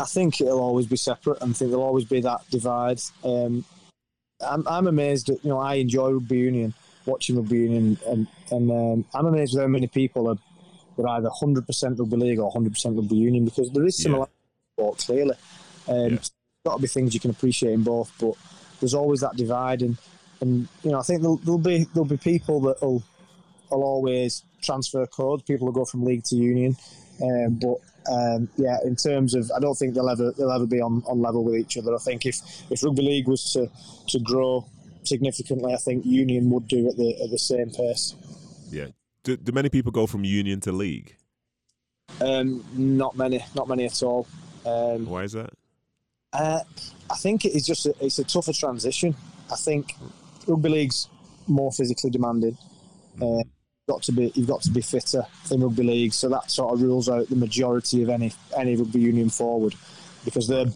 I 0.00 0.04
think 0.06 0.40
it'll 0.40 0.60
always 0.60 0.86
be 0.86 0.96
separate, 0.96 1.40
and 1.40 1.50
I 1.50 1.54
think 1.54 1.70
there'll 1.70 1.84
always 1.86 2.04
be 2.04 2.20
that 2.22 2.40
divide. 2.50 3.00
Um, 3.22 3.64
I'm, 4.44 4.66
I'm 4.66 4.86
amazed 4.88 5.30
at 5.30 5.42
you 5.44 5.50
know 5.50 5.58
I 5.58 5.74
enjoy 5.74 6.10
rugby 6.10 6.38
union, 6.38 6.74
watching 7.06 7.36
rugby 7.36 7.58
union, 7.58 7.96
and 8.08 8.26
and 8.50 8.70
um, 8.70 9.04
I'm 9.14 9.26
amazed 9.26 9.56
at 9.56 9.62
how 9.62 9.68
many 9.68 9.86
people 9.86 10.28
are, 10.28 10.38
are 10.98 11.08
either 11.18 11.28
100% 11.28 11.98
rugby 11.98 12.16
league 12.16 12.38
or 12.40 12.52
100% 12.52 12.96
rugby 12.96 13.16
union 13.16 13.44
because 13.44 13.70
there 13.70 13.86
is 13.86 13.98
Yeah. 14.00 14.02
similar 14.04 14.26
sport 14.76 14.98
clearly. 14.98 15.36
Um, 15.88 16.14
Yeah. 16.14 16.18
Got 16.66 16.76
to 16.76 16.82
be 16.82 16.88
things 16.88 17.12
you 17.12 17.20
can 17.20 17.30
appreciate 17.30 17.74
in 17.74 17.82
both, 17.82 18.10
but 18.18 18.32
there's 18.80 18.94
always 18.94 19.20
that 19.20 19.36
divide, 19.36 19.82
and 19.82 19.96
and 20.40 20.66
you 20.82 20.90
know 20.90 20.98
I 20.98 21.02
think 21.02 21.20
there'll, 21.20 21.36
there'll 21.36 21.58
be 21.58 21.84
there'll 21.94 22.08
be 22.08 22.16
people 22.16 22.58
that 22.62 22.82
will 22.82 23.02
will 23.70 23.82
always 23.82 24.44
transfer 24.62 25.06
code 25.06 25.44
People 25.46 25.66
will 25.66 25.72
go 25.72 25.84
from 25.84 26.04
league 26.04 26.24
to 26.24 26.36
union, 26.36 26.76
um, 27.22 27.58
but 27.60 27.76
um, 28.10 28.48
yeah, 28.56 28.76
in 28.84 28.96
terms 28.96 29.34
of, 29.34 29.50
I 29.56 29.60
don't 29.60 29.74
think 29.74 29.94
they'll 29.94 30.10
ever 30.10 30.32
they'll 30.32 30.52
ever 30.52 30.66
be 30.66 30.80
on, 30.80 31.02
on 31.06 31.22
level 31.22 31.44
with 31.44 31.56
each 31.56 31.76
other. 31.78 31.94
I 31.94 31.98
think 31.98 32.26
if, 32.26 32.40
if 32.70 32.82
rugby 32.82 33.02
league 33.02 33.28
was 33.28 33.52
to, 33.52 33.70
to 34.08 34.18
grow 34.20 34.66
significantly, 35.04 35.72
I 35.72 35.78
think 35.78 36.04
union 36.04 36.50
would 36.50 36.68
do 36.68 36.88
at 36.88 36.96
the 36.96 37.22
at 37.22 37.30
the 37.30 37.38
same 37.38 37.70
pace. 37.70 38.14
Yeah. 38.70 38.88
Do, 39.22 39.36
do 39.36 39.52
many 39.52 39.70
people 39.70 39.90
go 39.90 40.06
from 40.06 40.24
union 40.24 40.60
to 40.60 40.72
league? 40.72 41.16
Um, 42.20 42.64
not 42.74 43.16
many, 43.16 43.42
not 43.54 43.68
many 43.68 43.86
at 43.86 44.02
all. 44.02 44.26
Um, 44.66 45.06
Why 45.06 45.22
is 45.22 45.32
that? 45.32 45.50
Uh, 46.32 46.60
I 47.10 47.14
think 47.16 47.44
it 47.44 47.54
is 47.54 47.64
just 47.64 47.86
a, 47.86 47.94
it's 48.00 48.18
a 48.18 48.24
tougher 48.24 48.52
transition. 48.52 49.14
I 49.50 49.56
think 49.56 49.94
rugby 50.46 50.68
league's 50.68 51.08
more 51.46 51.72
physically 51.72 52.10
demanding. 52.10 52.58
Uh, 53.20 53.44
got 53.88 54.02
to 54.04 54.12
be 54.12 54.32
you've 54.34 54.48
got 54.48 54.62
to 54.62 54.70
be 54.70 54.80
fitter 54.80 55.24
in 55.50 55.60
rugby 55.62 55.82
league, 55.82 56.12
so 56.14 56.28
that 56.28 56.50
sort 56.50 56.72
of 56.74 56.82
rules 56.82 57.08
out 57.08 57.28
the 57.28 57.36
majority 57.36 58.02
of 58.02 58.08
any 58.08 58.32
any 58.56 58.76
rugby 58.76 59.00
union 59.00 59.28
forward 59.30 59.74
because 60.24 60.48
they're 60.48 60.66
you 60.66 60.72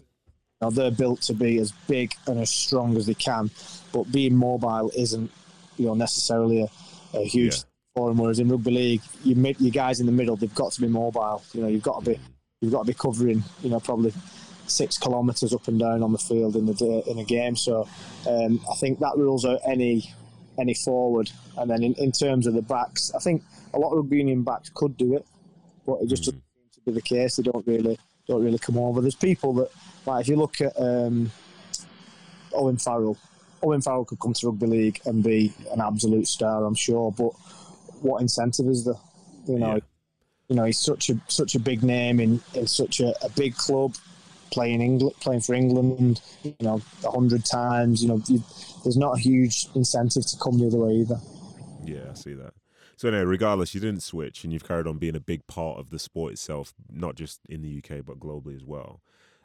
know, 0.61 0.69
they're 0.69 0.91
built 0.91 1.21
to 1.23 1.33
be 1.33 1.57
as 1.57 1.71
big 1.87 2.13
and 2.27 2.39
as 2.39 2.49
strong 2.49 2.97
as 2.97 3.05
they 3.05 3.13
can, 3.13 3.49
but 3.93 4.11
being 4.11 4.35
mobile 4.35 4.91
isn't 4.95 5.31
you 5.77 5.87
know 5.87 5.93
necessarily 5.93 6.61
a, 6.61 7.17
a 7.17 7.23
huge 7.25 7.55
Yeah. 7.55 7.61
for 7.95 8.09
them. 8.09 8.17
Whereas 8.17 8.39
in 8.39 8.49
rugby 8.49 8.71
league, 8.71 9.01
you 9.23 9.35
mid, 9.35 9.59
you 9.59 9.71
guys 9.71 9.99
in 9.99 10.05
the 10.05 10.11
middle, 10.11 10.35
they've 10.35 10.53
got 10.53 10.73
to 10.73 10.81
be 10.81 10.87
mobile. 10.87 11.41
You 11.53 11.61
know, 11.61 11.67
you've 11.67 11.81
got 11.83 12.03
to 12.03 12.11
be 12.11 12.19
you've 12.61 12.73
got 12.73 12.81
to 12.85 12.87
be 12.87 12.93
covering 12.93 13.43
you 13.63 13.69
know 13.69 13.79
probably 13.79 14.13
six 14.67 14.99
kilometres 14.99 15.51
up 15.51 15.67
and 15.67 15.79
down 15.79 16.03
on 16.03 16.11
the 16.11 16.17
field 16.19 16.55
in 16.55 16.67
the 16.67 16.75
day, 16.75 17.03
in 17.07 17.17
a 17.17 17.23
game. 17.23 17.55
So 17.55 17.87
um, 18.27 18.59
I 18.71 18.75
think 18.75 18.99
that 18.99 19.17
rules 19.17 19.45
out 19.45 19.61
any 19.65 20.13
any 20.59 20.73
forward. 20.73 21.29
And 21.57 21.69
then 21.69 21.83
in, 21.83 21.93
in 21.95 22.11
terms 22.11 22.47
of 22.47 22.53
the 22.53 22.61
backs, 22.61 23.11
I 23.15 23.19
think 23.19 23.43
a 23.73 23.79
lot 23.79 23.91
of 23.91 23.97
rugby 23.97 24.17
union 24.17 24.43
backs 24.43 24.69
could 24.73 24.97
do 24.97 25.15
it, 25.15 25.25
but 25.85 26.01
it 26.01 26.07
just 26.07 26.23
doesn't 26.23 26.41
seem 26.41 26.71
to 26.73 26.81
be 26.85 26.91
the 26.91 27.01
case. 27.01 27.35
They 27.37 27.43
don't 27.43 27.65
really 27.67 27.97
don't 28.27 28.43
really 28.43 28.59
come 28.59 28.77
over. 28.77 29.01
There's 29.01 29.15
people 29.15 29.53
that 29.55 29.69
like 30.05 30.21
if 30.21 30.27
you 30.27 30.35
look 30.35 30.61
at 30.61 30.79
um, 30.79 31.31
Owen 32.53 32.77
Farrell. 32.77 33.17
Owen 33.61 33.81
Farrell 33.81 34.05
could 34.05 34.19
come 34.19 34.33
to 34.33 34.47
rugby 34.47 34.67
league 34.67 35.01
and 35.05 35.21
be 35.23 35.53
an 35.71 35.81
absolute 35.81 36.27
star, 36.27 36.63
I'm 36.63 36.75
sure. 36.75 37.11
But 37.11 37.31
what 38.01 38.21
incentive 38.21 38.67
is 38.67 38.85
there? 38.85 38.93
You 39.47 39.59
know, 39.59 39.73
Yeah. 39.75 39.79
you 40.47 40.55
know, 40.55 40.63
he's 40.63 40.79
such 40.79 41.09
a 41.09 41.19
such 41.27 41.55
a 41.55 41.59
big 41.59 41.83
name 41.83 42.19
in, 42.19 42.39
in 42.53 42.67
such 42.67 43.01
a, 43.01 43.13
a 43.23 43.29
big 43.29 43.55
club, 43.57 43.95
playing 44.51 44.81
England, 44.81 45.15
playing 45.19 45.41
for 45.41 45.53
England. 45.55 46.21
You 46.43 46.55
know, 46.61 46.81
a 47.05 47.11
hundred 47.11 47.43
times. 47.45 48.01
You 48.01 48.09
know, 48.09 48.21
you, 48.27 48.43
there's 48.83 48.97
not 48.97 49.17
a 49.17 49.19
huge 49.19 49.67
incentive 49.75 50.25
to 50.25 50.37
come 50.37 50.59
the 50.59 50.67
other 50.67 50.77
way 50.77 50.93
either. 50.93 51.19
Yeah, 51.83 52.11
I 52.11 52.13
see 52.13 52.33
that. 52.33 52.53
So 52.97 53.07
anyway, 53.07 53.23
regardless, 53.23 53.73
you 53.73 53.79
didn't 53.79 54.03
switch, 54.03 54.43
and 54.43 54.51
you've 54.51 54.67
carried 54.67 54.87
on 54.87 54.97
being 54.97 55.15
a 55.15 55.21
big 55.21 55.47
part 55.47 55.79
of 55.79 55.89
the 55.89 55.99
sport 55.99 56.33
itself, 56.33 56.73
not 56.91 57.15
just 57.15 57.39
in 57.47 57.61
the 57.61 57.77
UK 57.77 58.05
but 58.05 58.19
globally 58.19 58.55
as 58.55 58.65
well. 58.65 59.01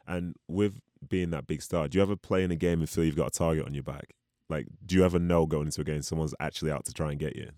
And 0.07 0.35
with 0.47 0.81
being 1.07 1.29
that 1.31 1.47
big 1.47 1.61
star, 1.61 1.87
do 1.87 1.97
you 1.97 2.01
ever 2.01 2.15
play 2.15 2.43
in 2.43 2.51
a 2.51 2.55
game 2.55 2.79
and 2.79 2.89
feel 2.89 3.03
you've 3.03 3.15
got 3.15 3.27
a 3.27 3.31
target 3.31 3.65
on 3.65 3.73
your 3.73 3.83
back? 3.83 4.13
Like, 4.49 4.67
do 4.85 4.95
you 4.95 5.05
ever 5.05 5.19
know 5.19 5.45
going 5.45 5.67
into 5.67 5.81
a 5.81 5.85
game 5.85 6.01
someone's 6.01 6.35
actually 6.39 6.71
out 6.71 6.85
to 6.85 6.93
try 6.93 7.11
and 7.11 7.19
get 7.19 7.35
you? 7.35 7.49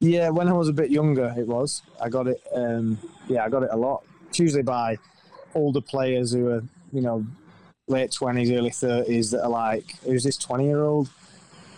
Yeah, 0.00 0.28
when 0.28 0.48
I 0.48 0.52
was 0.52 0.68
a 0.68 0.72
bit 0.72 0.90
younger, 0.90 1.34
it 1.36 1.46
was. 1.46 1.82
I 2.00 2.08
got 2.08 2.26
it. 2.26 2.40
Um, 2.54 2.98
yeah, 3.26 3.44
I 3.44 3.48
got 3.48 3.62
it 3.62 3.70
a 3.72 3.76
lot. 3.76 4.04
It's 4.28 4.38
usually 4.38 4.62
by 4.62 4.98
older 5.54 5.80
players 5.80 6.32
who 6.32 6.48
are, 6.48 6.62
you 6.92 7.00
know, 7.00 7.24
late 7.86 8.12
twenties, 8.12 8.50
early 8.50 8.70
thirties 8.70 9.30
that 9.30 9.42
are 9.44 9.50
like, 9.50 9.96
"Who's 10.04 10.24
this 10.24 10.36
twenty-year-old?" 10.36 11.08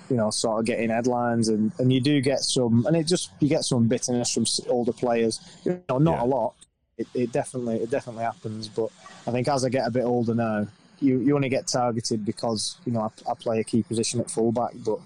You 0.09 0.17
know, 0.17 0.31
sort 0.31 0.61
of 0.61 0.67
getting 0.67 0.91
headlines, 0.91 1.49
and, 1.49 1.73
and 1.79 1.93
you 1.93 2.01
do 2.01 2.21
get 2.21 2.41
some, 2.41 2.87
and 2.87 2.97
it 2.97 3.07
just 3.07 3.31
you 3.41 3.49
get 3.49 3.65
some 3.65 3.89
bitterness 3.89 4.33
from 4.33 4.45
older 4.69 4.93
players. 4.93 5.41
You 5.65 5.83
know, 5.89 5.99
not 5.99 6.19
Yeah. 6.19 6.25
a 6.25 6.27
lot. 6.27 6.55
It, 6.99 7.09
it 7.15 7.33
definitely 7.33 7.77
it 7.77 7.91
definitely 7.91 8.25
happens, 8.25 8.69
but 8.69 8.89
I 9.27 9.31
think 9.33 9.49
as 9.49 9.65
I 9.65 9.69
get 9.69 9.87
a 9.87 9.91
bit 9.91 10.05
older 10.05 10.35
now, 10.35 10.67
you 11.01 11.19
you 11.19 11.35
only 11.35 11.49
get 11.49 11.67
targeted 11.67 12.25
because 12.25 12.77
you 12.87 12.93
know 12.93 13.01
I, 13.01 13.31
I 13.31 13.35
play 13.35 13.61
a 13.61 13.65
key 13.65 13.83
position 13.83 14.21
at 14.21 14.31
fullback, 14.31 14.73
but. 14.85 14.99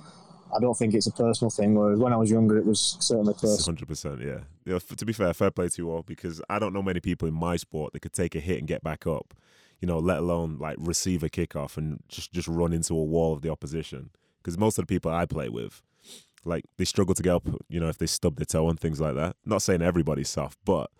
I 0.52 0.58
don't 0.58 0.74
think 0.76 0.94
it's 0.94 1.06
a 1.06 1.12
personal 1.12 1.48
thing. 1.48 1.76
Whereas 1.76 2.00
when 2.00 2.12
I 2.12 2.16
was 2.16 2.28
younger, 2.28 2.58
it 2.58 2.66
was 2.66 2.96
certainly 2.98 3.34
personal. 3.34 3.64
Hundred 3.66 3.86
percent, 3.86 4.20
yeah. 4.20 4.78
To 4.80 5.04
be 5.06 5.12
fair, 5.12 5.32
fair 5.32 5.52
play 5.52 5.68
to 5.68 5.80
you 5.80 5.88
all 5.88 6.02
because 6.02 6.42
I 6.50 6.58
don't 6.58 6.72
know 6.72 6.82
many 6.82 6.98
people 6.98 7.28
in 7.28 7.34
my 7.34 7.54
sport 7.54 7.92
that 7.92 8.00
could 8.00 8.12
take 8.12 8.34
a 8.34 8.40
hit 8.40 8.58
and 8.58 8.66
get 8.66 8.82
back 8.82 9.06
up. 9.06 9.32
You 9.80 9.86
know, 9.86 9.98
let 9.98 10.18
alone 10.18 10.58
like 10.58 10.76
receive 10.78 11.22
a 11.22 11.28
kickoff 11.28 11.76
and 11.76 12.00
just 12.08 12.32
just 12.32 12.48
run 12.48 12.72
into 12.72 12.94
a 12.94 13.04
wall 13.04 13.32
of 13.32 13.42
the 13.42 13.50
opposition. 13.50 14.10
Because 14.38 14.58
most 14.58 14.78
of 14.78 14.86
the 14.86 14.94
people 14.94 15.10
I 15.10 15.26
play 15.26 15.48
with, 15.48 15.82
like 16.44 16.64
they 16.76 16.84
struggle 16.84 17.14
to 17.14 17.22
get 17.22 17.34
up. 17.34 17.48
You 17.68 17.80
know, 17.80 17.88
if 17.88 17.98
they 17.98 18.06
stub 18.06 18.36
their 18.36 18.46
toe 18.46 18.68
and 18.68 18.78
things 18.78 19.00
like 19.00 19.14
that. 19.14 19.36
Not 19.44 19.62
saying 19.62 19.82
everybody's 19.82 20.28
soft, 20.28 20.58
but 20.64 20.90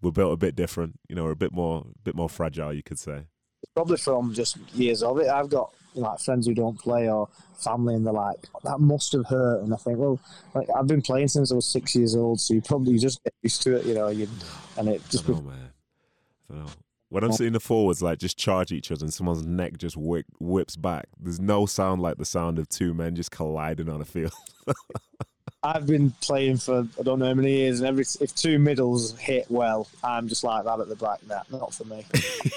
we're 0.00 0.10
built 0.10 0.32
a 0.32 0.36
bit 0.36 0.56
different. 0.56 0.98
You 1.08 1.16
know, 1.16 1.24
we're 1.24 1.32
a 1.32 1.36
bit 1.36 1.52
more 1.52 1.86
a 1.86 2.02
bit 2.02 2.14
more 2.14 2.28
fragile, 2.28 2.72
you 2.72 2.82
could 2.82 2.98
say. 2.98 3.24
probably 3.74 3.96
from 3.96 4.34
just 4.34 4.56
years 4.74 5.02
of 5.02 5.18
it. 5.18 5.28
I've 5.28 5.48
got 5.48 5.72
like 5.94 6.18
friends 6.20 6.46
who 6.46 6.54
don't 6.54 6.78
play 6.78 7.08
or 7.08 7.28
family, 7.58 7.94
and 7.94 8.04
they're 8.04 8.12
like, 8.12 8.36
"That 8.64 8.80
must 8.80 9.12
have 9.12 9.26
hurt." 9.26 9.62
And 9.62 9.72
I 9.72 9.76
think, 9.76 9.98
well, 9.98 10.18
like 10.54 10.68
I've 10.76 10.86
been 10.86 11.02
playing 11.02 11.28
since 11.28 11.52
I 11.52 11.54
was 11.54 11.66
six 11.66 11.94
years 11.94 12.16
old, 12.16 12.40
so 12.40 12.54
you 12.54 12.60
probably 12.60 12.98
just 12.98 13.22
get 13.22 13.34
used 13.42 13.62
to 13.62 13.76
it, 13.76 13.86
you 13.86 13.94
know. 13.94 14.08
You, 14.08 14.28
and 14.76 14.88
it 14.88 15.02
I 15.04 15.10
just 15.10 15.26
don't 15.26 15.44
know, 15.44 15.50
man. 15.50 15.70
I 16.50 16.54
don't 16.54 16.64
know. 16.64 16.72
When 17.12 17.24
I'm 17.24 17.32
oh. 17.32 17.34
seeing 17.34 17.52
the 17.52 17.60
forwards 17.60 18.02
like 18.02 18.18
just 18.18 18.38
charge 18.38 18.72
each 18.72 18.90
other 18.90 19.04
and 19.04 19.12
someone's 19.12 19.44
neck 19.44 19.76
just 19.76 19.98
whip, 19.98 20.24
whips 20.40 20.76
back, 20.76 21.08
there's 21.20 21.38
no 21.38 21.66
sound 21.66 22.00
like 22.00 22.16
the 22.16 22.24
sound 22.24 22.58
of 22.58 22.70
two 22.70 22.94
men 22.94 23.16
just 23.16 23.30
colliding 23.30 23.90
on 23.90 24.00
a 24.00 24.06
field. 24.06 24.32
I've 25.62 25.86
been 25.86 26.12
playing 26.22 26.56
for 26.56 26.88
I 26.98 27.02
don't 27.02 27.18
know 27.18 27.26
how 27.26 27.34
many 27.34 27.52
years, 27.52 27.80
and 27.80 27.86
every 27.86 28.06
if 28.22 28.34
two 28.34 28.58
middles 28.58 29.18
hit 29.18 29.44
well, 29.50 29.88
I'm 30.02 30.26
just 30.26 30.42
like 30.42 30.64
that 30.64 30.80
at 30.80 30.88
the 30.88 30.96
back. 30.96 31.20
That 31.26 31.52
not 31.52 31.74
for 31.74 31.84
me. 31.84 32.06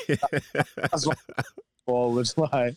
That's 0.77 1.05
like 1.05 1.17
forward. 1.85 2.29
Like 2.37 2.75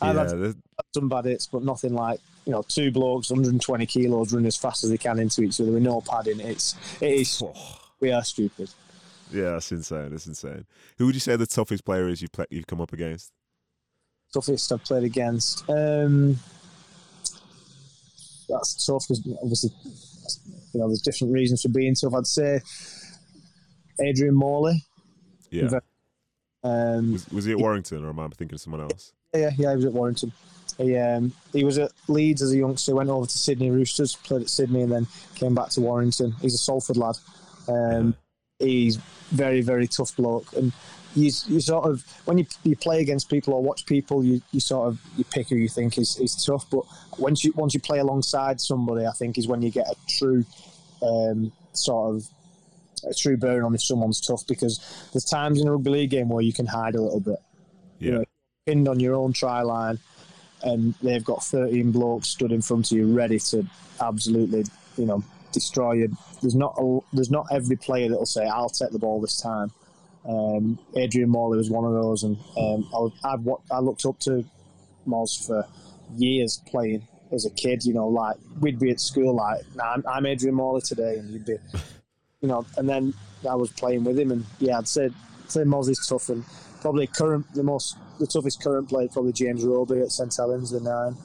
yeah, 0.00 0.08
I've 0.08 0.16
had 0.16 0.28
there's- 0.28 0.54
some 0.94 1.08
bad 1.08 1.24
hits, 1.24 1.48
but 1.48 1.64
nothing 1.64 1.92
like 1.92 2.20
you 2.44 2.52
know 2.52 2.62
two 2.62 2.92
blokes, 2.92 3.30
120 3.30 3.84
kilos, 3.86 4.32
running 4.32 4.46
as 4.46 4.56
fast 4.56 4.84
as 4.84 4.90
they 4.90 4.96
can 4.96 5.18
into 5.18 5.42
each 5.42 5.60
other 5.60 5.72
with 5.72 5.82
no 5.82 6.02
padding. 6.02 6.38
It's 6.38 6.76
it 7.00 7.10
is 7.10 7.42
we 8.00 8.12
are 8.12 8.22
stupid. 8.22 8.70
Yeah, 9.32 9.52
that's 9.52 9.72
insane. 9.72 10.10
That's 10.10 10.26
insane. 10.26 10.66
Who 10.98 11.06
would 11.06 11.14
you 11.14 11.20
say 11.20 11.36
the 11.36 11.46
toughest 11.46 11.84
player 11.84 12.08
is 12.08 12.22
you've 12.22 12.32
play, 12.32 12.46
you've 12.50 12.66
come 12.66 12.80
up 12.80 12.92
against? 12.92 13.32
toughest 14.32 14.70
I've 14.72 14.84
played 14.84 15.04
against. 15.04 15.68
Um, 15.70 16.38
that's 18.48 18.84
tough 18.86 19.04
because 19.08 19.22
obviously, 19.42 19.70
you 20.72 20.80
know, 20.80 20.88
there's 20.88 21.00
different 21.02 21.32
reasons 21.32 21.62
for 21.62 21.68
being 21.68 21.94
tough. 21.94 22.14
I'd 22.14 22.26
say 22.26 22.60
Adrian 24.00 24.34
Morley. 24.34 24.84
Yeah, 25.50 25.78
Um, 26.64 27.12
was, 27.12 27.28
was 27.28 27.44
he 27.44 27.52
at 27.52 27.58
Warrington 27.58 28.04
or 28.04 28.10
am 28.10 28.18
I 28.20 28.28
thinking 28.28 28.56
of 28.56 28.60
someone 28.60 28.82
else? 28.82 29.12
yeah, 29.32 29.50
yeah, 29.56 29.70
he 29.70 29.76
was 29.76 29.84
at 29.84 29.92
Warrington. 29.92 30.32
He 30.76 30.96
um, 30.98 31.32
he 31.52 31.64
was 31.64 31.78
at 31.78 31.92
Leeds 32.08 32.42
as 32.42 32.52
a 32.52 32.58
youngster. 32.58 32.94
Went 32.94 33.08
over 33.08 33.26
to 33.26 33.38
Sydney 33.38 33.70
Roosters, 33.70 34.16
played 34.16 34.42
at 34.42 34.50
Sydney, 34.50 34.82
and 34.82 34.92
then 34.92 35.06
came 35.36 35.54
back 35.54 35.70
to 35.70 35.80
Warrington. 35.80 36.32
He's 36.42 36.54
a 36.54 36.58
Salford 36.58 36.96
lad. 36.96 37.16
Um, 37.68 38.14
he's 38.58 38.96
very 39.30 39.60
very 39.60 39.86
tough 39.86 40.14
bloke, 40.16 40.52
and 40.54 40.72
you, 41.14 41.30
you 41.46 41.60
sort 41.60 41.90
of 41.90 42.04
when 42.26 42.38
you, 42.38 42.46
you 42.62 42.76
play 42.76 43.00
against 43.00 43.30
people 43.30 43.54
or 43.54 43.62
watch 43.62 43.86
people, 43.86 44.22
you, 44.22 44.42
you 44.52 44.60
sort 44.60 44.88
of 44.88 45.00
you 45.16 45.24
pick 45.24 45.48
who 45.48 45.56
you 45.56 45.68
think 45.68 45.98
is, 45.98 46.18
is 46.18 46.44
tough. 46.44 46.68
But 46.70 46.84
once 47.18 47.44
you 47.44 47.52
once 47.56 47.74
you 47.74 47.80
play 47.80 47.98
alongside 47.98 48.60
somebody, 48.60 49.06
I 49.06 49.12
think 49.12 49.38
is 49.38 49.48
when 49.48 49.62
you 49.62 49.70
get 49.70 49.86
a 49.86 49.96
true 50.08 50.44
um, 51.02 51.52
sort 51.72 52.16
of 52.16 52.28
a 53.08 53.14
true 53.14 53.36
bearing 53.36 53.64
on 53.64 53.74
if 53.74 53.82
someone's 53.82 54.20
tough 54.20 54.46
because 54.46 55.08
there's 55.12 55.24
times 55.24 55.60
in 55.60 55.68
a 55.68 55.72
rugby 55.72 55.90
league 55.90 56.10
game 56.10 56.28
where 56.28 56.42
you 56.42 56.52
can 56.52 56.66
hide 56.66 56.94
a 56.94 57.00
little 57.00 57.20
bit. 57.20 57.38
Yeah. 57.98 58.06
You 58.06 58.18
know, 58.18 58.24
pinned 58.66 58.88
on 58.88 59.00
your 59.00 59.14
own 59.14 59.32
try 59.32 59.62
line, 59.62 59.98
and 60.62 60.94
they've 61.02 61.24
got 61.24 61.44
13 61.44 61.92
blokes 61.92 62.28
stood 62.28 62.52
in 62.52 62.62
front 62.62 62.90
of 62.90 62.96
you 62.96 63.14
ready 63.14 63.38
to 63.38 63.66
absolutely, 64.00 64.64
you 64.96 65.06
know, 65.06 65.24
destroy 65.56 65.92
you. 65.94 66.16
There's 66.42 66.54
not 66.54 66.74
a, 66.78 67.00
there's 67.14 67.30
not 67.30 67.46
every 67.50 67.76
player 67.76 68.08
that'll 68.10 68.26
say, 68.26 68.46
"I'll 68.46 68.68
take 68.68 68.90
the 68.90 68.98
ball 68.98 69.20
this 69.20 69.40
time." 69.40 69.72
Um, 70.28 70.78
Adrian 70.96 71.30
Morley 71.30 71.56
was 71.56 71.70
one 71.70 71.84
of 71.84 71.92
those, 71.92 72.22
and 72.24 72.36
um, 72.58 72.88
I, 73.24 73.36
wa- 73.36 73.60
I 73.70 73.78
looked 73.80 74.04
up 74.04 74.18
to 74.20 74.44
Moz 75.06 75.46
for 75.46 75.66
years 76.16 76.60
playing 76.66 77.06
as 77.32 77.46
a 77.46 77.50
kid. 77.50 77.84
You 77.84 77.94
know, 77.94 78.08
like 78.08 78.36
we'd 78.60 78.78
be 78.78 78.90
at 78.90 79.00
school, 79.00 79.34
like, 79.34 79.62
nah, 79.74 79.94
I'm, 79.94 80.04
I'm 80.06 80.26
Adrian 80.26 80.54
Morley 80.54 80.82
today, 80.82 81.16
and 81.18 81.30
you'd 81.30 81.46
be, 81.46 81.56
you 82.42 82.48
know, 82.48 82.66
and 82.76 82.88
then 82.88 83.14
I 83.48 83.54
was 83.54 83.70
playing 83.72 84.04
with 84.04 84.18
him, 84.18 84.30
and 84.30 84.44
yeah, 84.58 84.78
I'd 84.78 84.88
say 84.88 85.08
say 85.48 85.62
Moz 85.62 85.88
is 85.88 86.04
tough, 86.08 86.28
and 86.28 86.44
probably 86.80 87.06
current 87.06 87.46
the 87.54 87.62
most 87.62 87.96
the 88.18 88.26
toughest 88.26 88.62
current 88.62 88.88
player 88.88 89.08
probably 89.08 89.32
James 89.32 89.64
Roby 89.64 90.00
at 90.00 90.10
St 90.10 90.34
Helens, 90.36 90.70
the 90.70 90.80
nine. 90.80 91.16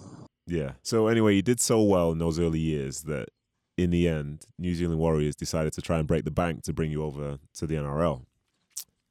Yeah. 0.47 0.71
So 0.83 1.07
anyway, 1.07 1.35
you 1.35 1.41
did 1.41 1.59
so 1.59 1.81
well 1.81 2.11
in 2.11 2.17
those 2.17 2.39
early 2.39 2.59
years 2.59 3.01
that 3.03 3.29
in 3.77 3.89
the 3.89 4.07
end, 4.07 4.45
New 4.59 4.75
Zealand 4.75 4.99
Warriors 4.99 5.35
decided 5.35 5.73
to 5.73 5.81
try 5.81 5.97
and 5.99 6.07
break 6.07 6.23
the 6.25 6.31
bank 6.31 6.63
to 6.63 6.73
bring 6.73 6.91
you 6.91 7.03
over 7.03 7.39
to 7.55 7.67
the 7.67 7.75
NRL. 7.75 8.25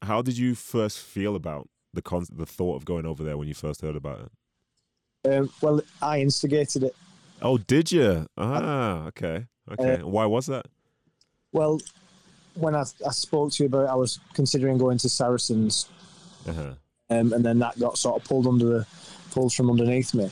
How 0.03 0.23
did 0.23 0.39
you 0.39 0.55
first 0.55 0.99
feel 0.99 1.35
about 1.37 1.69
the 1.93 2.03
con- 2.03 2.27
the 2.33 2.47
thought 2.47 2.77
of 2.77 2.85
going 2.85 3.05
over 3.07 3.23
there 3.25 3.37
when 3.37 3.49
you 3.49 3.55
first 3.55 3.81
heard 3.83 3.97
about 3.97 4.21
it? 4.21 5.33
Um, 5.33 5.51
well, 5.61 5.83
I 6.01 6.21
instigated 6.21 6.85
it. 6.85 6.97
Oh, 7.43 7.59
did 7.59 7.91
you? 7.93 8.27
Ah, 8.39 9.07
okay, 9.09 9.47
okay. 9.73 10.01
Uh, 10.01 10.07
Why 10.07 10.27
was 10.27 10.47
that? 10.47 10.67
Well, 11.53 11.81
when 12.55 12.75
I, 12.75 12.85
I 13.07 13.11
spoke 13.11 13.53
to 13.53 13.63
you 13.63 13.67
about, 13.67 13.85
it, 13.87 13.91
I 13.91 13.95
was 13.95 14.21
considering 14.35 14.79
going 14.79 14.99
to 14.99 15.09
Saracens, 15.09 15.89
Uh-huh. 16.47 16.75
um, 17.11 17.33
and 17.33 17.45
then 17.45 17.59
that 17.59 17.79
got 17.79 17.99
sort 17.99 18.21
of 18.23 18.29
pulled 18.29 18.47
under 18.47 18.65
the 18.67 18.87
pulled 19.33 19.53
from 19.53 19.71
underneath 19.71 20.15
me. 20.15 20.31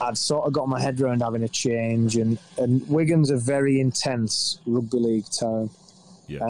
I'd 0.00 0.18
sort 0.18 0.46
of 0.46 0.52
got 0.52 0.68
my 0.68 0.80
head 0.80 1.00
around 1.00 1.22
having 1.22 1.42
a 1.42 1.48
change, 1.48 2.16
and 2.16 2.38
and 2.58 2.86
Wigan's 2.88 3.30
a 3.30 3.36
very 3.36 3.80
intense 3.80 4.58
rugby 4.66 4.98
league 4.98 5.26
town, 5.38 5.70
Yes. 6.28 6.42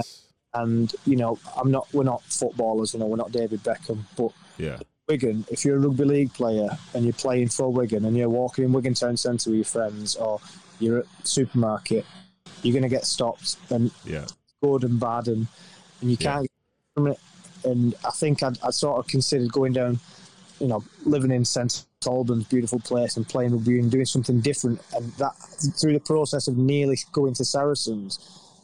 Uh, 0.54 0.62
and 0.62 0.94
you 1.04 1.16
know 1.16 1.38
I'm 1.56 1.70
not 1.70 1.88
we're 1.92 2.04
not 2.04 2.22
footballers, 2.24 2.94
you 2.94 3.00
know 3.00 3.06
we're 3.06 3.16
not 3.16 3.32
David 3.32 3.62
Beckham, 3.62 3.98
but 4.16 4.30
yeah. 4.58 4.78
Wigan, 5.08 5.44
if 5.50 5.64
you're 5.64 5.76
a 5.76 5.80
rugby 5.80 6.04
league 6.04 6.32
player 6.32 6.68
and 6.94 7.04
you're 7.04 7.12
playing 7.12 7.48
for 7.48 7.70
Wigan 7.70 8.06
and 8.06 8.16
you're 8.16 8.30
walking 8.30 8.64
in 8.64 8.72
Wigan 8.72 8.94
Town 8.94 9.16
Centre 9.18 9.50
with 9.50 9.56
your 9.58 9.64
friends 9.66 10.16
or 10.16 10.40
you're 10.80 11.00
at 11.00 11.06
the 11.20 11.26
supermarket, 11.28 12.06
you're 12.62 12.72
going 12.72 12.84
to 12.84 12.88
get 12.88 13.04
stopped 13.04 13.56
and 13.68 13.90
Yeah. 14.06 14.24
good 14.62 14.82
and 14.82 14.98
bad 14.98 15.28
and, 15.28 15.46
and 16.00 16.10
you 16.10 16.16
can't 16.16 16.42
get 16.44 16.50
from 16.94 17.08
it. 17.08 17.18
And 17.64 17.94
I 18.02 18.12
think 18.12 18.42
I'd, 18.42 18.58
I'd 18.62 18.72
sort 18.72 18.98
of 18.98 19.06
considered 19.06 19.52
going 19.52 19.74
down, 19.74 20.00
you 20.64 20.70
know, 20.70 20.82
living 21.04 21.30
in 21.30 21.44
St 21.44 21.84
Albans, 22.06 22.44
beautiful 22.44 22.80
place, 22.80 23.18
and 23.18 23.28
playing 23.28 23.52
rugby 23.52 23.78
and 23.78 23.90
doing 23.90 24.06
something 24.06 24.40
different. 24.40 24.80
And 24.94 25.12
that 25.14 25.34
through 25.78 25.92
the 25.92 26.00
process 26.00 26.48
of 26.48 26.56
nearly 26.56 26.96
going 27.12 27.34
to 27.34 27.44
Saracens, 27.44 28.18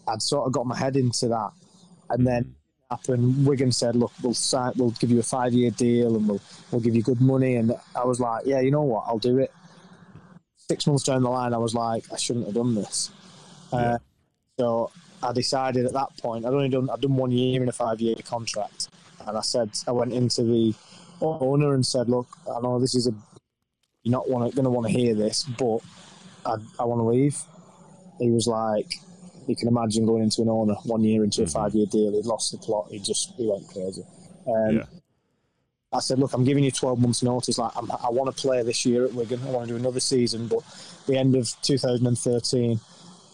I'd 0.08 0.22
sort 0.22 0.46
of 0.46 0.52
got 0.52 0.66
my 0.66 0.78
head 0.78 0.96
into 0.96 1.28
that. 1.28 1.50
And 2.08 2.26
then 2.26 2.54
happened. 2.90 3.46
Wigan 3.46 3.70
said, 3.70 3.96
"Look, 3.96 4.12
we'll 4.22 4.32
sign, 4.32 4.72
we'll 4.76 4.92
give 4.92 5.10
you 5.10 5.20
a 5.20 5.22
five-year 5.22 5.72
deal, 5.72 6.16
and 6.16 6.26
we'll 6.26 6.40
we'll 6.70 6.80
give 6.80 6.96
you 6.96 7.02
good 7.02 7.20
money." 7.20 7.56
And 7.56 7.74
I 7.94 8.04
was 8.04 8.18
like, 8.18 8.46
"Yeah, 8.46 8.60
you 8.60 8.70
know 8.70 8.82
what? 8.82 9.04
I'll 9.06 9.18
do 9.18 9.36
it." 9.38 9.52
Six 10.56 10.86
months 10.86 11.04
down 11.04 11.22
the 11.22 11.28
line, 11.28 11.52
I 11.52 11.58
was 11.58 11.74
like, 11.74 12.04
"I 12.10 12.16
shouldn't 12.16 12.46
have 12.46 12.54
done 12.54 12.74
this." 12.74 13.10
Yeah. 13.74 13.78
Uh, 13.78 13.98
so 14.58 14.90
I 15.22 15.32
decided 15.32 15.84
at 15.84 15.92
that 15.92 16.16
point, 16.16 16.46
I'd 16.46 16.54
only 16.54 16.70
done 16.70 16.88
I'd 16.88 17.02
done 17.02 17.16
one 17.16 17.30
year 17.30 17.62
in 17.62 17.68
a 17.68 17.72
five-year 17.72 18.16
contract, 18.24 18.88
and 19.26 19.36
I 19.36 19.42
said 19.42 19.70
I 19.86 19.92
went 19.92 20.14
into 20.14 20.42
the 20.42 20.74
owner 21.20 21.74
and 21.74 21.84
said, 21.84 22.08
"Look, 22.08 22.28
I 22.54 22.60
know 22.60 22.78
this 22.78 22.94
is 22.94 23.06
a 23.06 23.14
you're 24.02 24.12
not 24.12 24.28
want 24.30 24.54
going 24.54 24.64
to 24.64 24.70
want 24.70 24.86
to 24.86 24.92
hear 24.92 25.14
this, 25.14 25.44
but 25.44 25.78
I, 26.46 26.56
I 26.78 26.84
want 26.84 27.00
to 27.00 27.04
leave." 27.04 27.36
He 28.18 28.30
was 28.30 28.46
like, 28.46 28.94
you 29.46 29.56
can 29.56 29.68
imagine 29.68 30.04
going 30.06 30.22
into 30.22 30.42
an 30.42 30.48
owner 30.50 30.74
one 30.84 31.02
year 31.02 31.24
into 31.24 31.42
a 31.42 31.46
Mhm. 31.46 31.52
five 31.52 31.74
year 31.74 31.86
deal. 31.86 32.12
He'd 32.12 32.26
lost 32.26 32.52
the 32.52 32.58
plot. 32.58 32.88
He 32.90 32.98
just 32.98 33.32
he 33.36 33.46
went 33.48 33.66
crazy. 33.68 34.02
Um, 34.46 34.76
Yeah. 34.76 34.84
I 35.92 35.98
said, 35.98 36.20
look, 36.20 36.32
I'm 36.34 36.44
giving 36.44 36.62
you 36.62 36.70
12 36.70 37.00
months' 37.00 37.20
notice. 37.22 37.58
Like, 37.58 37.72
I'm, 37.76 37.90
I 37.90 38.10
want 38.10 38.34
to 38.34 38.40
play 38.40 38.62
this 38.62 38.86
year 38.86 39.04
at 39.06 39.12
Wigan. 39.12 39.40
I 39.44 39.50
want 39.50 39.66
to 39.66 39.72
do 39.74 39.76
another 39.76 39.98
season, 39.98 40.46
but 40.46 40.60
the 41.08 41.16
end 41.18 41.34
of 41.34 41.52
2013, 41.62 42.78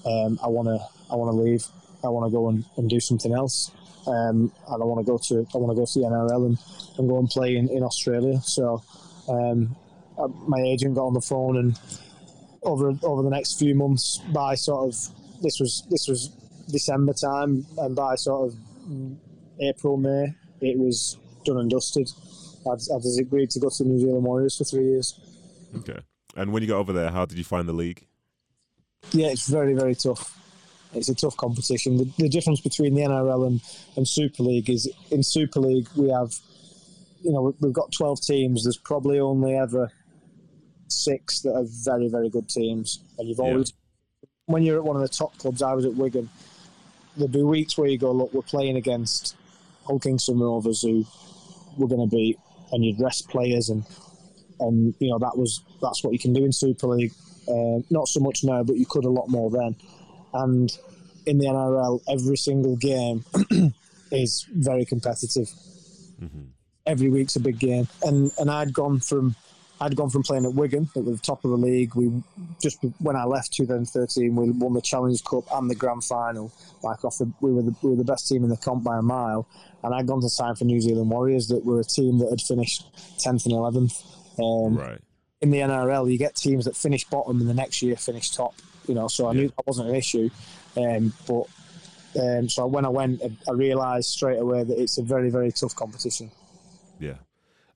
um, 0.07 0.39
I 0.43 0.47
want 0.49 0.66
to 0.68 0.78
I 1.11 1.16
want 1.16 1.32
to 1.32 1.37
leave. 1.37 1.66
I 2.03 2.09
want 2.09 2.26
to 2.26 2.30
go 2.34 2.49
and, 2.49 2.64
and 2.78 2.89
do 2.89 2.99
something 3.01 3.34
else. 3.34 3.70
Um, 4.07 4.52
and 4.68 4.82
I 4.82 4.84
want 4.84 5.04
to 5.04 5.11
go 5.11 5.18
to 5.18 5.46
I 5.54 5.59
want 5.59 5.72
to 5.72 5.80
go 5.80 5.86
to 5.86 5.98
the 5.98 6.07
NRL 6.07 6.46
and, 6.46 6.59
and 6.98 7.09
go 7.09 7.18
and 7.18 7.28
play 7.28 7.57
in, 7.57 7.68
in 7.68 7.82
Australia. 7.82 8.40
So 8.42 8.82
um, 9.28 9.76
uh, 10.18 10.28
my 10.28 10.61
agent 10.61 10.94
got 10.94 11.07
on 11.07 11.14
the 11.14 11.20
phone 11.20 11.57
and 11.57 11.78
over 12.62 12.92
over 13.02 13.22
the 13.22 13.30
next 13.30 13.59
few 13.59 13.74
months 13.74 14.18
by 14.32 14.54
sort 14.54 14.88
of 14.88 15.42
this 15.42 15.61
was 15.61 15.86
this 15.90 16.09
was 16.09 16.28
December 16.70 17.12
time 17.12 17.66
and 17.78 17.94
by 17.94 18.14
sort 18.14 18.48
of 18.48 18.59
April 19.61 19.96
May 19.96 20.34
it 20.61 20.78
was 20.78 21.18
done 21.44 21.59
and 21.59 21.70
dusted. 21.70 22.11
I'd, 22.70 22.78
I'd 22.92 23.20
agreed 23.20 23.50
to 23.50 23.61
go 23.61 23.68
to 23.68 23.82
the 23.84 23.88
New 23.88 24.00
Zealand 24.00 24.24
Warriors 24.24 24.57
for 24.57 24.64
three 24.64 24.84
years. 24.84 25.20
Okay. 25.76 25.98
And 26.34 26.52
when 26.52 26.62
you 26.62 26.68
got 26.68 26.78
over 26.78 26.92
there, 26.92 27.11
how 27.11 27.24
did 27.24 27.38
you 27.38 27.44
find 27.44 27.68
the 27.68 27.72
league? 27.72 28.07
Yeah, 29.12 29.28
it's 29.28 29.48
very 29.48 29.74
very 29.74 29.94
tough. 29.94 30.38
It's 30.97 31.09
a 31.09 31.14
tough 31.14 31.36
competition. 31.36 31.99
The, 31.99 32.11
the 32.18 32.28
difference 32.28 32.61
between 32.61 32.94
the 32.94 33.03
NRL 33.03 33.47
and, 33.47 33.61
and 33.97 34.09
Super 34.09 34.42
League 34.42 34.70
is 34.70 34.90
in 35.11 35.22
Super 35.22 35.61
League 35.61 35.88
we 35.97 36.09
have, 36.11 36.32
you 37.22 37.32
know, 37.32 37.55
we've 37.61 37.72
got 37.72 37.92
twelve 37.92 38.20
teams. 38.20 38.64
There's 38.64 38.78
probably 38.78 39.20
only 39.20 39.55
ever 39.57 39.92
six 40.88 41.40
that 41.40 41.53
are 41.55 41.64
very 41.84 42.09
very 42.09 42.30
good 42.30 42.49
teams, 42.49 43.01
and 43.18 43.28
you've 43.28 43.38
Yeah. 43.38 43.53
always 43.53 43.72
when 44.47 44.62
you're 44.62 44.78
at 44.78 44.84
one 44.84 44.97
of 44.97 45.03
the 45.03 45.09
top 45.09 45.36
clubs. 45.38 45.61
I 45.62 45.74
was 45.74 45.84
at 45.84 45.94
Wigan. 45.94 46.28
There'd 47.16 47.32
be 47.32 47.42
weeks 47.42 47.76
where 47.78 47.88
you 47.88 47.99
go, 47.99 48.12
look, 48.12 48.32
we're 48.34 48.42
playing 48.42 48.76
against 48.76 49.34
Hull 49.86 49.99
Kingston 49.99 50.38
Rovers, 50.38 50.82
who 50.82 51.05
we're 51.78 51.88
going 51.88 52.09
to 52.09 52.14
beat, 52.14 52.38
and 52.72 52.84
you'd 52.84 53.01
rest 53.01 53.28
players, 53.28 53.68
and 53.70 53.84
and 54.61 54.94
you 55.01 55.11
know 55.11 55.18
that 55.18 55.36
was 55.36 55.62
that's 55.82 56.03
what 56.05 56.12
you 56.12 56.18
can 56.18 56.32
do 56.32 56.44
in 56.44 56.53
Super 56.53 56.86
League. 56.88 57.12
Uh, 57.49 57.80
not 57.90 58.09
so 58.09 58.20
much 58.20 58.42
now, 58.44 58.62
but 58.62 58.76
you 58.76 58.86
could 58.86 59.05
a 59.05 59.11
lot 59.11 59.28
more 59.28 59.51
then. 59.51 59.76
And 60.43 60.70
in 61.26 61.39
the 61.39 61.47
NRL, 61.47 62.01
every 62.09 62.37
single 62.37 62.76
game 62.76 63.24
is 64.11 64.47
very 64.53 64.84
competitive. 64.84 65.49
hmm 66.18 66.45
Every 66.87 67.11
week's 67.11 67.34
a 67.34 67.41
big 67.41 67.59
game, 67.59 67.89
and 68.05 68.30
and 68.39 68.49
I'd 68.49 68.72
gone 68.72 69.01
from 69.01 69.34
I'd 69.80 69.97
gone 69.97 70.09
from 70.09 70.22
playing 70.22 70.45
at 70.45 70.55
Wigan 70.55 70.89
at 70.95 71.05
the 71.05 71.18
top 71.18 71.45
of 71.45 71.51
the 71.51 71.57
league. 71.57 71.97
We 71.97 72.22
just 72.62 72.78
when 73.01 73.16
I 73.16 73.24
left 73.24 73.53
2013, 73.55 74.37
we 74.37 74.51
won 74.53 74.72
the 74.72 74.80
Challenge 74.80 75.22
Cup 75.24 75.45
and 75.53 75.68
the 75.68 75.74
Grand 75.74 76.05
Final. 76.05 76.53
Like 76.84 77.05
off 77.05 77.18
the, 77.18 77.28
we 77.41 77.53
were 77.53 77.62
the, 77.62 77.74
we 77.82 77.91
were 77.91 77.97
the 77.97 78.05
best 78.05 78.28
team 78.28 78.45
in 78.45 78.51
the 78.51 78.57
comp 78.57 78.84
by 78.84 78.99
a 78.99 79.03
mile, 79.03 79.49
and 79.82 79.93
I'd 79.97 80.07
gone 80.07 80.20
to 80.20 80.28
sign 80.28 80.55
for 80.55 80.64
New 80.64 80.80
Zealand 80.80 81.11
Warriors, 81.11 81.49
that 81.49 81.64
were 81.64 81.80
a 81.80 81.84
team 81.84 82.18
that 82.20 82.30
had 82.30 82.41
finished 82.41 82.87
10th 83.18 83.45
and 83.47 83.55
11th. 83.55 84.05
Um, 84.39 84.76
Right. 84.78 85.01
in 85.41 85.51
the 85.51 85.59
NRL, 85.59 86.11
you 86.12 86.18
get 86.18 86.37
teams 86.37 86.66
that 86.66 86.76
finish 86.76 87.03
bottom 87.05 87.41
and 87.41 87.51
the 87.51 87.55
next 87.55 87.82
year 87.82 87.97
finish 87.97 88.30
top. 88.30 88.55
You 88.89 88.95
know, 88.95 89.09
so 89.09 89.26
I 89.26 89.32
Yeah. 89.32 89.41
knew 89.43 89.49
that 89.49 89.66
wasn't 89.66 89.89
an 89.91 89.95
issue. 89.95 90.30
Um, 90.76 91.12
but 91.26 91.45
um, 92.20 92.49
so 92.49 92.66
when 92.66 92.84
I 92.84 92.89
went, 92.89 93.22
I- 93.22 93.37
I 93.49 93.53
realised 93.53 94.09
straight 94.11 94.39
away 94.39 94.64
that 94.64 94.78
it's 94.80 94.97
a 94.99 95.03
very, 95.03 95.28
very 95.30 95.53
tough 95.53 95.74
competition. 95.74 96.30
Yeah. 96.99 97.16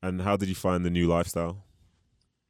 And 0.02 0.22
how 0.22 0.36
did 0.36 0.48
you 0.48 0.54
find 0.54 0.84
the 0.84 0.90
new 0.90 1.06
lifestyle? 1.08 1.58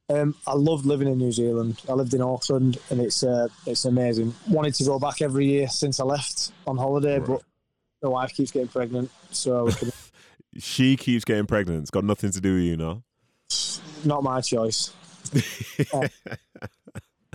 Um, 0.09 0.35
I 0.45 0.53
loved 0.55 0.85
living 0.85 1.07
in 1.07 1.17
New 1.17 1.31
Zealand. 1.31 1.81
I 1.89 1.93
lived 1.93 2.13
in 2.13 2.21
Auckland, 2.21 2.77
and 2.89 2.99
it's 2.99 3.23
uh, 3.23 3.47
it's 3.65 3.85
amazing. 3.85 4.33
Wanted 4.49 4.73
to 4.75 4.83
go 4.83 4.99
back 4.99 5.21
every 5.21 5.45
year 5.45 5.67
since 5.69 5.99
I 6.01 6.03
left 6.03 6.51
on 6.67 6.77
holiday, 6.77 7.19
Right. 7.19 7.27
but 7.27 7.41
my 8.03 8.09
wife 8.09 8.33
keeps 8.33 8.51
getting 8.51 8.67
pregnant, 8.67 9.09
so 9.31 9.67
can- 9.71 9.91
She 10.59 10.97
keeps 10.97 11.23
getting 11.23 11.45
pregnant. 11.45 11.81
It's 11.81 11.91
got 11.91 12.03
nothing 12.03 12.31
to 12.31 12.41
do 12.41 12.55
with 12.55 12.63
you, 12.63 12.75
no? 12.77 13.03
not 14.03 14.21
my 14.23 14.41
choice. 14.41 14.91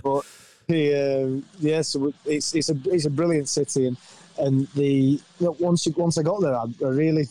but 0.03 0.25
the 0.69 1.23
um, 1.25 1.45
yeah, 1.59 1.81
so 1.81 2.13
it's 2.25 2.53
it's 2.55 2.69
a 2.69 2.75
it's 2.85 3.05
a 3.05 3.09
brilliant 3.09 3.49
city, 3.49 3.87
and 3.87 3.97
and 4.39 4.67
the 4.75 4.85
you 4.85 5.21
know, 5.39 5.55
once 5.59 5.85
you, 5.85 5.93
once 5.97 6.17
I 6.17 6.23
got 6.23 6.41
there, 6.41 6.55
I, 6.55 6.65
I 6.85 6.89
really, 6.89 7.27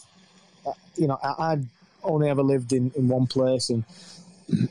uh, 0.67 0.73
you 0.97 1.09
know, 1.09 1.19
I, 1.23 1.53
I'd 1.53 1.67
only 2.05 2.31
ever 2.31 2.43
lived 2.43 2.73
in, 2.73 2.93
in 2.97 3.09
one 3.09 3.27
place, 3.27 3.71
and 3.71 3.85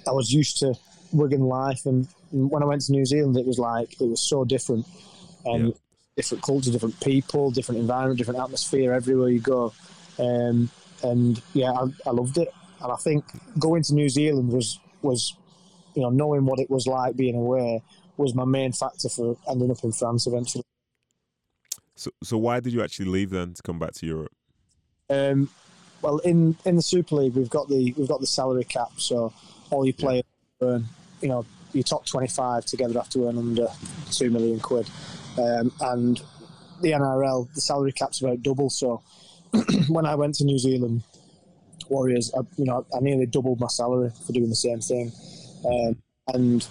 I 0.07 0.11
was 0.11 0.31
used 0.33 0.59
to 0.59 0.75
Wigan 1.13 1.41
life, 1.41 1.85
and 1.85 2.07
when 2.31 2.63
I 2.63 2.65
went 2.65 2.81
to 2.83 2.91
New 2.91 3.05
Zealand, 3.05 3.37
it 3.37 3.45
was 3.45 3.59
like 3.59 3.93
it 4.01 4.07
was 4.07 4.21
so 4.21 4.45
different, 4.45 4.85
and 5.45 5.67
Yeah. 5.69 5.73
different 6.17 6.43
culture, 6.43 6.71
different 6.71 6.99
people, 7.01 7.51
different 7.51 7.81
environment, 7.81 8.17
different 8.17 8.39
atmosphere 8.39 8.93
everywhere 8.93 9.29
you 9.29 9.39
go. 9.41 9.73
Um, 10.19 10.69
and 11.03 11.41
yeah, 11.53 11.71
I, 11.71 11.85
I 12.07 12.11
loved 12.11 12.37
it. 12.37 12.53
And 12.81 12.91
I 12.91 12.95
think 12.97 13.25
going 13.59 13.83
to 13.83 13.93
New 13.93 14.09
Zealand 14.09 14.51
was 14.51 14.79
was 15.01 15.35
you 15.95 16.01
know 16.03 16.09
knowing 16.09 16.45
what 16.45 16.59
it 16.59 16.69
was 16.69 16.87
like 16.87 17.15
being 17.15 17.35
away 17.35 17.81
was 18.17 18.33
my 18.33 18.45
main 18.45 18.71
factor 18.71 19.09
for 19.09 19.37
ending 19.49 19.71
up 19.71 19.83
in 19.83 19.91
France 19.91 20.27
eventually. 20.27 20.63
So, 21.95 22.11
so 22.23 22.37
why 22.37 22.59
did 22.59 22.73
you 22.73 22.83
actually 22.83 23.05
leave 23.05 23.29
then 23.29 23.53
to 23.53 23.61
come 23.61 23.79
back 23.79 23.93
to 23.93 24.05
Europe? 24.05 24.31
Um, 25.09 25.49
well, 26.01 26.17
in, 26.19 26.55
in 26.65 26.75
the 26.75 26.81
Super 26.81 27.15
League, 27.15 27.35
we've 27.35 27.49
got 27.49 27.67
the 27.67 27.93
we've 27.97 28.07
got 28.07 28.19
the 28.19 28.27
salary 28.27 28.63
cap, 28.63 28.91
so 28.97 29.33
all 29.71 29.85
you 29.85 29.93
players 29.93 30.23
earn, 30.61 30.85
you 31.21 31.29
know, 31.29 31.45
your 31.73 31.83
top 31.83 32.05
twenty 32.05 32.27
five 32.27 32.65
together 32.65 32.93
have 32.93 33.09
to 33.09 33.27
earn 33.27 33.37
under 33.37 33.67
two 34.11 34.29
million 34.29 34.59
quid, 34.59 34.89
um, 35.37 35.71
and 35.81 36.21
the 36.81 36.91
NRL 36.91 37.51
the 37.53 37.61
salary 37.61 37.91
cap's 37.91 38.21
about 38.21 38.43
double. 38.43 38.69
So 38.69 39.01
when 39.87 40.05
I 40.05 40.15
went 40.15 40.35
to 40.35 40.43
New 40.43 40.59
Zealand 40.59 41.03
Warriors, 41.89 42.31
I, 42.37 42.41
you 42.57 42.65
know, 42.65 42.85
I 42.95 42.99
nearly 42.99 43.25
doubled 43.25 43.59
my 43.59 43.67
salary 43.67 44.11
for 44.25 44.33
doing 44.33 44.49
the 44.49 44.55
same 44.55 44.81
thing, 44.81 45.11
um, 45.65 45.97
and 46.33 46.63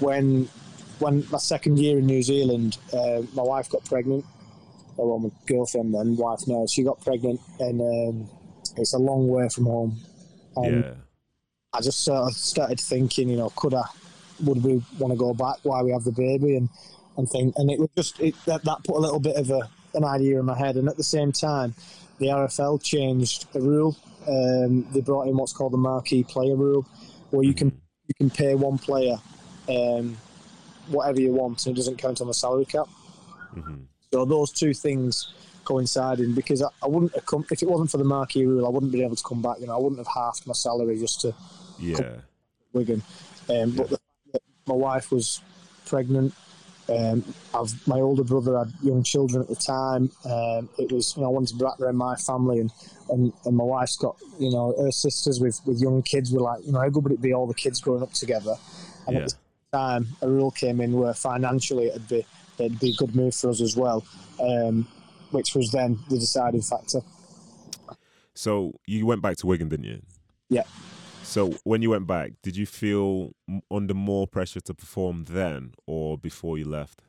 when 0.00 0.48
when 0.98 1.24
my 1.30 1.38
second 1.38 1.78
year 1.78 1.98
in 1.98 2.06
New 2.06 2.22
Zealand, 2.22 2.78
uh, 2.92 3.22
my 3.34 3.42
wife 3.42 3.68
got 3.68 3.84
pregnant. 3.84 4.24
Well, 4.96 5.18
my 5.18 5.30
girlfriend 5.46 5.94
then, 5.94 6.16
wife 6.16 6.40
now, 6.46 6.66
she 6.66 6.82
got 6.82 7.00
pregnant, 7.02 7.40
and 7.60 7.80
um, 7.80 8.30
it's 8.76 8.94
a 8.94 8.98
long 8.98 9.28
way 9.28 9.48
from 9.48 9.64
home. 9.64 10.00
And 10.56 10.84
yeah. 10.84 10.94
I 11.74 11.80
just 11.82 12.02
sort 12.02 12.30
of 12.30 12.32
started 12.34 12.80
thinking, 12.80 13.28
you 13.28 13.36
know, 13.36 13.50
could 13.50 13.74
I, 13.74 13.84
would 14.44 14.62
we 14.64 14.82
want 14.98 15.12
to 15.12 15.18
go 15.18 15.34
back 15.34 15.56
while 15.64 15.84
we 15.84 15.92
have 15.92 16.04
the 16.04 16.12
baby, 16.12 16.56
and 16.56 16.70
and 17.18 17.28
think, 17.28 17.54
and 17.56 17.70
it 17.70 17.78
was 17.78 17.90
just 17.96 18.20
it, 18.20 18.34
that, 18.46 18.64
that 18.64 18.78
put 18.84 18.96
a 18.96 19.00
little 19.00 19.20
bit 19.20 19.36
of 19.36 19.50
a, 19.50 19.68
an 19.94 20.04
idea 20.04 20.38
in 20.38 20.46
my 20.46 20.56
head, 20.56 20.76
and 20.76 20.88
at 20.88 20.96
the 20.96 21.04
same 21.04 21.32
time, 21.32 21.74
the 22.18 22.26
RFL 22.26 22.82
changed 22.82 23.52
the 23.52 23.60
rule. 23.60 23.96
Um, 24.26 24.86
they 24.92 25.02
brought 25.02 25.28
in 25.28 25.36
what's 25.36 25.52
called 25.52 25.72
the 25.72 25.78
marquee 25.78 26.24
player 26.24 26.56
rule, 26.56 26.86
where 27.30 27.44
you 27.44 27.54
can 27.54 27.68
you 28.06 28.14
can 28.16 28.30
pay 28.30 28.54
one 28.54 28.78
player 28.78 29.16
um, 29.68 30.16
whatever 30.88 31.20
you 31.20 31.32
want, 31.32 31.66
and 31.66 31.74
it 31.74 31.78
doesn't 31.78 31.96
count 31.98 32.20
on 32.20 32.26
the 32.26 32.34
salary 32.34 32.64
cap. 32.64 32.86
hmm 33.54 33.84
So 34.12 34.24
those 34.24 34.52
two 34.52 34.74
things 34.74 35.32
coinciding 35.64 36.34
because 36.34 36.62
I, 36.62 36.68
I 36.82 36.86
wouldn't 36.86 37.14
have 37.14 37.26
come 37.26 37.44
if 37.50 37.62
it 37.62 37.68
wasn't 37.68 37.90
for 37.90 37.98
the 37.98 38.04
marquee 38.04 38.46
rule, 38.46 38.66
I 38.66 38.70
wouldn't 38.70 38.92
be 38.92 39.02
able 39.02 39.16
to 39.16 39.22
come 39.22 39.42
back. 39.42 39.58
You 39.60 39.66
know, 39.66 39.74
I 39.74 39.80
wouldn't 39.80 39.98
have 39.98 40.12
halved 40.14 40.46
my 40.46 40.54
salary 40.54 40.98
just 40.98 41.20
to 41.22 41.34
Yeah. 41.78 42.20
Wigan. 42.72 43.02
Um, 43.48 43.72
But 43.72 43.90
the 43.90 43.98
my 44.66 44.74
wife 44.74 45.10
was 45.12 45.40
pregnant. 45.86 46.34
Um, 46.88 47.24
I've, 47.54 47.86
my 47.88 48.00
older 48.00 48.22
brother 48.22 48.58
had 48.58 48.72
young 48.82 49.02
children 49.02 49.42
at 49.42 49.48
the 49.48 49.56
time. 49.56 50.10
Um, 50.24 50.68
it 50.78 50.92
was, 50.92 51.16
you 51.16 51.22
know, 51.22 51.28
I 51.28 51.30
wanted 51.32 51.58
to 51.58 51.64
wrap 51.64 51.80
around 51.80 51.96
my 51.96 52.14
family, 52.16 52.60
and, 52.60 52.72
and, 53.08 53.32
and 53.44 53.56
my 53.56 53.64
wife's 53.64 53.96
got, 53.96 54.16
you 54.38 54.50
know, 54.50 54.74
her 54.80 54.92
sisters 54.92 55.40
with, 55.40 55.60
with 55.66 55.80
young 55.80 56.02
kids. 56.02 56.32
Were 56.32 56.40
like, 56.40 56.64
you 56.64 56.72
know, 56.72 56.80
how 56.80 56.88
good 56.88 57.04
would 57.04 57.12
it 57.12 57.22
be 57.22 57.32
all 57.32 57.46
the 57.46 57.54
kids 57.54 57.80
growing 57.80 58.02
up 58.02 58.12
together? 58.12 58.54
And 59.06 59.16
Yeah. 59.16 59.24
the 59.24 59.30
same 59.30 59.38
time, 59.76 60.02
a 60.22 60.28
rule 60.36 60.52
came 60.62 60.78
in 60.84 60.92
where 61.00 61.14
financially 61.14 61.86
it'd 61.90 62.08
be 62.08 62.22
it'd 62.58 62.80
be 62.80 62.90
a 62.94 62.96
good 63.02 63.14
move 63.14 63.34
for 63.34 63.50
us 63.50 63.60
as 63.60 63.74
well, 63.82 64.00
um, 64.40 64.86
which 65.30 65.54
was 65.54 65.66
then 65.70 65.90
the 66.10 66.18
deciding 66.18 66.62
factor. 66.62 67.00
So 68.34 68.52
you 68.86 69.06
went 69.06 69.22
back 69.22 69.36
to 69.38 69.46
Wigan, 69.46 69.68
didn't 69.68 69.88
you? 69.92 70.00
Yeah. 70.48 70.66
So 71.22 71.40
when 71.64 71.82
you 71.82 71.90
went 71.90 72.06
back, 72.06 72.28
did 72.42 72.56
you 72.56 72.66
feel 72.66 73.32
under 73.70 73.94
more 73.94 74.26
pressure 74.26 74.60
to 74.60 74.74
perform 74.74 75.24
then 75.24 75.74
or 75.86 76.16
before 76.16 76.56
you 76.56 76.66
left, 76.78 77.02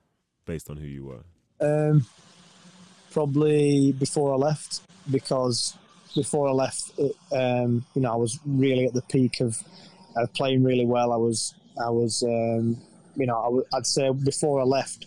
based 0.45 0.70
on 0.70 0.78
who 0.78 0.88
you 0.88 1.05
were? 1.11 1.24
Um, 1.59 2.05
probably 3.11 3.91
before 3.91 4.34
I 4.34 4.38
left, 4.38 4.82
because 5.09 5.78
before 6.15 6.49
I 6.49 6.51
left, 6.51 6.91
it, 6.97 7.15
um, 7.32 7.86
you 7.93 8.01
know, 8.01 8.13
I 8.13 8.15
was 8.15 8.39
really 8.45 8.86
at 8.86 8.93
the 8.93 9.03
peak 9.03 9.39
of 9.39 9.57
uh, 10.15 10.28
playing 10.34 10.63
really 10.63 10.86
well. 10.86 11.11
I 11.13 11.18
was, 11.18 11.53
I 11.84 11.90
was, 11.90 12.24
um, 12.24 12.78
you 13.16 13.26
know, 13.26 13.40
I 13.40 13.46
w- 13.46 13.66
I'd 13.74 13.86
say 13.86 14.10
before 14.12 14.60
I 14.60 14.64
left, 14.64 15.06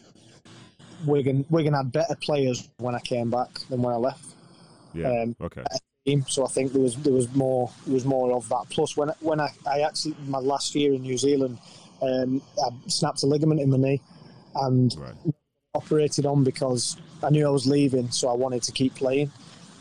Wigan, 1.06 1.44
Wigan 1.50 1.74
had 1.74 1.92
better 1.92 2.14
players 2.16 2.68
when 2.78 2.94
I 2.94 3.00
came 3.00 3.30
back 3.30 3.48
than 3.68 3.82
when 3.82 3.94
I 3.94 3.98
left. 3.98 4.24
Yeah. 4.94 5.08
Um, 5.22 5.36
okay. 5.40 5.62
team. 6.04 6.24
So 6.28 6.44
I 6.44 6.48
think 6.48 6.72
there 6.72 6.82
was 6.82 6.96
there 6.96 7.12
was 7.12 7.32
more 7.34 7.70
there 7.86 7.94
was 7.94 8.04
more 8.04 8.32
of 8.32 8.48
that. 8.48 8.64
Plus, 8.70 8.96
when 8.96 9.10
when 9.20 9.40
I, 9.40 9.50
I 9.66 9.80
actually 9.80 10.16
my 10.26 10.38
last 10.38 10.74
year 10.74 10.92
in 10.92 11.02
New 11.02 11.16
Zealand, 11.16 11.58
um, 12.02 12.42
I 12.58 12.70
snapped 12.88 13.22
a 13.22 13.26
ligament 13.26 13.60
in 13.60 13.70
my 13.70 13.76
knee, 13.76 14.00
and 14.54 14.94
Right. 14.98 15.14
operated 15.74 16.26
on 16.26 16.42
because 16.44 16.96
I 17.22 17.30
knew 17.30 17.46
I 17.46 17.50
was 17.50 17.66
leaving, 17.66 18.10
so 18.10 18.28
I 18.28 18.34
wanted 18.34 18.62
to 18.64 18.72
keep 18.72 18.94
playing. 18.94 19.30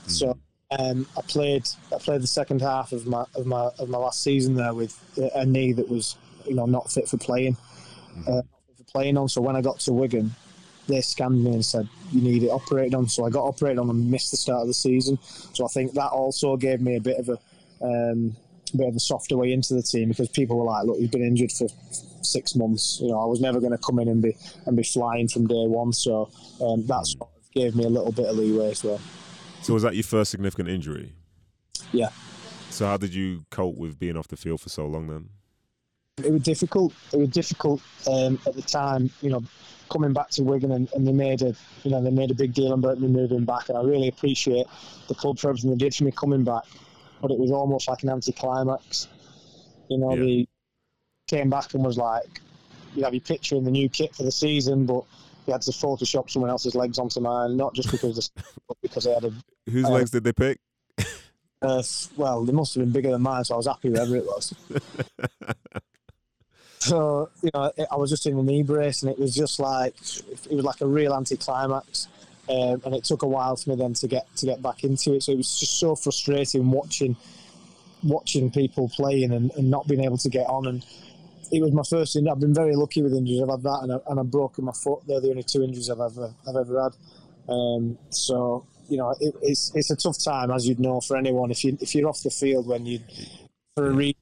So 0.08 0.38
um, 0.78 1.08
I 1.18 1.22
played 1.22 1.68
I 1.94 1.98
played 1.98 2.22
the 2.22 2.28
second 2.28 2.62
half 2.62 2.92
of 2.92 3.08
my 3.08 3.26
of 3.36 3.46
my 3.46 3.70
of 3.80 3.90
my 3.90 3.98
last 3.98 4.22
season 4.24 4.56
there 4.56 4.74
with 4.74 4.98
a 5.36 5.46
knee 5.46 5.74
that 5.74 5.90
was 5.90 6.16
you 6.46 6.56
know 6.56 6.66
not 6.66 6.92
fit 6.92 7.08
for 7.08 7.18
playing, 7.18 7.58
uh, 8.28 8.32
not 8.32 8.46
fit 8.68 8.78
for 8.78 8.84
playing 8.92 9.18
on. 9.18 9.30
So 9.30 9.42
when 9.42 9.56
I 9.56 9.62
got 9.62 9.80
to 9.82 9.94
Wigan, 9.94 10.32
they 10.88 11.02
scanned 11.02 11.44
me 11.44 11.52
and 11.52 11.66
said 11.66 11.88
you 12.12 12.22
need 12.22 12.44
it 12.44 12.50
operated 12.50 12.96
on. 12.96 13.08
So 13.08 13.26
I 13.26 13.30
got 13.30 13.46
operated 13.46 13.80
on 13.80 13.90
and 13.90 14.10
missed 14.10 14.32
the 14.32 14.38
start 14.38 14.62
of 14.62 14.68
the 14.68 14.74
season. 14.74 15.18
So 15.54 15.66
I 15.66 15.70
think 15.70 15.94
that 15.94 16.10
also 16.10 16.58
gave 16.58 16.82
me 16.82 16.96
a 16.96 17.02
bit 17.02 17.18
of 17.20 17.30
a 17.30 17.38
um, 17.82 18.36
bit 18.76 18.88
of 18.88 18.96
a 18.96 19.00
softer 19.00 19.38
way 19.38 19.52
into 19.54 19.74
the 19.74 19.82
team 19.82 20.10
because 20.10 20.30
people 20.30 20.58
were 20.58 20.66
like, 20.66 20.86
look, 20.86 20.98
he's 20.98 21.10
been 21.10 21.24
injured 21.24 21.52
for 21.52 21.68
six 22.22 22.56
months. 22.56 23.00
You 23.02 23.10
know, 23.10 23.20
I 23.20 23.26
was 23.26 23.42
never 23.42 23.60
going 23.60 23.72
to 23.72 23.78
come 23.78 24.00
in 24.00 24.08
and 24.08 24.22
be 24.22 24.36
and 24.66 24.76
be 24.76 24.84
flying 24.84 25.28
from 25.28 25.48
day 25.48 25.66
one. 25.68 25.94
So 25.94 26.30
um, 26.62 26.86
that 26.88 27.06
sort 27.06 27.30
of 27.30 27.52
gave 27.54 27.76
me 27.76 27.86
a 27.86 27.90
little 27.90 28.12
bit 28.12 28.28
of 28.28 28.38
leeway 28.38 28.72
as 28.72 28.84
well. 28.84 29.00
So 29.62 29.74
was 29.74 29.84
that 29.84 29.96
your 29.96 30.04
first 30.04 30.32
significant 30.32 30.70
injury? 30.70 31.14
Yeah. 31.92 32.10
So 32.70 32.86
how 32.86 32.98
did 32.98 33.14
you 33.14 33.46
cope 33.50 33.76
with 33.76 34.00
being 34.00 34.16
off 34.16 34.28
the 34.28 34.38
field 34.38 34.62
for 34.62 34.70
so 34.70 34.86
long 34.86 35.08
then? 35.08 35.30
It 36.26 36.32
was 36.32 36.42
difficult. 36.44 36.94
It 37.14 37.18
was 37.18 37.30
difficult 37.30 37.82
um, 38.08 38.40
at 38.46 38.56
the 38.56 38.62
time. 38.62 39.10
You 39.22 39.30
know, 39.32 39.44
coming 39.90 40.14
back 40.14 40.30
to 40.32 40.44
Wigan 40.44 40.72
and, 40.72 40.90
and 40.94 41.08
they 41.08 41.12
made 41.12 41.42
a 41.42 41.54
you 41.84 41.92
know 41.92 42.02
they 42.04 42.12
made 42.12 42.32
a 42.32 42.36
big 42.36 42.54
deal 42.54 42.74
about 42.74 43.00
me 43.00 43.08
moving 43.08 43.46
back, 43.46 43.70
and 43.70 43.78
I 43.78 43.82
really 43.82 44.08
appreciate 44.08 44.66
the 45.08 45.16
club 45.16 45.40
for 45.40 45.50
everything 45.50 45.72
they 45.72 45.78
did 45.78 45.96
for 45.96 46.04
me 46.04 46.12
coming 46.12 46.44
back. 46.44 46.64
But 47.22 47.32
it 47.32 47.40
was 47.40 47.52
almost 47.52 47.88
like 47.90 48.04
an 48.04 48.10
anticlimax. 48.10 49.08
You 49.90 49.98
know, 49.98 50.14
Yeah. 50.16 50.22
they 50.24 50.48
came 51.28 51.50
back 51.50 51.74
and 51.74 51.84
was 51.84 51.98
like, 51.98 52.42
you 52.96 53.04
have 53.04 53.14
your 53.14 53.22
picture 53.22 53.56
in 53.56 53.64
the 53.64 53.72
new 53.72 53.90
kit 53.90 54.16
for 54.16 54.24
the 54.24 54.32
season, 54.32 54.86
but 54.86 55.04
you 55.46 55.54
had 55.54 55.62
to 55.64 55.72
Photoshop 55.72 56.30
someone 56.30 56.50
else's 56.50 56.76
legs 56.76 56.98
onto 57.00 57.20
mine, 57.20 57.58
not 57.58 57.74
just 57.74 57.92
because 57.92 58.16
the, 58.16 58.44
but 58.68 58.78
because 58.82 59.04
they 59.04 59.14
had 59.14 59.26
a 59.26 59.34
Whose 59.70 59.86
Um, 59.86 59.94
legs 59.94 60.12
did 60.12 60.24
they 60.24 60.34
pick? 60.34 60.60
uh, 61.62 61.84
well, 62.16 62.46
they 62.46 62.54
must 62.54 62.74
have 62.76 62.84
been 62.84 62.92
bigger 62.94 63.12
than 63.12 63.22
mine, 63.22 63.44
so 63.44 63.56
I 63.56 63.58
was 63.58 63.68
happy 63.68 63.90
wherever 63.90 64.16
it 64.16 64.26
was. 64.26 64.54
so 66.80 67.30
you 67.42 67.52
know, 67.54 67.72
I 67.92 67.96
was 67.96 68.10
just 68.10 68.26
in 68.26 68.38
a 68.38 68.44
knee 68.44 68.64
brace, 68.64 69.04
and 69.04 69.12
it 69.12 69.20
was 69.20 69.36
just 69.36 69.60
like 69.60 69.96
it 70.50 70.56
was 70.56 70.66
like 70.66 70.82
a 70.82 70.88
real 70.88 71.14
anticlimax. 71.14 72.08
Um, 72.50 72.82
and 72.84 72.96
it 72.96 73.04
took 73.04 73.22
a 73.22 73.28
while 73.28 73.56
for 73.58 73.70
me 73.70 73.76
then 73.76 73.94
to 73.94 74.08
get 74.08 74.36
to 74.38 74.46
get 74.48 74.62
back 74.62 74.84
into 74.84 75.14
it. 75.14 75.24
So 75.24 75.34
it 75.34 75.38
was 75.38 75.60
just 75.60 75.80
so 75.80 75.96
frustrating 75.96 76.72
watching 76.72 77.16
watching 78.04 78.50
people 78.50 78.90
playing 78.90 79.34
and, 79.34 79.52
and 79.52 79.70
not 79.70 79.88
being 79.88 80.04
able 80.04 80.18
to 80.18 80.30
get 80.30 80.48
on. 80.48 80.66
And 80.66 80.86
it 81.52 81.62
was 81.62 81.72
my 81.72 81.84
first. 81.88 82.16
in- 82.16 82.28
I've 82.28 82.40
been 82.40 82.54
very 82.54 82.76
lucky 82.76 83.04
with 83.04 83.14
injuries. 83.14 83.42
I've 83.42 83.50
had 83.50 83.64
that, 83.64 83.80
and, 83.84 83.94
I, 83.94 83.98
and 84.08 84.20
I've 84.20 84.32
broken 84.32 84.66
my 84.66 84.72
foot. 84.72 85.02
They're 85.08 85.22
the 85.22 85.30
only 85.30 85.44
two 85.44 85.64
injuries 85.64 85.90
I've 85.90 86.00
ever 86.00 86.34
I've 86.48 86.56
ever 86.56 86.84
had. 86.84 87.54
Um, 87.54 87.98
so 88.10 88.66
you 88.88 88.98
know, 88.98 89.12
it, 89.20 89.36
it's 89.42 89.72
it's 89.76 89.92
a 89.92 89.96
tough 89.96 90.18
time, 90.24 90.50
as 90.50 90.68
you'd 90.68 90.80
know, 90.80 91.02
for 91.02 91.18
anyone. 91.18 91.52
If 91.52 91.64
you 91.64 91.78
if 91.80 91.94
you're 91.94 92.10
off 92.10 92.24
the 92.24 92.32
field 92.32 92.68
when 92.68 92.86
you 92.86 93.00
for 93.76 93.88
a 93.88 93.92
reason, 93.92 94.16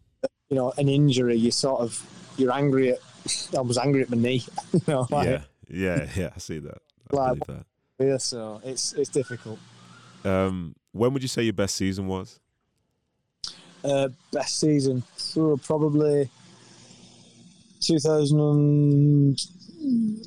you 0.49 0.55
know, 0.57 0.73
an 0.77 0.89
injury, 0.89 1.37
you 1.37 1.51
sort 1.51 1.81
of 1.81 2.03
you're 2.38 2.51
angry 2.51 2.91
at. 2.91 2.99
I 3.57 3.61
was 3.61 3.77
angry 3.77 4.01
at 4.03 4.09
my 4.09 4.17
knee. 4.17 4.43
you 4.73 4.81
know, 4.88 5.07
like, 5.09 5.27
yeah. 5.27 5.41
Yeah, 5.69 6.07
yeah, 6.15 6.29
I 6.35 6.39
see 6.39 6.59
that. 6.59 6.77
I 7.11 7.15
Like- 7.15 7.45
believe 7.45 7.63
yeah, 7.99 8.17
so 8.17 8.61
it's 8.63 8.93
it's 8.93 9.09
difficult. 9.09 9.57
Um, 10.23 10.75
when 10.91 11.13
would 11.13 11.21
you 11.23 11.27
say 11.27 11.41
your 11.43 11.53
best 11.53 11.75
season 11.75 12.07
was? 12.07 12.39
Uh, 13.83 14.09
best 14.31 14.59
season, 14.59 15.03
probably 15.63 16.29
2000, 17.81 18.39
and- 18.39 19.39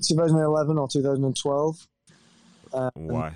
2011 0.03 0.79
or 0.79 0.89
2012. 0.89 1.89
Um, 2.73 2.91
why? 2.95 3.35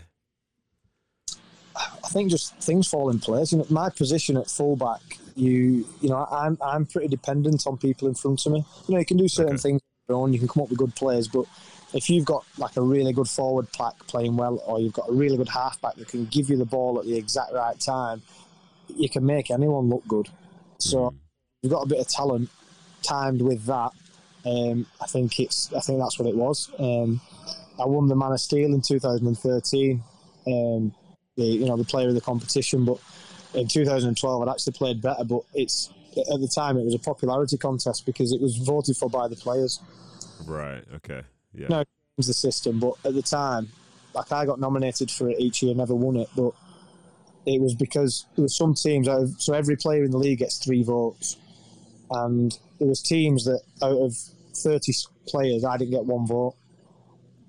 I 1.77 2.09
think 2.09 2.31
just 2.31 2.55
things 2.57 2.87
fall 2.89 3.11
in 3.11 3.19
place. 3.19 3.53
You 3.53 3.59
know, 3.59 3.67
my 3.71 3.91
position 3.91 4.37
at 4.37 4.49
fullback, 4.49 5.01
you 5.37 5.87
you 6.01 6.09
know, 6.09 6.27
I'm 6.31 6.59
I'm 6.63 6.87
pretty 6.87 7.09
dependent 7.09 7.67
on 7.67 7.77
people 7.77 8.09
in 8.09 8.15
front 8.15 8.45
of 8.47 8.53
me. 8.53 8.65
You 8.87 8.95
know, 8.95 9.01
you 9.01 9.07
can 9.07 9.17
do 9.17 9.29
certain 9.29 9.55
Okay. 9.55 9.63
things 9.63 9.81
on 9.81 10.15
your 10.15 10.19
own. 10.23 10.33
You 10.33 10.39
can 10.39 10.49
come 10.49 10.63
up 10.63 10.69
with 10.71 10.79
good 10.79 10.95
players, 10.95 11.29
but 11.29 11.47
if 11.93 12.09
you've 12.11 12.25
got 12.25 12.45
like 12.59 12.77
a 12.77 12.81
really 12.83 13.13
good 13.13 13.29
forward 13.29 13.73
pack 13.73 13.95
playing 14.07 14.37
well, 14.37 14.63
or 14.67 14.81
you've 14.81 14.93
got 14.93 15.09
a 15.09 15.13
really 15.13 15.37
good 15.37 15.49
halfback 15.49 15.97
that 15.97 16.09
can 16.09 16.27
give 16.27 16.51
you 16.51 16.57
the 16.57 16.65
ball 16.65 16.99
at 16.99 17.05
the 17.05 17.17
exact 17.17 17.53
right 17.53 17.79
time, 17.79 18.23
you 18.89 19.09
can 19.09 19.25
make 19.25 19.51
anyone 19.51 19.89
look 19.89 20.07
good. 20.07 20.29
So 20.79 21.11
Mhm. 21.11 21.15
you've 21.63 21.73
got 21.73 21.83
a 21.83 21.89
bit 21.89 21.99
of 22.01 22.09
talent 22.09 22.51
timed 23.03 23.43
with 23.43 23.65
that. 23.67 23.91
Um, 24.47 24.87
I 25.01 25.07
think 25.07 25.41
it's 25.41 25.73
I 25.73 25.81
think 25.81 25.99
that's 25.99 26.19
what 26.19 26.29
it 26.29 26.37
was. 26.37 26.71
Um, 26.79 27.21
I 27.81 27.87
won 27.87 28.09
the 28.09 28.15
Man 28.17 28.33
of 28.33 28.41
Steel 28.41 28.73
in 28.75 28.83
2013. 28.83 30.03
Um, 30.47 30.95
the 31.37 31.45
you 31.45 31.67
know 31.67 31.77
the 31.77 31.85
player 31.85 32.09
of 32.09 32.15
the 32.15 32.21
competition, 32.21 32.85
but 32.85 32.99
in 33.55 33.69
2012 33.69 34.43
I'd 34.43 34.51
actually 34.51 34.73
played 34.73 35.01
better. 35.01 35.25
But 35.25 35.43
it's 35.55 35.91
at 36.17 36.41
the 36.41 36.51
time 36.53 36.77
it 36.77 36.85
was 36.85 36.95
a 36.95 36.99
popularity 36.99 37.57
contest 37.57 38.07
because 38.07 38.33
it 38.33 38.41
was 38.41 38.57
voted 38.57 38.97
for 38.97 39.09
by 39.09 39.29
the 39.29 39.37
players. 39.37 39.81
Right. 40.47 40.85
Okay. 40.97 41.23
Yeah. 41.53 41.69
No, 41.69 41.81
it 41.81 41.89
was 42.17 42.27
the 42.27 42.35
system, 42.35 42.81
but 42.81 42.95
at 43.05 43.15
the 43.15 43.23
time, 43.23 43.69
like 44.15 44.31
I 44.33 44.45
got 44.47 44.61
nominated 44.61 45.11
for 45.11 45.29
it 45.29 45.39
each 45.41 45.63
year, 45.63 45.75
never 45.75 45.95
won 45.95 46.17
it, 46.17 46.29
but 46.37 46.53
it 47.47 47.61
was 47.61 47.75
because 47.75 48.27
there 48.37 48.43
were 48.43 48.49
some 48.49 48.75
teams 48.75 49.09
out 49.09 49.23
of, 49.23 49.41
so 49.41 49.53
every 49.55 49.77
player 49.77 50.05
in 50.05 50.11
the 50.11 50.19
league 50.19 50.39
gets 50.39 50.59
three 50.59 50.83
votes, 50.83 51.37
and 52.11 52.59
there 52.79 52.89
was 52.89 53.03
teams 53.03 53.45
that 53.45 53.61
out 53.83 53.99
of 53.99 54.17
30 54.55 54.93
players 55.27 55.65
I 55.65 55.77
didn't 55.77 55.91
get 55.93 56.05
one 56.05 56.27
vote. 56.27 56.55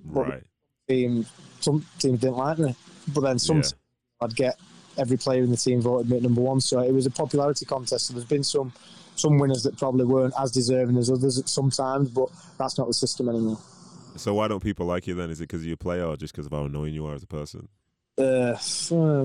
Right. 0.05 0.43
Team, 0.87 1.25
some 1.59 1.85
teams 1.99 2.19
didn't 2.19 2.37
like 2.37 2.57
me, 2.59 2.75
but 3.13 3.21
then 3.21 3.39
some 3.39 3.57
Yeah. 3.57 3.61
teams 3.63 3.75
I'd 4.21 4.35
get 4.35 4.57
every 4.97 5.17
player 5.17 5.43
in 5.43 5.51
the 5.51 5.57
team 5.57 5.81
voted 5.81 6.09
me 6.09 6.17
at 6.17 6.23
number 6.23 6.41
one. 6.41 6.61
So 6.61 6.79
it 6.79 6.91
was 6.93 7.05
a 7.05 7.11
popularity 7.11 7.65
contest. 7.65 8.07
So 8.07 8.13
there's 8.13 8.25
been 8.25 8.43
some 8.43 8.73
some 9.15 9.37
winners 9.37 9.63
that 9.63 9.77
probably 9.77 10.05
weren't 10.05 10.33
as 10.39 10.51
deserving 10.51 10.97
as 10.97 11.09
others 11.09 11.39
at 11.39 11.47
sometimes, 11.47 12.09
but 12.09 12.29
that's 12.57 12.77
not 12.77 12.87
the 12.87 12.93
system 12.93 13.29
anymore. 13.29 13.57
So 14.17 14.33
why 14.33 14.47
don't 14.47 14.61
people 14.61 14.85
like 14.85 15.07
you 15.07 15.13
then? 15.13 15.29
Is 15.29 15.39
it 15.39 15.43
because 15.43 15.65
you're 15.65 15.75
a 15.75 15.77
player 15.77 16.05
or 16.05 16.17
just 16.17 16.33
because 16.33 16.45
of 16.45 16.51
how 16.51 16.65
annoying 16.65 16.93
you 16.93 17.05
are 17.05 17.15
as 17.15 17.23
a 17.23 17.27
person? 17.27 17.67
Uh, 18.17 18.57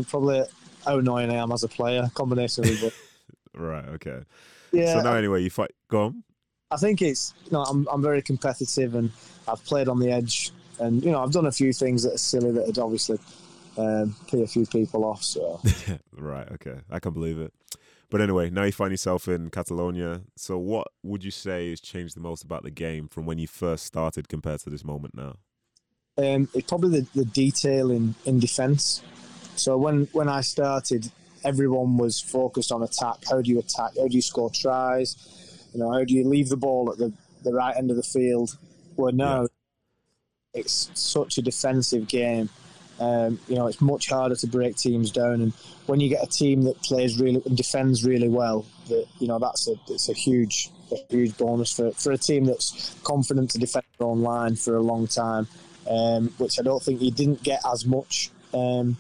probably 0.09 0.43
how 0.85 0.99
annoying 0.99 1.31
I 1.31 1.35
am 1.37 1.53
as 1.53 1.63
a 1.63 1.69
player, 1.69 2.11
combination 2.15 2.65
of 2.65 2.83
it. 2.85 2.95
Right. 3.53 3.85
Okay. 3.85 4.21
Yeah, 4.71 4.95
So 4.95 5.01
now 5.03 5.15
anyway, 5.15 5.43
you 5.43 5.51
fight. 5.51 5.73
Go 5.89 6.05
on. 6.05 6.23
I 6.71 6.77
think 6.77 7.03
it's 7.03 7.35
you 7.47 7.51
know 7.51 7.63
I'm 7.65 7.89
I'm 7.91 8.01
very 8.01 8.23
competitive 8.23 8.95
and 8.95 9.11
I've 9.49 9.65
played 9.65 9.89
on 9.89 9.99
the 9.99 10.13
edge 10.13 10.53
and 10.79 11.03
you 11.05 11.11
know 11.11 11.21
I've 11.21 11.33
done 11.33 11.47
a 11.47 11.53
few 11.53 11.73
things 11.73 12.05
that 12.05 12.15
are 12.15 12.19
silly 12.19 12.53
that 12.53 12.65
would 12.67 12.79
obviously 12.79 13.19
um, 13.81 14.17
pay 14.31 14.43
a 14.43 14.47
few 14.47 14.67
people 14.67 15.05
off. 15.05 15.23
So 15.23 15.61
right. 16.13 16.51
Okay. 16.53 16.81
I 16.91 16.99
can 16.99 17.13
believe 17.13 17.39
it. 17.39 17.53
But 18.11 18.21
anyway, 18.21 18.51
now 18.51 18.65
you 18.65 18.73
find 18.73 18.91
yourself 18.91 19.29
in 19.29 19.51
Catalonia. 19.51 20.23
So 20.37 20.59
what 20.59 20.89
would 21.03 21.23
you 21.23 21.31
say 21.31 21.71
has 21.71 21.81
changed 21.81 22.17
the 22.17 22.21
most 22.21 22.43
about 22.43 22.65
the 22.65 22.71
game 22.71 23.07
from 23.07 23.25
when 23.25 23.39
you 23.39 23.47
first 23.47 23.87
started 23.87 24.29
compared 24.29 24.61
to 24.61 24.71
this 24.71 24.85
moment 24.85 25.15
now? 25.17 25.37
um, 26.21 26.49
it's 26.55 26.69
probably 26.69 27.01
the, 27.01 27.21
the 27.21 27.25
detail 27.25 27.91
in 27.91 28.15
in 28.25 28.39
defence. 28.39 29.03
So 29.57 29.77
when 29.77 30.09
when 30.13 30.29
I 30.29 30.41
started, 30.43 31.11
everyone 31.45 31.97
was 31.97 32.21
focused 32.21 32.73
on 32.73 32.83
attack. 32.83 33.17
How 33.29 33.41
do 33.41 33.51
you 33.51 33.59
attack? 33.59 33.93
How 33.97 34.09
do 34.09 34.15
you 34.15 34.23
score 34.23 34.51
tries? 34.51 35.17
You 35.73 35.81
know, 35.81 35.93
how 35.93 36.05
do 36.05 36.15
you 36.15 36.29
leave 36.29 36.49
the 36.49 36.57
ball 36.57 36.91
at 36.91 36.99
the, 36.99 37.13
the 37.45 37.53
right 37.53 37.77
end 37.77 37.91
of 37.91 37.97
the 37.97 38.03
field? 38.03 38.57
Where 38.97 39.13
now 39.13 39.47
it's 40.53 40.91
such 40.95 41.39
a 41.39 41.43
defensive 41.43 42.09
game. 42.09 42.49
Um, 43.01 43.41
you 43.49 43.57
know, 43.57 43.67
it's 43.67 43.81
much 43.81 44.11
harder 44.11 44.37
to 44.37 44.47
break 44.47 44.77
teams 44.77 45.11
down, 45.11 45.41
and 45.41 45.53
when 45.87 46.01
you 46.01 46.11
get 46.11 46.23
a 46.23 46.27
team 46.27 46.63
that 46.65 46.81
plays 46.83 47.19
really 47.19 47.43
and 47.47 47.57
defends 47.57 48.05
really 48.05 48.29
well, 48.29 48.67
that 48.89 49.07
you 49.19 49.27
know 49.27 49.39
that's 49.39 49.69
a 49.69 49.75
it's 49.89 50.11
a 50.11 50.13
huge 50.13 50.71
a 50.93 50.97
huge 51.09 51.37
bonus 51.39 51.73
for 51.73 51.93
for 51.93 52.13
a 52.13 52.19
team 52.19 52.45
that's 52.45 52.95
confident 53.03 53.51
to 53.53 53.59
defend 53.59 53.87
their 53.99 54.07
own 54.07 54.21
line 54.21 54.55
for 54.55 54.77
a 54.77 54.83
long 54.83 55.07
time, 55.07 55.49
um, 55.89 56.29
which 56.37 56.61
I 56.61 56.63
don't 56.63 56.83
think 56.83 57.01
you 57.01 57.11
didn't 57.11 57.43
get 57.43 57.63
as 57.73 57.87
much. 57.87 58.31
Um, 58.53 58.99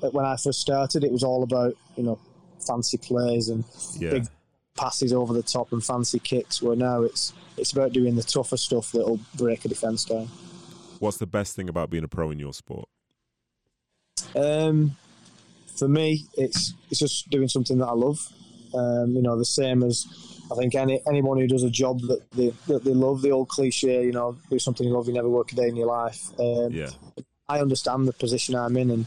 but 0.00 0.12
when 0.12 0.24
I 0.26 0.36
first 0.36 0.60
started, 0.60 1.04
it 1.04 1.12
was 1.12 1.22
all 1.22 1.44
about 1.44 1.76
you 1.96 2.02
know 2.02 2.18
fancy 2.66 2.98
plays 2.98 3.48
and 3.48 3.64
Yeah. 3.98 4.10
Big- 4.10 4.28
passes 4.74 5.12
over 5.12 5.34
the 5.34 5.42
top 5.42 5.70
and 5.72 5.84
fancy 5.84 6.18
kicks. 6.18 6.60
Where 6.60 6.74
now 6.74 7.02
it's 7.02 7.32
it's 7.56 7.72
about 7.72 7.92
doing 7.92 8.16
the 8.16 8.22
tougher 8.22 8.56
stuff 8.56 8.90
that'll 8.92 9.20
break 9.36 9.64
a 9.64 9.68
defence 9.68 10.04
down. 10.06 10.28
What's 10.98 11.18
the 11.18 11.26
best 11.26 11.54
thing 11.54 11.68
about 11.68 11.90
being 11.90 12.04
a 12.04 12.08
pro 12.08 12.30
in 12.30 12.38
your 12.38 12.54
sport? 12.54 12.88
Um, 14.36 14.96
for 15.76 15.88
me, 15.88 16.26
it's 16.36 16.74
it's 16.90 17.00
just 17.00 17.30
doing 17.30 17.48
something 17.48 17.78
that 17.78 17.86
I 17.86 17.92
love. 17.94 18.18
Um, 18.74 19.14
you 19.14 19.22
know, 19.22 19.36
the 19.38 19.44
same 19.44 19.82
as 19.82 20.06
I 20.50 20.54
think 20.54 20.74
any 20.74 21.00
anyone 21.06 21.38
who 21.38 21.46
does 21.46 21.62
a 21.62 21.70
job 21.70 22.00
that 22.02 22.30
they 22.32 22.52
that 22.68 22.84
they 22.84 22.94
love. 22.94 23.22
The 23.22 23.30
old 23.30 23.48
cliche, 23.48 24.04
you 24.04 24.12
know, 24.12 24.36
do 24.50 24.58
something 24.58 24.86
you 24.86 24.92
love, 24.92 25.06
you 25.06 25.14
never 25.14 25.28
work 25.28 25.52
a 25.52 25.54
day 25.56 25.68
in 25.68 25.76
your 25.76 25.86
life. 25.86 26.20
Um, 26.38 26.72
Yeah. 26.72 26.90
I 27.48 27.60
understand 27.60 28.08
the 28.08 28.12
position 28.12 28.54
I'm 28.54 28.76
in, 28.76 28.90
and 28.90 29.06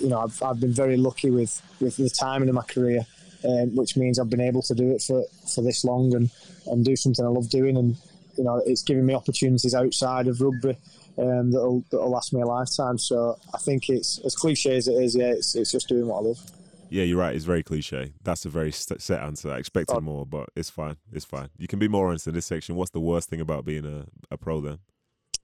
you 0.00 0.08
know, 0.08 0.20
I've 0.20 0.42
I've 0.42 0.60
been 0.60 0.72
very 0.72 0.96
lucky 0.96 1.30
with 1.30 1.62
with 1.80 1.96
the 1.96 2.10
timing 2.10 2.48
of 2.48 2.54
my 2.54 2.62
career, 2.62 3.06
um, 3.44 3.76
which 3.76 3.96
means 3.96 4.18
I've 4.18 4.30
been 4.30 4.40
able 4.40 4.62
to 4.62 4.74
do 4.74 4.90
it 4.92 5.02
for 5.02 5.24
for 5.54 5.62
this 5.62 5.84
long 5.84 6.14
and 6.14 6.30
and 6.66 6.84
do 6.84 6.96
something 6.96 7.24
I 7.24 7.28
love 7.28 7.48
doing, 7.50 7.76
and 7.76 7.96
you 8.36 8.44
know, 8.44 8.62
it's 8.66 8.82
giving 8.82 9.06
me 9.06 9.14
opportunities 9.14 9.74
outside 9.74 10.26
of 10.26 10.40
rugby. 10.40 10.76
Um, 11.18 11.50
that'll 11.50 11.82
that'll 11.90 12.10
last 12.10 12.32
me 12.32 12.40
a 12.42 12.46
lifetime. 12.46 12.98
So 12.98 13.38
I 13.54 13.58
think 13.58 13.88
it's 13.88 14.18
as 14.24 14.34
cliche 14.34 14.76
as 14.76 14.86
it 14.88 14.94
is. 14.94 15.16
Yeah, 15.16 15.32
it's, 15.32 15.54
it's 15.54 15.72
just 15.72 15.88
doing 15.88 16.06
what 16.08 16.18
I 16.18 16.20
love. 16.28 16.38
Yeah, 16.88 17.02
you're 17.02 17.18
right. 17.18 17.34
It's 17.34 17.44
very 17.44 17.62
cliche. 17.64 18.12
That's 18.22 18.44
a 18.44 18.48
very 18.48 18.70
st- 18.70 19.02
set 19.02 19.20
answer. 19.20 19.50
I 19.50 19.58
expected 19.58 19.96
Oh. 19.96 20.00
more, 20.00 20.24
but 20.26 20.50
it's 20.54 20.70
fine. 20.70 20.96
It's 21.12 21.24
fine. 21.24 21.48
You 21.58 21.66
can 21.66 21.78
be 21.80 21.88
more 21.88 22.08
honest 22.08 22.26
in 22.28 22.34
this 22.34 22.46
section. 22.46 22.76
What's 22.76 22.92
the 22.92 23.00
worst 23.00 23.28
thing 23.28 23.40
about 23.40 23.64
being 23.64 23.84
a, 23.84 24.06
a 24.30 24.36
pro 24.36 24.60
then? 24.60 24.78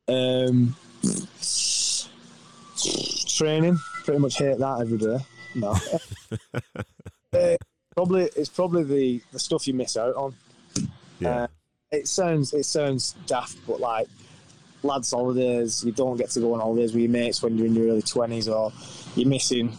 Um, 0.08 0.76
training, 3.28 3.78
pretty 4.04 4.20
much 4.20 4.36
hate 4.38 4.58
that 4.58 4.80
every 4.80 4.98
day. 4.98 5.18
No, 5.54 5.76
Uh, 7.34 7.56
probably 7.94 8.24
it's 8.36 8.50
probably 8.50 8.82
the 8.84 9.22
the 9.32 9.38
stuff 9.38 9.66
you 9.66 9.72
miss 9.72 9.96
out 9.96 10.14
on. 10.16 10.34
Yeah. 11.18 11.44
Uh, 11.44 11.46
it 11.90 12.06
sounds 12.06 12.52
it 12.52 12.64
sounds 12.64 13.14
daft, 13.26 13.56
but 13.66 13.80
like 13.80 14.06
lads' 14.82 15.10
holidays, 15.10 15.82
you 15.84 15.92
don't 15.92 16.16
get 16.16 16.30
to 16.30 16.40
go 16.40 16.54
on 16.54 16.60
holidays 16.60 16.92
with 16.92 17.02
your 17.02 17.10
mates 17.10 17.42
when 17.42 17.56
you're 17.56 17.66
in 17.66 17.74
your 17.74 17.88
early 17.88 18.02
twenties, 18.02 18.48
or 18.48 18.72
you're 19.14 19.28
missing 19.28 19.76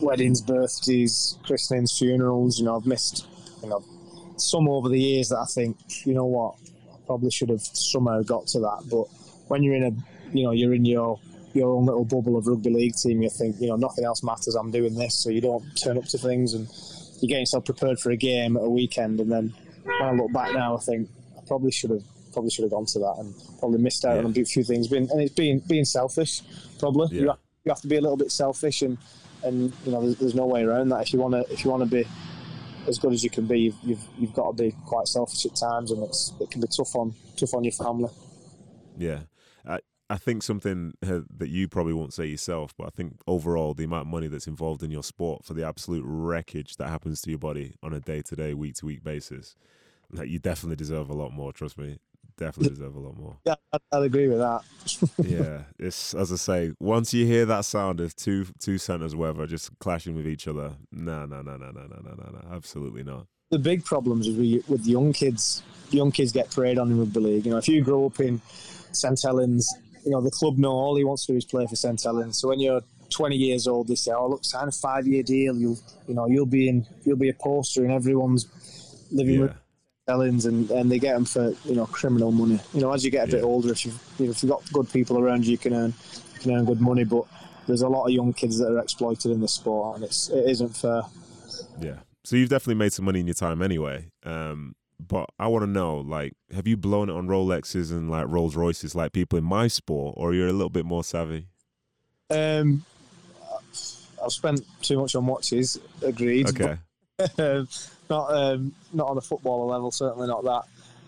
weddings, 0.00 0.40
birthdays, 0.40 1.38
christenings, 1.44 1.96
funerals. 1.98 2.58
You 2.58 2.66
know, 2.66 2.76
I've 2.76 2.86
missed 2.86 3.26
you 3.62 3.68
know 3.68 3.84
some 4.36 4.68
over 4.68 4.88
the 4.88 5.00
years 5.00 5.28
that 5.30 5.38
I 5.38 5.46
think 5.46 5.76
you 6.06 6.14
know 6.14 6.26
what 6.26 6.54
I 6.92 6.98
probably 7.06 7.30
should 7.30 7.48
have 7.50 7.62
somehow 7.62 8.22
got 8.22 8.46
to 8.48 8.60
that. 8.60 8.84
But 8.90 9.04
when 9.48 9.62
you're 9.62 9.74
in 9.74 9.84
a 9.84 10.36
you 10.36 10.44
know 10.44 10.52
you're 10.52 10.74
in 10.74 10.84
your 10.84 11.20
your 11.54 11.74
own 11.74 11.86
little 11.86 12.04
bubble 12.04 12.36
of 12.36 12.46
rugby 12.46 12.70
league 12.70 12.94
team, 12.94 13.22
you 13.22 13.30
think 13.30 13.56
you 13.60 13.68
know 13.68 13.76
nothing 13.76 14.04
else 14.04 14.22
matters. 14.22 14.54
I'm 14.54 14.70
doing 14.70 14.94
this, 14.94 15.22
so 15.22 15.30
you 15.30 15.40
don't 15.40 15.64
turn 15.76 15.98
up 15.98 16.04
to 16.04 16.18
things 16.18 16.54
and 16.54 16.68
you 17.20 17.28
get 17.28 17.40
yourself 17.40 17.64
prepared 17.64 17.98
for 17.98 18.10
a 18.10 18.16
game 18.16 18.56
at 18.56 18.62
a 18.62 18.70
weekend, 18.70 19.20
and 19.20 19.30
then 19.30 19.54
when 19.84 20.02
I 20.02 20.12
look 20.12 20.32
back 20.32 20.52
now, 20.54 20.76
I 20.76 20.80
think 20.80 21.08
I 21.36 21.40
probably 21.46 21.72
should 21.72 21.90
have 21.90 22.04
probably 22.32 22.50
should 22.50 22.62
have 22.64 22.70
gone 22.72 22.86
to 22.86 22.98
that 23.00 23.16
and 23.18 23.34
probably 23.58 23.78
missed 23.78 24.04
out 24.04 24.16
Yeah. 24.16 24.24
on 24.24 24.34
a 24.36 24.44
few 24.44 24.64
things. 24.64 24.88
Been 24.88 25.08
and 25.10 25.20
it's 25.20 25.34
being 25.34 25.60
being 25.60 25.84
selfish, 25.84 26.42
probably. 26.78 27.08
Yeah. 27.10 27.20
You, 27.22 27.28
have, 27.28 27.38
you 27.64 27.70
have 27.70 27.80
to 27.82 27.88
be 27.88 27.96
a 27.96 28.00
little 28.00 28.16
bit 28.16 28.32
selfish, 28.32 28.82
and 28.82 28.98
and 29.44 29.72
you 29.84 29.92
know 29.92 30.02
there's, 30.02 30.16
there's 30.16 30.34
no 30.34 30.46
way 30.46 30.62
around 30.62 30.88
that. 30.90 31.02
If 31.02 31.12
you 31.12 31.18
want 31.18 31.34
to 31.34 31.52
if 31.52 31.64
you 31.64 31.70
want 31.70 31.82
to 31.82 31.88
be 31.88 32.06
as 32.86 32.98
good 32.98 33.12
as 33.12 33.22
you 33.22 33.30
can 33.30 33.46
be, 33.46 33.60
you've, 33.60 33.76
you've 33.82 34.08
you've 34.18 34.32
got 34.34 34.56
to 34.56 34.62
be 34.62 34.74
quite 34.86 35.08
selfish 35.08 35.44
at 35.46 35.54
times, 35.56 35.90
and 35.90 36.02
it's 36.02 36.32
it 36.40 36.50
can 36.50 36.60
be 36.60 36.68
tough 36.74 36.94
on 36.96 37.14
tough 37.36 37.54
on 37.54 37.64
your 37.64 37.72
family. 37.72 38.10
Yeah. 38.96 39.20
I, 39.66 39.80
I 40.10 40.16
think 40.16 40.42
something 40.42 40.94
uh, 41.06 41.20
that 41.36 41.50
you 41.50 41.68
probably 41.68 41.92
won't 41.92 42.14
say 42.14 42.24
yourself, 42.26 42.74
but 42.78 42.86
I 42.86 42.90
think 42.90 43.20
overall, 43.26 43.74
the 43.74 43.84
amount 43.84 44.02
of 44.02 44.06
money 44.06 44.26
that's 44.26 44.46
involved 44.46 44.82
in 44.82 44.90
your 44.90 45.02
sport 45.02 45.44
for 45.44 45.52
the 45.52 45.66
absolute 45.66 46.02
wreckage 46.06 46.76
that 46.76 46.88
happens 46.88 47.20
to 47.22 47.30
your 47.30 47.38
body 47.38 47.74
on 47.82 47.92
a 47.92 48.00
day 48.00 48.22
to 48.22 48.34
day, 48.34 48.54
week 48.54 48.76
to 48.76 48.86
week 48.86 49.04
basis, 49.04 49.54
like 50.10 50.30
you 50.30 50.38
definitely 50.38 50.76
deserve 50.76 51.10
a 51.10 51.14
lot 51.14 51.32
more. 51.32 51.52
Trust 51.52 51.76
me. 51.76 51.98
Definitely 52.38 52.76
deserve 52.76 52.94
a 52.94 53.00
lot 53.00 53.18
more. 53.18 53.36
Yeah, 53.44 53.56
I'd, 53.72 53.80
I'd 53.92 54.02
agree 54.04 54.28
with 54.28 54.38
that. 54.38 54.62
yeah, 55.26 55.62
it's 55.78 56.14
as 56.14 56.32
I 56.32 56.36
say. 56.36 56.72
Once 56.78 57.12
you 57.12 57.26
hear 57.26 57.44
that 57.46 57.64
sound 57.64 58.00
of 58.00 58.14
two 58.14 58.46
two 58.60 58.78
centers, 58.78 59.14
whether 59.14 59.46
just 59.46 59.76
clashing 59.80 60.14
with 60.14 60.26
each 60.26 60.46
other, 60.48 60.76
no, 60.92 61.26
no, 61.26 61.42
no, 61.42 61.56
no, 61.56 61.70
no, 61.72 61.82
no, 61.82 62.00
no, 62.02 62.14
no, 62.14 62.30
no, 62.32 62.54
absolutely 62.54 63.02
not. 63.02 63.26
the 63.50 63.58
big 63.58 63.84
problems 63.84 64.26
is 64.28 64.36
with, 64.36 64.68
with 64.68 64.86
young 64.86 65.12
kids. 65.12 65.62
Young 65.90 66.12
kids 66.12 66.32
get 66.32 66.50
preyed 66.50 66.78
on 66.78 66.90
in 66.90 66.98
rugby 66.98 67.20
league. 67.20 67.44
You 67.46 67.52
know, 67.52 67.58
if 67.58 67.66
you 67.66 67.82
grow 67.82 68.06
up 68.06 68.20
in 68.20 68.40
St 68.92 69.18
Helens, 69.22 69.68
you 70.04 70.12
know 70.12 70.20
the 70.20 70.30
club 70.30 70.58
know 70.58 70.70
all 70.70 70.96
he 70.96 71.04
wants 71.04 71.26
to 71.26 71.32
do 71.32 71.38
is 71.38 71.44
play 71.44 71.66
for 71.66 71.76
St 71.76 72.00
Helens. 72.02 72.38
So 72.40 72.48
when 72.48 72.60
you're 72.60 72.82
20 73.10 73.36
years 73.36 73.66
old, 73.66 73.88
they 73.88 73.94
say, 73.94 74.12
"Oh, 74.12 74.28
look, 74.28 74.44
sign 74.44 74.68
a 74.68 74.72
five-year 74.72 75.22
deal. 75.22 75.56
You'll, 75.56 75.78
you 76.06 76.14
know, 76.14 76.26
you'll 76.28 76.46
be 76.46 76.68
in, 76.68 76.86
you'll 77.04 77.16
be 77.16 77.30
a 77.30 77.34
poster 77.34 77.84
in 77.84 77.90
everyone's 77.90 78.46
living 79.10 79.40
room." 79.40 79.48
Yeah, 79.48 79.54
Ellens 80.08 80.46
and, 80.46 80.70
and 80.70 80.90
they 80.90 80.98
get 80.98 81.14
them 81.14 81.24
for 81.24 81.54
you 81.64 81.74
know 81.74 81.86
criminal 81.86 82.32
money. 82.32 82.58
You 82.72 82.80
know, 82.80 82.92
as 82.92 83.04
you 83.04 83.10
get 83.10 83.28
a 83.28 83.30
bit 83.30 83.44
older, 83.44 83.72
if 83.72 83.84
you've 83.84 84.00
you 84.18 84.26
know, 84.26 84.30
if 84.32 84.42
you've 84.42 84.50
got 84.50 84.62
good 84.72 84.90
people 84.90 85.18
around 85.18 85.44
you, 85.44 85.52
you 85.52 85.58
can 85.58 85.74
earn 85.74 85.94
you 86.34 86.40
can 86.40 86.52
earn 86.52 86.64
good 86.64 86.80
money. 86.80 87.04
But 87.04 87.24
there's 87.66 87.82
a 87.82 87.88
lot 87.88 88.06
of 88.06 88.10
young 88.10 88.32
kids 88.32 88.58
that 88.58 88.68
are 88.68 88.78
exploited 88.80 89.30
in 89.30 89.40
this 89.40 89.52
sport, 89.52 89.96
and 89.96 90.04
it's 90.04 90.28
it 90.30 90.48
isn't 90.48 90.76
fair. 90.76 91.02
yeah. 91.80 91.98
So 92.24 92.36
you've 92.36 92.50
definitely 92.50 92.74
made 92.74 92.92
some 92.92 93.04
money 93.04 93.20
in 93.20 93.26
your 93.26 93.34
time 93.34 93.62
anyway. 93.62 94.10
Um, 94.24 94.74
but 95.00 95.30
I 95.38 95.46
want 95.46 95.62
to 95.62 95.70
know, 95.70 95.98
like, 95.98 96.34
have 96.52 96.66
you 96.66 96.76
blown 96.76 97.08
it 97.08 97.12
on 97.12 97.28
Rolexes 97.28 97.90
and 97.90 98.10
like 98.10 98.26
Rolls 98.28 98.56
Royces 98.56 98.94
like 98.94 99.12
people 99.12 99.38
in 99.38 99.44
my 99.44 99.68
sport, 99.68 100.14
or 100.16 100.34
you're 100.34 100.48
a 100.48 100.52
little 100.52 100.70
bit 100.70 100.84
more 100.84 101.04
savvy? 101.04 101.46
Um, 102.30 102.84
I've 104.22 104.32
spent 104.32 104.60
too 104.82 104.98
much 104.98 105.14
on 105.14 105.26
watches. 105.26 105.78
Agreed. 106.02 106.48
Okay. 106.48 106.78
um, 107.38 107.68
not 108.10 108.32
um, 108.32 108.72
not 108.92 109.08
on 109.08 109.18
a 109.18 109.20
footballer 109.20 109.66
level, 109.66 109.90
certainly 109.90 110.26
not 110.26 110.44
that. 110.44 110.62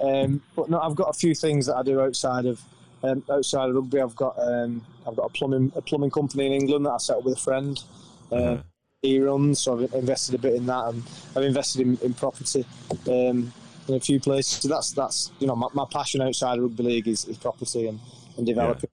Um, 0.05 0.43
but 0.57 0.71
no, 0.71 0.81
I've 0.81 0.95
got 0.95 1.09
a 1.11 1.19
few 1.19 1.35
things 1.35 1.67
that 1.67 1.77
I 1.77 1.83
do 1.83 2.01
outside 2.01 2.47
of 2.47 2.61
Um, 3.03 3.23
outside 3.31 3.71
of 3.71 3.75
rugby, 3.77 4.01
I've 4.01 4.17
got 4.17 4.39
um, 4.39 4.85
I've 5.07 5.17
got 5.17 5.25
a 5.27 5.31
plumbing 5.31 5.73
a 5.75 5.81
plumbing 5.81 6.11
company 6.11 6.47
in 6.47 6.53
England 6.53 6.85
that 6.87 6.91
I 6.93 6.99
set 6.99 7.17
up 7.17 7.25
with 7.25 7.39
a 7.39 7.41
friend. 7.41 7.83
Uh, 8.31 8.35
Uh-huh. 8.35 8.63
He 9.03 9.19
runs, 9.19 9.61
so 9.61 9.83
I've 9.83 9.95
invested 9.95 10.35
a 10.35 10.39
bit 10.39 10.55
in 10.55 10.67
that, 10.67 10.85
and 10.89 11.03
I've 11.35 11.45
invested 11.45 11.81
in, 11.81 11.97
in 12.03 12.13
property 12.13 12.67
um, 13.09 13.51
in 13.89 13.95
a 13.95 14.01
few 14.01 14.21
places. 14.21 14.61
So 14.61 14.69
that's 14.69 14.93
that's 14.93 15.31
you 15.41 15.47
know 15.47 15.57
my, 15.57 15.69
my 15.73 15.87
passion 15.91 16.21
outside 16.21 16.59
of 16.59 16.65
rugby 16.65 16.83
league 16.83 17.09
is, 17.09 17.25
is 17.25 17.39
property 17.39 17.87
and, 17.87 17.99
and 18.37 18.47
developing. 18.47 18.91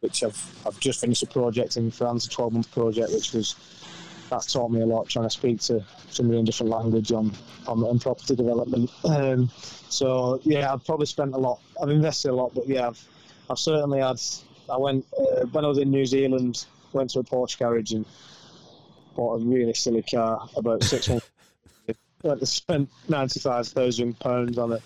Which 0.00 0.24
I've 0.24 0.66
I've 0.66 0.80
just 0.80 1.00
finished 1.00 1.22
a 1.22 1.26
project 1.28 1.76
in 1.76 1.92
France, 1.92 2.26
a 2.26 2.30
12 2.30 2.52
month 2.52 2.72
project, 2.72 3.12
which 3.12 3.32
was 3.32 3.54
that's 4.30 4.52
taught 4.52 4.70
me 4.70 4.80
a 4.80 4.86
lot 4.86 5.08
trying 5.08 5.26
to 5.26 5.30
speak 5.30 5.60
to 5.60 5.84
somebody 6.10 6.38
in 6.38 6.44
different 6.44 6.70
language 6.70 7.12
on 7.12 7.32
on, 7.66 7.82
on 7.82 7.98
property 7.98 8.34
development. 8.34 8.90
Um, 9.04 9.50
so 9.88 10.40
yeah, 10.44 10.72
I've 10.72 10.84
probably 10.84 11.06
spent 11.06 11.34
a 11.34 11.38
lot. 11.38 11.60
I've 11.82 11.90
invested 11.90 12.30
a 12.30 12.34
lot, 12.34 12.54
but 12.54 12.68
yeah, 12.68 12.88
I've, 12.88 13.08
I've 13.50 13.58
certainly 13.58 14.00
had. 14.00 14.20
I 14.70 14.76
went 14.76 15.04
uh, 15.18 15.46
when 15.46 15.64
I 15.64 15.68
was 15.68 15.78
in 15.78 15.90
New 15.90 16.06
Zealand. 16.06 16.66
Went 16.92 17.10
to 17.10 17.18
a 17.20 17.24
Porsche 17.24 17.58
garage 17.58 17.92
and 17.92 18.06
bought 19.16 19.40
a 19.40 19.44
really 19.44 19.74
silly 19.74 20.02
car 20.02 20.48
about 20.56 20.82
six 20.82 21.08
months. 21.08 21.30
Went 22.22 22.40
to 22.40 22.46
spent 22.46 22.88
ninety 23.08 23.40
five 23.40 23.66
thousand 23.68 24.18
pounds 24.18 24.56
on 24.56 24.72
a 24.72 24.78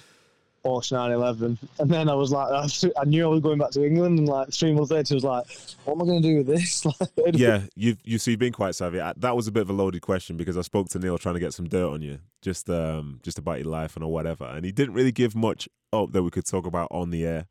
Porsche 0.69 0.93
911, 0.93 1.59
and 1.79 1.91
then 1.91 2.09
I 2.11 2.15
was 2.15 2.31
like, 2.31 2.49
I, 2.53 2.61
was- 2.63 2.85
I 3.01 3.05
knew 3.07 3.25
I 3.25 3.29
was 3.29 3.41
going 3.41 3.59
back 3.59 3.71
to 3.71 3.85
England, 3.87 4.19
and 4.19 4.29
like 4.29 4.51
three 4.53 4.73
months 4.75 4.91
later, 4.91 5.15
I 5.15 5.17
was 5.17 5.25
like, 5.25 5.47
what 5.85 5.95
am 5.95 6.03
I 6.03 6.05
going 6.05 6.23
to 6.23 6.29
do 6.29 6.37
with 6.39 6.47
this? 6.47 6.85
Yeah, 7.33 7.63
you've 7.75 7.99
you 8.05 8.19
see, 8.19 8.33
you've 8.33 8.41
been 8.41 8.53
quite 8.53 8.75
savvy. 8.75 9.01
I- 9.01 9.15
That 9.17 9.35
was 9.37 9.47
a 9.49 9.53
bit 9.53 9.63
of 9.63 9.71
a 9.71 9.73
loaded 9.73 10.03
question 10.03 10.37
because 10.37 10.59
I 10.59 10.63
spoke 10.63 10.89
to 10.91 10.99
Neil 10.99 11.17
trying 11.17 11.35
to 11.37 11.41
get 11.41 11.55
some 11.55 11.69
dirt 11.69 11.89
on 11.91 12.03
you, 12.03 12.19
just 12.43 12.69
um, 12.69 13.21
just 13.23 13.39
about 13.39 13.59
your 13.61 13.69
life 13.69 13.97
and 13.97 14.05
or 14.05 14.13
whatever, 14.13 14.45
and 14.45 14.65
he 14.65 14.73
didn't 14.73 14.95
really 14.95 15.13
give 15.13 15.35
much 15.35 15.69
up 15.93 16.13
that 16.13 16.23
we 16.23 16.31
could 16.31 16.45
talk 16.47 16.67
about 16.67 16.89
on 16.91 17.09
the 17.11 17.25
air. 17.25 17.47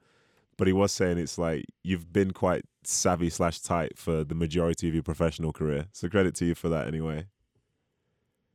But 0.57 0.68
he 0.68 0.74
was 0.74 0.91
saying 0.91 1.18
it's 1.18 1.38
like 1.38 1.65
you've 1.84 2.11
been 2.13 2.32
quite 2.32 2.65
savvy 2.84 3.30
slash 3.30 3.59
tight 3.59 3.97
for 3.97 4.24
the 4.24 4.34
majority 4.36 4.88
of 4.88 4.93
your 4.93 5.03
professional 5.03 5.51
career. 5.53 5.86
So 5.91 6.07
credit 6.09 6.34
to 6.36 6.45
you 6.45 6.55
for 6.55 6.70
that, 6.70 6.88
anyway. 6.88 7.26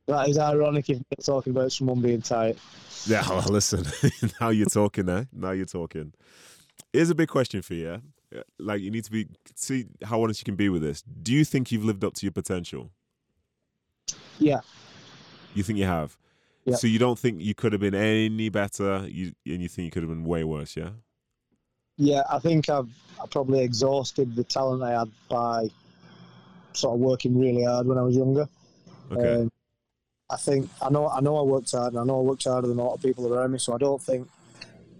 That 0.07 0.27
is 0.27 0.37
ironic 0.37 0.89
if 0.89 0.97
you're 0.97 1.23
talking 1.23 1.51
about 1.51 1.71
someone 1.71 2.01
being 2.01 2.21
tight. 2.21 2.57
Yeah, 3.05 3.25
well, 3.29 3.41
listen, 3.43 3.85
now 4.41 4.49
you're 4.49 4.65
talking, 4.65 5.07
eh? 5.09 5.25
Now 5.31 5.51
you're 5.51 5.65
talking. 5.65 6.13
Here's 6.91 7.09
a 7.09 7.15
big 7.15 7.29
question 7.29 7.61
for 7.61 7.73
you. 7.73 8.01
yeah? 8.31 8.41
Like, 8.59 8.81
you 8.81 8.91
need 8.91 9.05
to 9.05 9.11
be 9.11 9.27
see 9.55 9.85
how 10.03 10.21
honest 10.21 10.41
you 10.41 10.45
can 10.45 10.55
be 10.55 10.69
with 10.69 10.81
this. 10.81 11.01
Do 11.01 11.31
you 11.33 11.45
think 11.45 11.71
you've 11.71 11.85
lived 11.85 12.03
up 12.03 12.13
to 12.15 12.25
your 12.25 12.31
potential? 12.33 12.91
Yeah, 14.39 14.59
You 15.53 15.63
think 15.63 15.79
you 15.79 15.85
have? 15.85 16.17
Yeah. 16.65 16.75
So 16.75 16.87
you 16.87 16.97
don't 16.99 17.17
think 17.19 17.41
you 17.41 17.53
could 17.53 17.71
have 17.71 17.81
been 17.81 17.95
any 17.95 18.49
better? 18.49 19.05
You 19.07 19.33
and 19.45 19.61
you 19.61 19.69
think 19.69 19.85
you 19.85 19.91
could 19.91 20.03
have 20.03 20.09
been 20.09 20.23
way 20.23 20.43
worse? 20.43 20.75
Yeah. 20.75 20.89
yeah. 21.97 22.23
I 22.29 22.39
think 22.39 22.69
I've 22.69 22.89
I 23.21 23.25
probably 23.27 23.61
exhausted 23.63 24.35
the 24.35 24.43
talent 24.43 24.81
I 24.83 24.99
had 24.99 25.11
by 25.29 25.69
sort 26.73 26.95
of 26.95 26.99
working 26.99 27.37
really 27.37 27.63
hard 27.63 27.85
when 27.87 27.97
I 27.97 28.01
was 28.01 28.15
younger. 28.15 28.47
Okay. 29.11 29.41
Um, 29.43 29.51
I 30.29 30.37
think 30.37 30.69
I 30.81 30.89
know 30.89 31.09
I 31.09 31.21
know 31.21 31.37
I 31.37 31.43
worked 31.43 31.71
hard, 31.71 31.93
and 31.93 32.01
I 32.01 32.03
know 32.05 32.19
I 32.19 32.23
worked 32.23 32.43
harder 32.45 32.67
than 32.67 32.79
a 32.79 32.83
lot 32.83 32.95
of 32.95 33.01
people 33.01 33.31
around 33.31 33.51
me. 33.51 33.59
So 33.59 33.73
I 33.73 33.77
don't 33.77 34.01
think. 34.01 34.27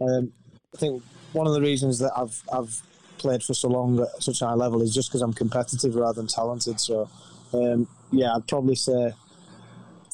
Um, 0.01 0.33
I 0.73 0.77
think 0.77 1.03
one 1.33 1.47
of 1.47 1.53
the 1.53 1.61
reasons 1.61 1.99
that 1.99 2.11
I've 2.15 2.41
I've 2.51 2.81
played 3.17 3.43
for 3.43 3.53
so 3.53 3.69
long 3.69 3.99
at 3.99 4.21
such 4.21 4.41
a 4.41 4.47
high 4.47 4.53
level 4.53 4.81
is 4.81 4.93
just 4.93 5.09
because 5.09 5.21
I'm 5.21 5.33
competitive 5.33 5.95
rather 5.95 6.13
than 6.13 6.27
talented. 6.27 6.79
So 6.79 7.09
um, 7.53 7.87
yeah, 8.11 8.35
I'd 8.35 8.47
probably 8.47 8.75
say 8.75 9.13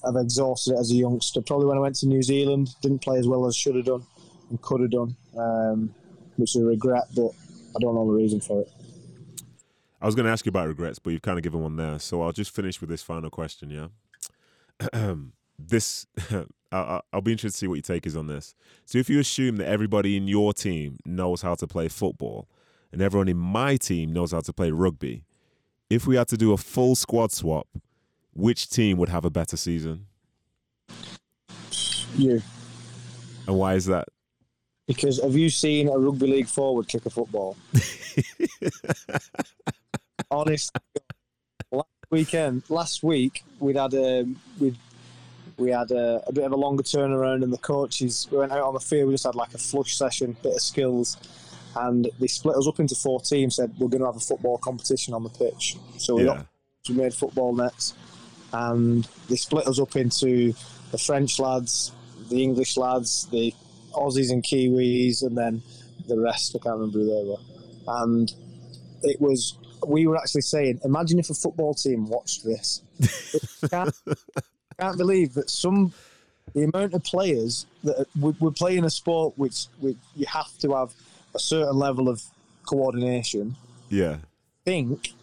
I've 0.05 0.15
exhausted 0.15 0.73
it 0.75 0.79
as 0.79 0.91
a 0.91 0.95
youngster. 0.95 1.41
Probably 1.41 1.65
when 1.65 1.77
I 1.77 1.81
went 1.81 1.95
to 1.95 2.07
New 2.07 2.21
Zealand, 2.21 2.69
didn't 2.81 2.99
play 2.99 3.17
as 3.17 3.27
well 3.27 3.45
as 3.45 3.55
should 3.55 3.75
have 3.75 3.85
done 3.85 4.05
and 4.49 4.61
could 4.61 4.81
have 4.81 4.91
done, 4.91 5.15
um, 5.37 5.93
which 6.37 6.55
is 6.55 6.61
a 6.61 6.65
regret. 6.65 7.05
But 7.15 7.31
I 7.75 7.79
don't 7.79 7.95
know 7.95 8.05
the 8.05 8.13
reason 8.13 8.41
for 8.41 8.61
it. 8.61 8.71
I 10.01 10.05
was 10.05 10.15
going 10.15 10.25
to 10.25 10.31
ask 10.31 10.45
you 10.45 10.49
about 10.49 10.67
regrets, 10.67 10.97
but 10.97 11.11
you've 11.11 11.21
kind 11.21 11.37
of 11.37 11.43
given 11.43 11.61
one 11.61 11.75
there. 11.75 11.99
So 11.99 12.21
I'll 12.21 12.31
just 12.31 12.51
finish 12.55 12.79
with 12.79 12.89
this 12.89 13.03
final 13.03 13.29
question. 13.29 13.69
Yeah. 13.69 13.87
this, 15.59 16.05
I'll, 16.71 17.01
I'll 17.11 17.21
be 17.21 17.31
interested 17.31 17.55
to 17.55 17.57
see 17.57 17.67
what 17.67 17.75
your 17.75 17.81
take 17.81 18.05
is 18.05 18.15
on 18.15 18.27
this. 18.27 18.55
So 18.85 18.97
if 18.97 19.09
you 19.09 19.19
assume 19.19 19.57
that 19.57 19.67
everybody 19.67 20.15
in 20.15 20.27
your 20.27 20.53
team 20.53 20.97
knows 21.05 21.41
how 21.41 21.55
to 21.55 21.67
play 21.67 21.87
football, 21.87 22.47
and 22.91 23.01
everyone 23.01 23.27
in 23.27 23.37
my 23.37 23.77
team 23.77 24.13
knows 24.13 24.31
how 24.31 24.41
to 24.41 24.53
play 24.53 24.71
rugby, 24.71 25.23
if 25.89 26.07
we 26.07 26.15
had 26.15 26.27
to 26.29 26.37
do 26.37 26.53
a 26.53 26.57
full 26.57 26.95
squad 26.95 27.31
swap, 27.31 27.67
which 28.33 28.69
team 28.69 28.97
would 28.97 29.09
have 29.09 29.25
a 29.25 29.29
better 29.29 29.57
season, 29.57 30.05
You, 32.15 32.41
and 33.47 33.57
why 33.57 33.75
is 33.75 33.85
that? 33.85 34.07
because 34.87 35.21
have 35.21 35.35
you 35.35 35.51
seen 35.51 35.87
a 35.87 35.95
rugby 35.95 36.25
league 36.25 36.47
forward 36.47 36.87
kick 36.87 37.05
a 37.05 37.11
football? 37.11 37.55
honest 40.31 40.71
weekend. 42.19 42.63
Last 42.69 43.03
week 43.03 43.43
we'd 43.59 43.75
had 43.75 43.93
a 43.93 44.25
we'd 44.59 44.77
we 45.57 45.71
had 45.71 45.91
a, 45.91 46.23
a 46.25 46.31
bit 46.31 46.45
of 46.45 46.51
a 46.53 46.55
longer 46.55 46.83
turnaround 46.83 47.43
and 47.43 47.51
the 47.51 47.57
coaches 47.57 48.27
we 48.31 48.37
went 48.37 48.51
out 48.51 48.61
on 48.63 48.73
the 48.73 48.79
field 48.79 49.07
we 49.09 49.13
just 49.13 49.25
had 49.25 49.35
like 49.35 49.53
a 49.53 49.57
flush 49.57 49.97
session 49.97 50.35
bit 50.41 50.53
of 50.53 50.61
skills 50.61 51.17
and 51.75 52.09
they 52.19 52.27
split 52.27 52.55
us 52.55 52.65
up 52.67 52.79
into 52.79 52.95
four 52.95 53.19
teams 53.19 53.57
said 53.57 53.71
we're 53.77 53.89
going 53.89 53.99
to 53.99 54.05
have 54.07 54.15
a 54.15 54.19
football 54.21 54.57
competition 54.57 55.13
on 55.13 55.23
the 55.23 55.29
pitch. 55.29 55.75
So 55.97 56.15
we, 56.15 56.23
Yeah. 56.23 56.27
got, 56.37 56.45
we 56.87 56.95
made 56.95 57.13
football 57.13 57.53
nets 57.53 57.93
and 58.53 59.07
they 59.29 59.35
split 59.35 59.67
us 59.67 59.79
up 59.79 59.95
into 59.95 60.53
the 60.91 60.97
french 60.97 61.37
lads 61.39 61.91
the 62.29 62.41
english 62.41 62.77
lads 62.77 63.27
the 63.31 63.53
aussies 63.93 64.31
and 64.31 64.41
kiwis 64.43 65.21
and 65.21 65.37
then 65.37 65.61
the 66.07 66.19
rest 66.19 66.55
i 66.55 66.59
can't 66.63 66.75
remember 66.79 66.97
who 66.99 67.05
they 67.05 67.29
were. 67.29 67.37
And 68.01 68.31
it 69.03 69.21
was 69.21 69.57
we 69.87 70.07
were 70.07 70.17
actually 70.17 70.41
saying 70.41 70.79
imagine 70.83 71.19
if 71.19 71.29
a 71.29 71.33
football 71.33 71.73
team 71.73 72.07
watched 72.07 72.43
this. 72.43 72.81
Can't, 73.69 73.93
can't 74.79 74.97
believe 74.97 75.33
that 75.33 75.49
some 75.49 75.93
the 76.53 76.63
amount 76.63 76.93
of 76.93 77.03
players 77.03 77.65
that 77.83 78.07
we- 78.19 78.35
we're 78.39 78.51
playing 78.51 78.83
a 78.85 78.89
sport 78.89 79.33
which, 79.37 79.65
which 79.79 79.97
you 80.15 80.25
have 80.25 80.57
to 80.59 80.73
have 80.73 80.93
a 81.35 81.39
certain 81.39 81.75
level 81.75 82.09
of 82.09 82.23
coordination. 82.65 83.55
Yeah. 83.89 84.17
think 84.65 85.13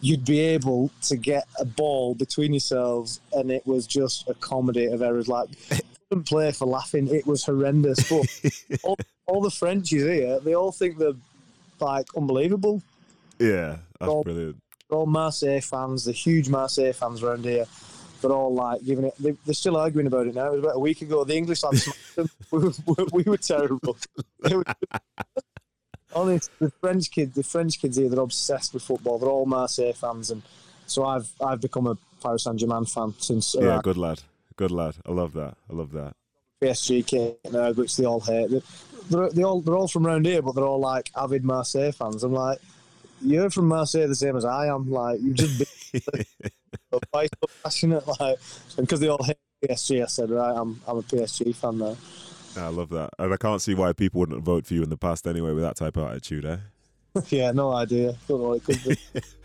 you'd 0.00 0.24
be 0.24 0.40
able 0.40 0.90
to 1.02 1.16
get 1.16 1.44
a 1.58 1.64
ball 1.64 2.14
between 2.14 2.52
yourselves 2.52 3.20
and 3.32 3.50
it 3.50 3.66
was 3.66 3.86
just 3.86 4.28
a 4.28 4.34
comedy 4.34 4.86
of 4.86 5.02
errors. 5.02 5.28
Like 5.28 5.48
couldn't 6.08 6.24
play 6.24 6.52
for 6.52 6.66
laughing. 6.66 7.08
It 7.08 7.26
was 7.26 7.44
horrendous. 7.44 8.08
But 8.08 8.26
all, 8.82 8.96
all 9.26 9.40
the 9.42 9.50
frenchies 9.50 10.02
here 10.02 10.40
they 10.40 10.54
all 10.54 10.72
think 10.72 10.98
they're 10.98 11.12
like 11.80 12.06
unbelievable 12.16 12.82
Yeah. 13.38 13.78
That's 14.00 14.08
Well- 14.12 14.22
brilliant. 14.24 14.56
they're 14.88 14.98
all 14.98 15.06
Marseille 15.06 15.60
fans, 15.60 16.04
the 16.04 16.12
huge 16.12 16.48
Marseille 16.48 16.92
fans 16.92 17.22
around 17.22 17.44
here. 17.44 17.66
They're 18.22 18.32
all 18.32 18.54
like 18.54 18.82
giving 18.84 19.04
it. 19.04 19.14
They, 19.20 19.32
they're 19.44 19.54
still 19.54 19.76
arguing 19.76 20.06
about 20.06 20.26
it 20.26 20.34
now. 20.34 20.46
It 20.46 20.52
was 20.52 20.60
about 20.60 20.76
a 20.76 20.80
week 20.80 21.02
ago. 21.02 21.22
The 21.24 21.36
English 21.36 21.62
lads 21.62 21.82
smacked. 21.84 22.30
We, 22.50 22.58
were- 22.60 23.06
we 23.12 23.22
were 23.24 23.36
terrible. 23.36 23.96
Honest, 26.14 26.50
the 26.60 26.70
French 26.80 27.10
kids, 27.10 27.34
the 27.34 27.42
French 27.42 27.78
kids 27.80 27.96
here, 27.98 28.08
they're 28.08 28.20
obsessed 28.20 28.72
with 28.72 28.82
football. 28.82 29.18
They're 29.18 29.28
all 29.28 29.44
Marseille 29.44 29.92
fans, 29.92 30.30
and 30.30 30.42
so 30.86 31.04
I've 31.04 31.30
I've 31.44 31.60
become 31.60 31.86
a 31.86 31.98
Paris 32.22 32.44
Saint 32.44 32.58
Germain 32.58 32.86
fan 32.86 33.12
since 33.18 33.54
uh, 33.54 33.60
Yeah. 33.60 33.80
Good 33.82 33.98
lad. 33.98 34.22
Good 34.56 34.70
lad. 34.70 34.96
I 35.04 35.12
love 35.12 35.34
that. 35.34 35.56
I 35.70 35.74
love 35.74 35.92
that. 35.92 36.14
PSG 36.62 37.54
out, 37.54 37.76
which 37.76 37.96
they 37.96 38.06
all 38.06 38.20
hate. 38.20 38.48
They're, 38.50 38.60
they're, 39.10 39.28
they 39.30 39.42
all 39.42 39.60
they're 39.60 39.76
all 39.76 39.88
from 39.88 40.06
around 40.06 40.24
here, 40.24 40.40
but 40.40 40.54
they're 40.54 40.64
all 40.64 40.80
like 40.80 41.10
avid 41.14 41.44
Marseille 41.44 41.92
fans. 41.92 42.22
I'm 42.22 42.32
like, 42.32 42.60
you're 43.22 43.50
from 43.50 43.68
Marseille 43.68 44.08
the 44.08 44.14
same 44.14 44.36
as 44.36 44.44
I 44.44 44.66
am. 44.66 44.90
Like 44.90 45.20
you 45.20 45.32
just 45.34 45.58
been 45.58 46.02
so 46.92 47.00
why 47.10 47.26
so 47.26 47.50
passionate 47.62 48.06
like 48.20 48.38
because 48.76 49.00
they 49.00 49.08
all 49.08 49.22
hate 49.22 49.38
PSG 49.64 50.02
I 50.02 50.06
said 50.06 50.30
right 50.30 50.54
I'm 50.56 50.80
I'm 50.86 50.98
a 50.98 51.02
PSG 51.02 51.54
fan 51.54 51.78
now 51.78 51.96
I 52.56 52.68
love 52.68 52.88
that. 52.90 53.10
And 53.18 53.32
I 53.34 53.36
can't 53.36 53.60
see 53.60 53.74
why 53.74 53.92
people 53.92 54.20
wouldn't 54.20 54.42
vote 54.42 54.66
for 54.66 54.74
you 54.74 54.82
in 54.82 54.88
the 54.88 54.96
past 54.96 55.26
anyway 55.26 55.52
with 55.52 55.62
that 55.62 55.76
type 55.76 55.96
of 55.98 56.10
attitude, 56.10 56.44
eh? 56.44 56.56
yeah 57.28 57.50
no 57.52 57.72
idea 57.72 58.14
don't 58.28 58.40
know 58.40 58.48
what 58.48 58.56
it 58.56 58.64
could 58.64 58.84
be 58.84 59.20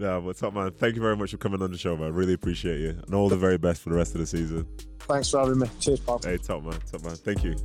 No, 0.00 0.20
but 0.20 0.36
top 0.36 0.54
man, 0.54 0.70
thank 0.70 0.94
you 0.94 1.02
very 1.02 1.16
much 1.16 1.32
for 1.32 1.38
coming 1.38 1.60
on 1.60 1.72
the 1.72 1.78
show, 1.78 1.96
man. 1.96 2.12
Really 2.12 2.34
appreciate 2.34 2.78
you. 2.78 2.90
And 2.90 3.14
all 3.14 3.28
the 3.28 3.36
very 3.36 3.58
best 3.58 3.82
for 3.82 3.90
the 3.90 3.96
rest 3.96 4.14
of 4.14 4.20
the 4.20 4.26
season. 4.26 4.64
thanks 5.00 5.30
for 5.30 5.40
having 5.40 5.58
me 5.58 5.68
cheers 5.80 5.98
pal 6.00 6.20
Hey, 6.22 6.38
top 6.38 6.62
man, 6.62 6.78
top 6.90 7.02
man. 7.02 7.16
Thank 7.16 7.42
you. 7.42 7.56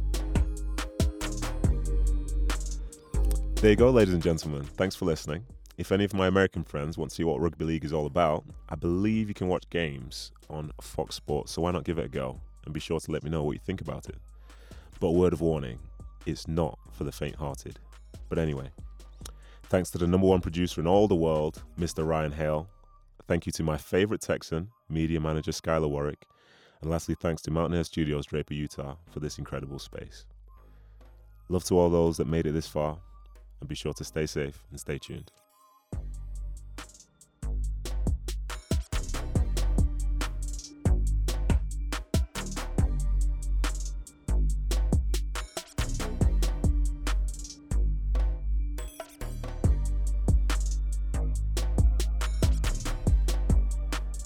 There 3.63 3.71
you 3.71 3.77
go, 3.77 3.91
ladies 3.91 4.13
and 4.13 4.21
gentlemen. 4.21 4.63
Thanks 4.63 4.93
for 4.93 5.05
listening. 5.05 5.45
If 5.77 5.93
any 5.93 6.03
of 6.03 6.13
my 6.13 6.27
American 6.27 6.65
friends 6.65 6.97
want 6.97 7.11
to 7.11 7.15
see 7.15 7.23
what 7.23 7.39
rugby 7.39 7.63
league 7.63 7.85
is 7.85 7.93
all 7.93 8.07
about, 8.07 8.43
I 8.67 8.75
believe 8.75 9.29
you 9.29 9.33
can 9.33 9.47
watch 9.47 9.69
games 9.69 10.33
on 10.49 10.73
Fox 10.81 11.15
Sports, 11.15 11.53
so 11.53 11.61
why 11.61 11.71
not 11.71 11.85
give 11.85 11.97
it 11.97 12.03
a 12.03 12.09
go? 12.09 12.41
And 12.65 12.73
be 12.73 12.81
sure 12.81 12.99
to 12.99 13.11
let 13.13 13.23
me 13.23 13.29
know 13.29 13.41
what 13.41 13.53
you 13.53 13.61
think 13.65 13.79
about 13.79 14.09
it. 14.09 14.17
But 14.99 15.07
a 15.07 15.11
word 15.11 15.31
of 15.31 15.39
warning, 15.39 15.79
it's 16.25 16.45
not 16.45 16.77
for 16.91 17.05
the 17.05 17.11
faint 17.13 17.37
hearted. 17.37 17.79
But 18.27 18.37
anyway, 18.37 18.69
thanks 19.69 19.89
to 19.91 19.97
the 19.97 20.07
number 20.07 20.27
one 20.27 20.41
producer 20.41 20.81
in 20.81 20.87
all 20.87 21.07
the 21.07 21.15
world, 21.15 21.63
Mr. 21.79 22.05
Ryan 22.05 22.33
Hale. 22.33 22.67
Thank 23.29 23.45
you 23.45 23.53
to 23.53 23.63
my 23.63 23.77
favorite 23.77 24.19
Texan, 24.19 24.71
media 24.89 25.21
manager 25.21 25.51
Skylar 25.51 25.89
Warwick. 25.89 26.25
And 26.81 26.91
lastly, 26.91 27.15
thanks 27.15 27.41
to 27.43 27.51
Mountain 27.51 27.77
Air 27.77 27.85
Studios, 27.85 28.25
Draper, 28.25 28.55
Utah, 28.55 28.97
for 29.09 29.21
this 29.21 29.37
incredible 29.37 29.79
space. 29.79 30.25
Love 31.47 31.63
to 31.63 31.79
all 31.79 31.89
those 31.89 32.17
that 32.17 32.27
made 32.27 32.45
it 32.45 32.51
this 32.51 32.67
far, 32.67 32.97
and 33.63 33.69
be 33.69 33.75
sure 33.75 33.93
to 33.93 34.03
stay 34.03 34.25
safe 34.25 34.61
and 34.71 34.77
stay 34.77 34.97
tuned. 34.97 35.31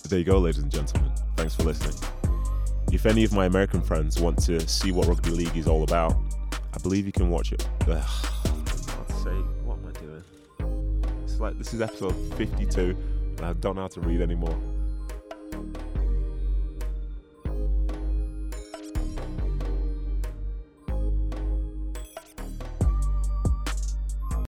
There 0.09 0.17
you 0.17 0.25
go, 0.25 0.39
ladies 0.39 0.63
and 0.63 0.71
gentlemen. 0.71 1.11
Thanks 1.35 1.53
for 1.53 1.61
listening. 1.61 1.93
If 2.91 3.05
any 3.05 3.23
of 3.23 3.33
my 3.33 3.45
American 3.45 3.81
friends 3.81 4.19
want 4.19 4.41
to 4.45 4.59
see 4.67 4.91
what 4.91 5.05
rugby 5.05 5.29
league 5.29 5.55
is 5.55 5.67
all 5.67 5.83
about, 5.83 6.15
I 6.73 6.79
believe 6.79 7.05
you 7.05 7.11
can 7.11 7.29
watch 7.29 7.51
it. 7.51 7.69
Ugh, 7.87 8.36
like 11.39 11.57
this 11.57 11.73
is 11.73 11.81
episode 11.81 12.15
52, 12.35 12.95
and 13.37 13.41
I 13.41 13.53
don't 13.53 13.75
know 13.75 13.81
how 13.81 13.87
to 13.87 14.01
read 14.01 14.21
anymore. 14.21 14.57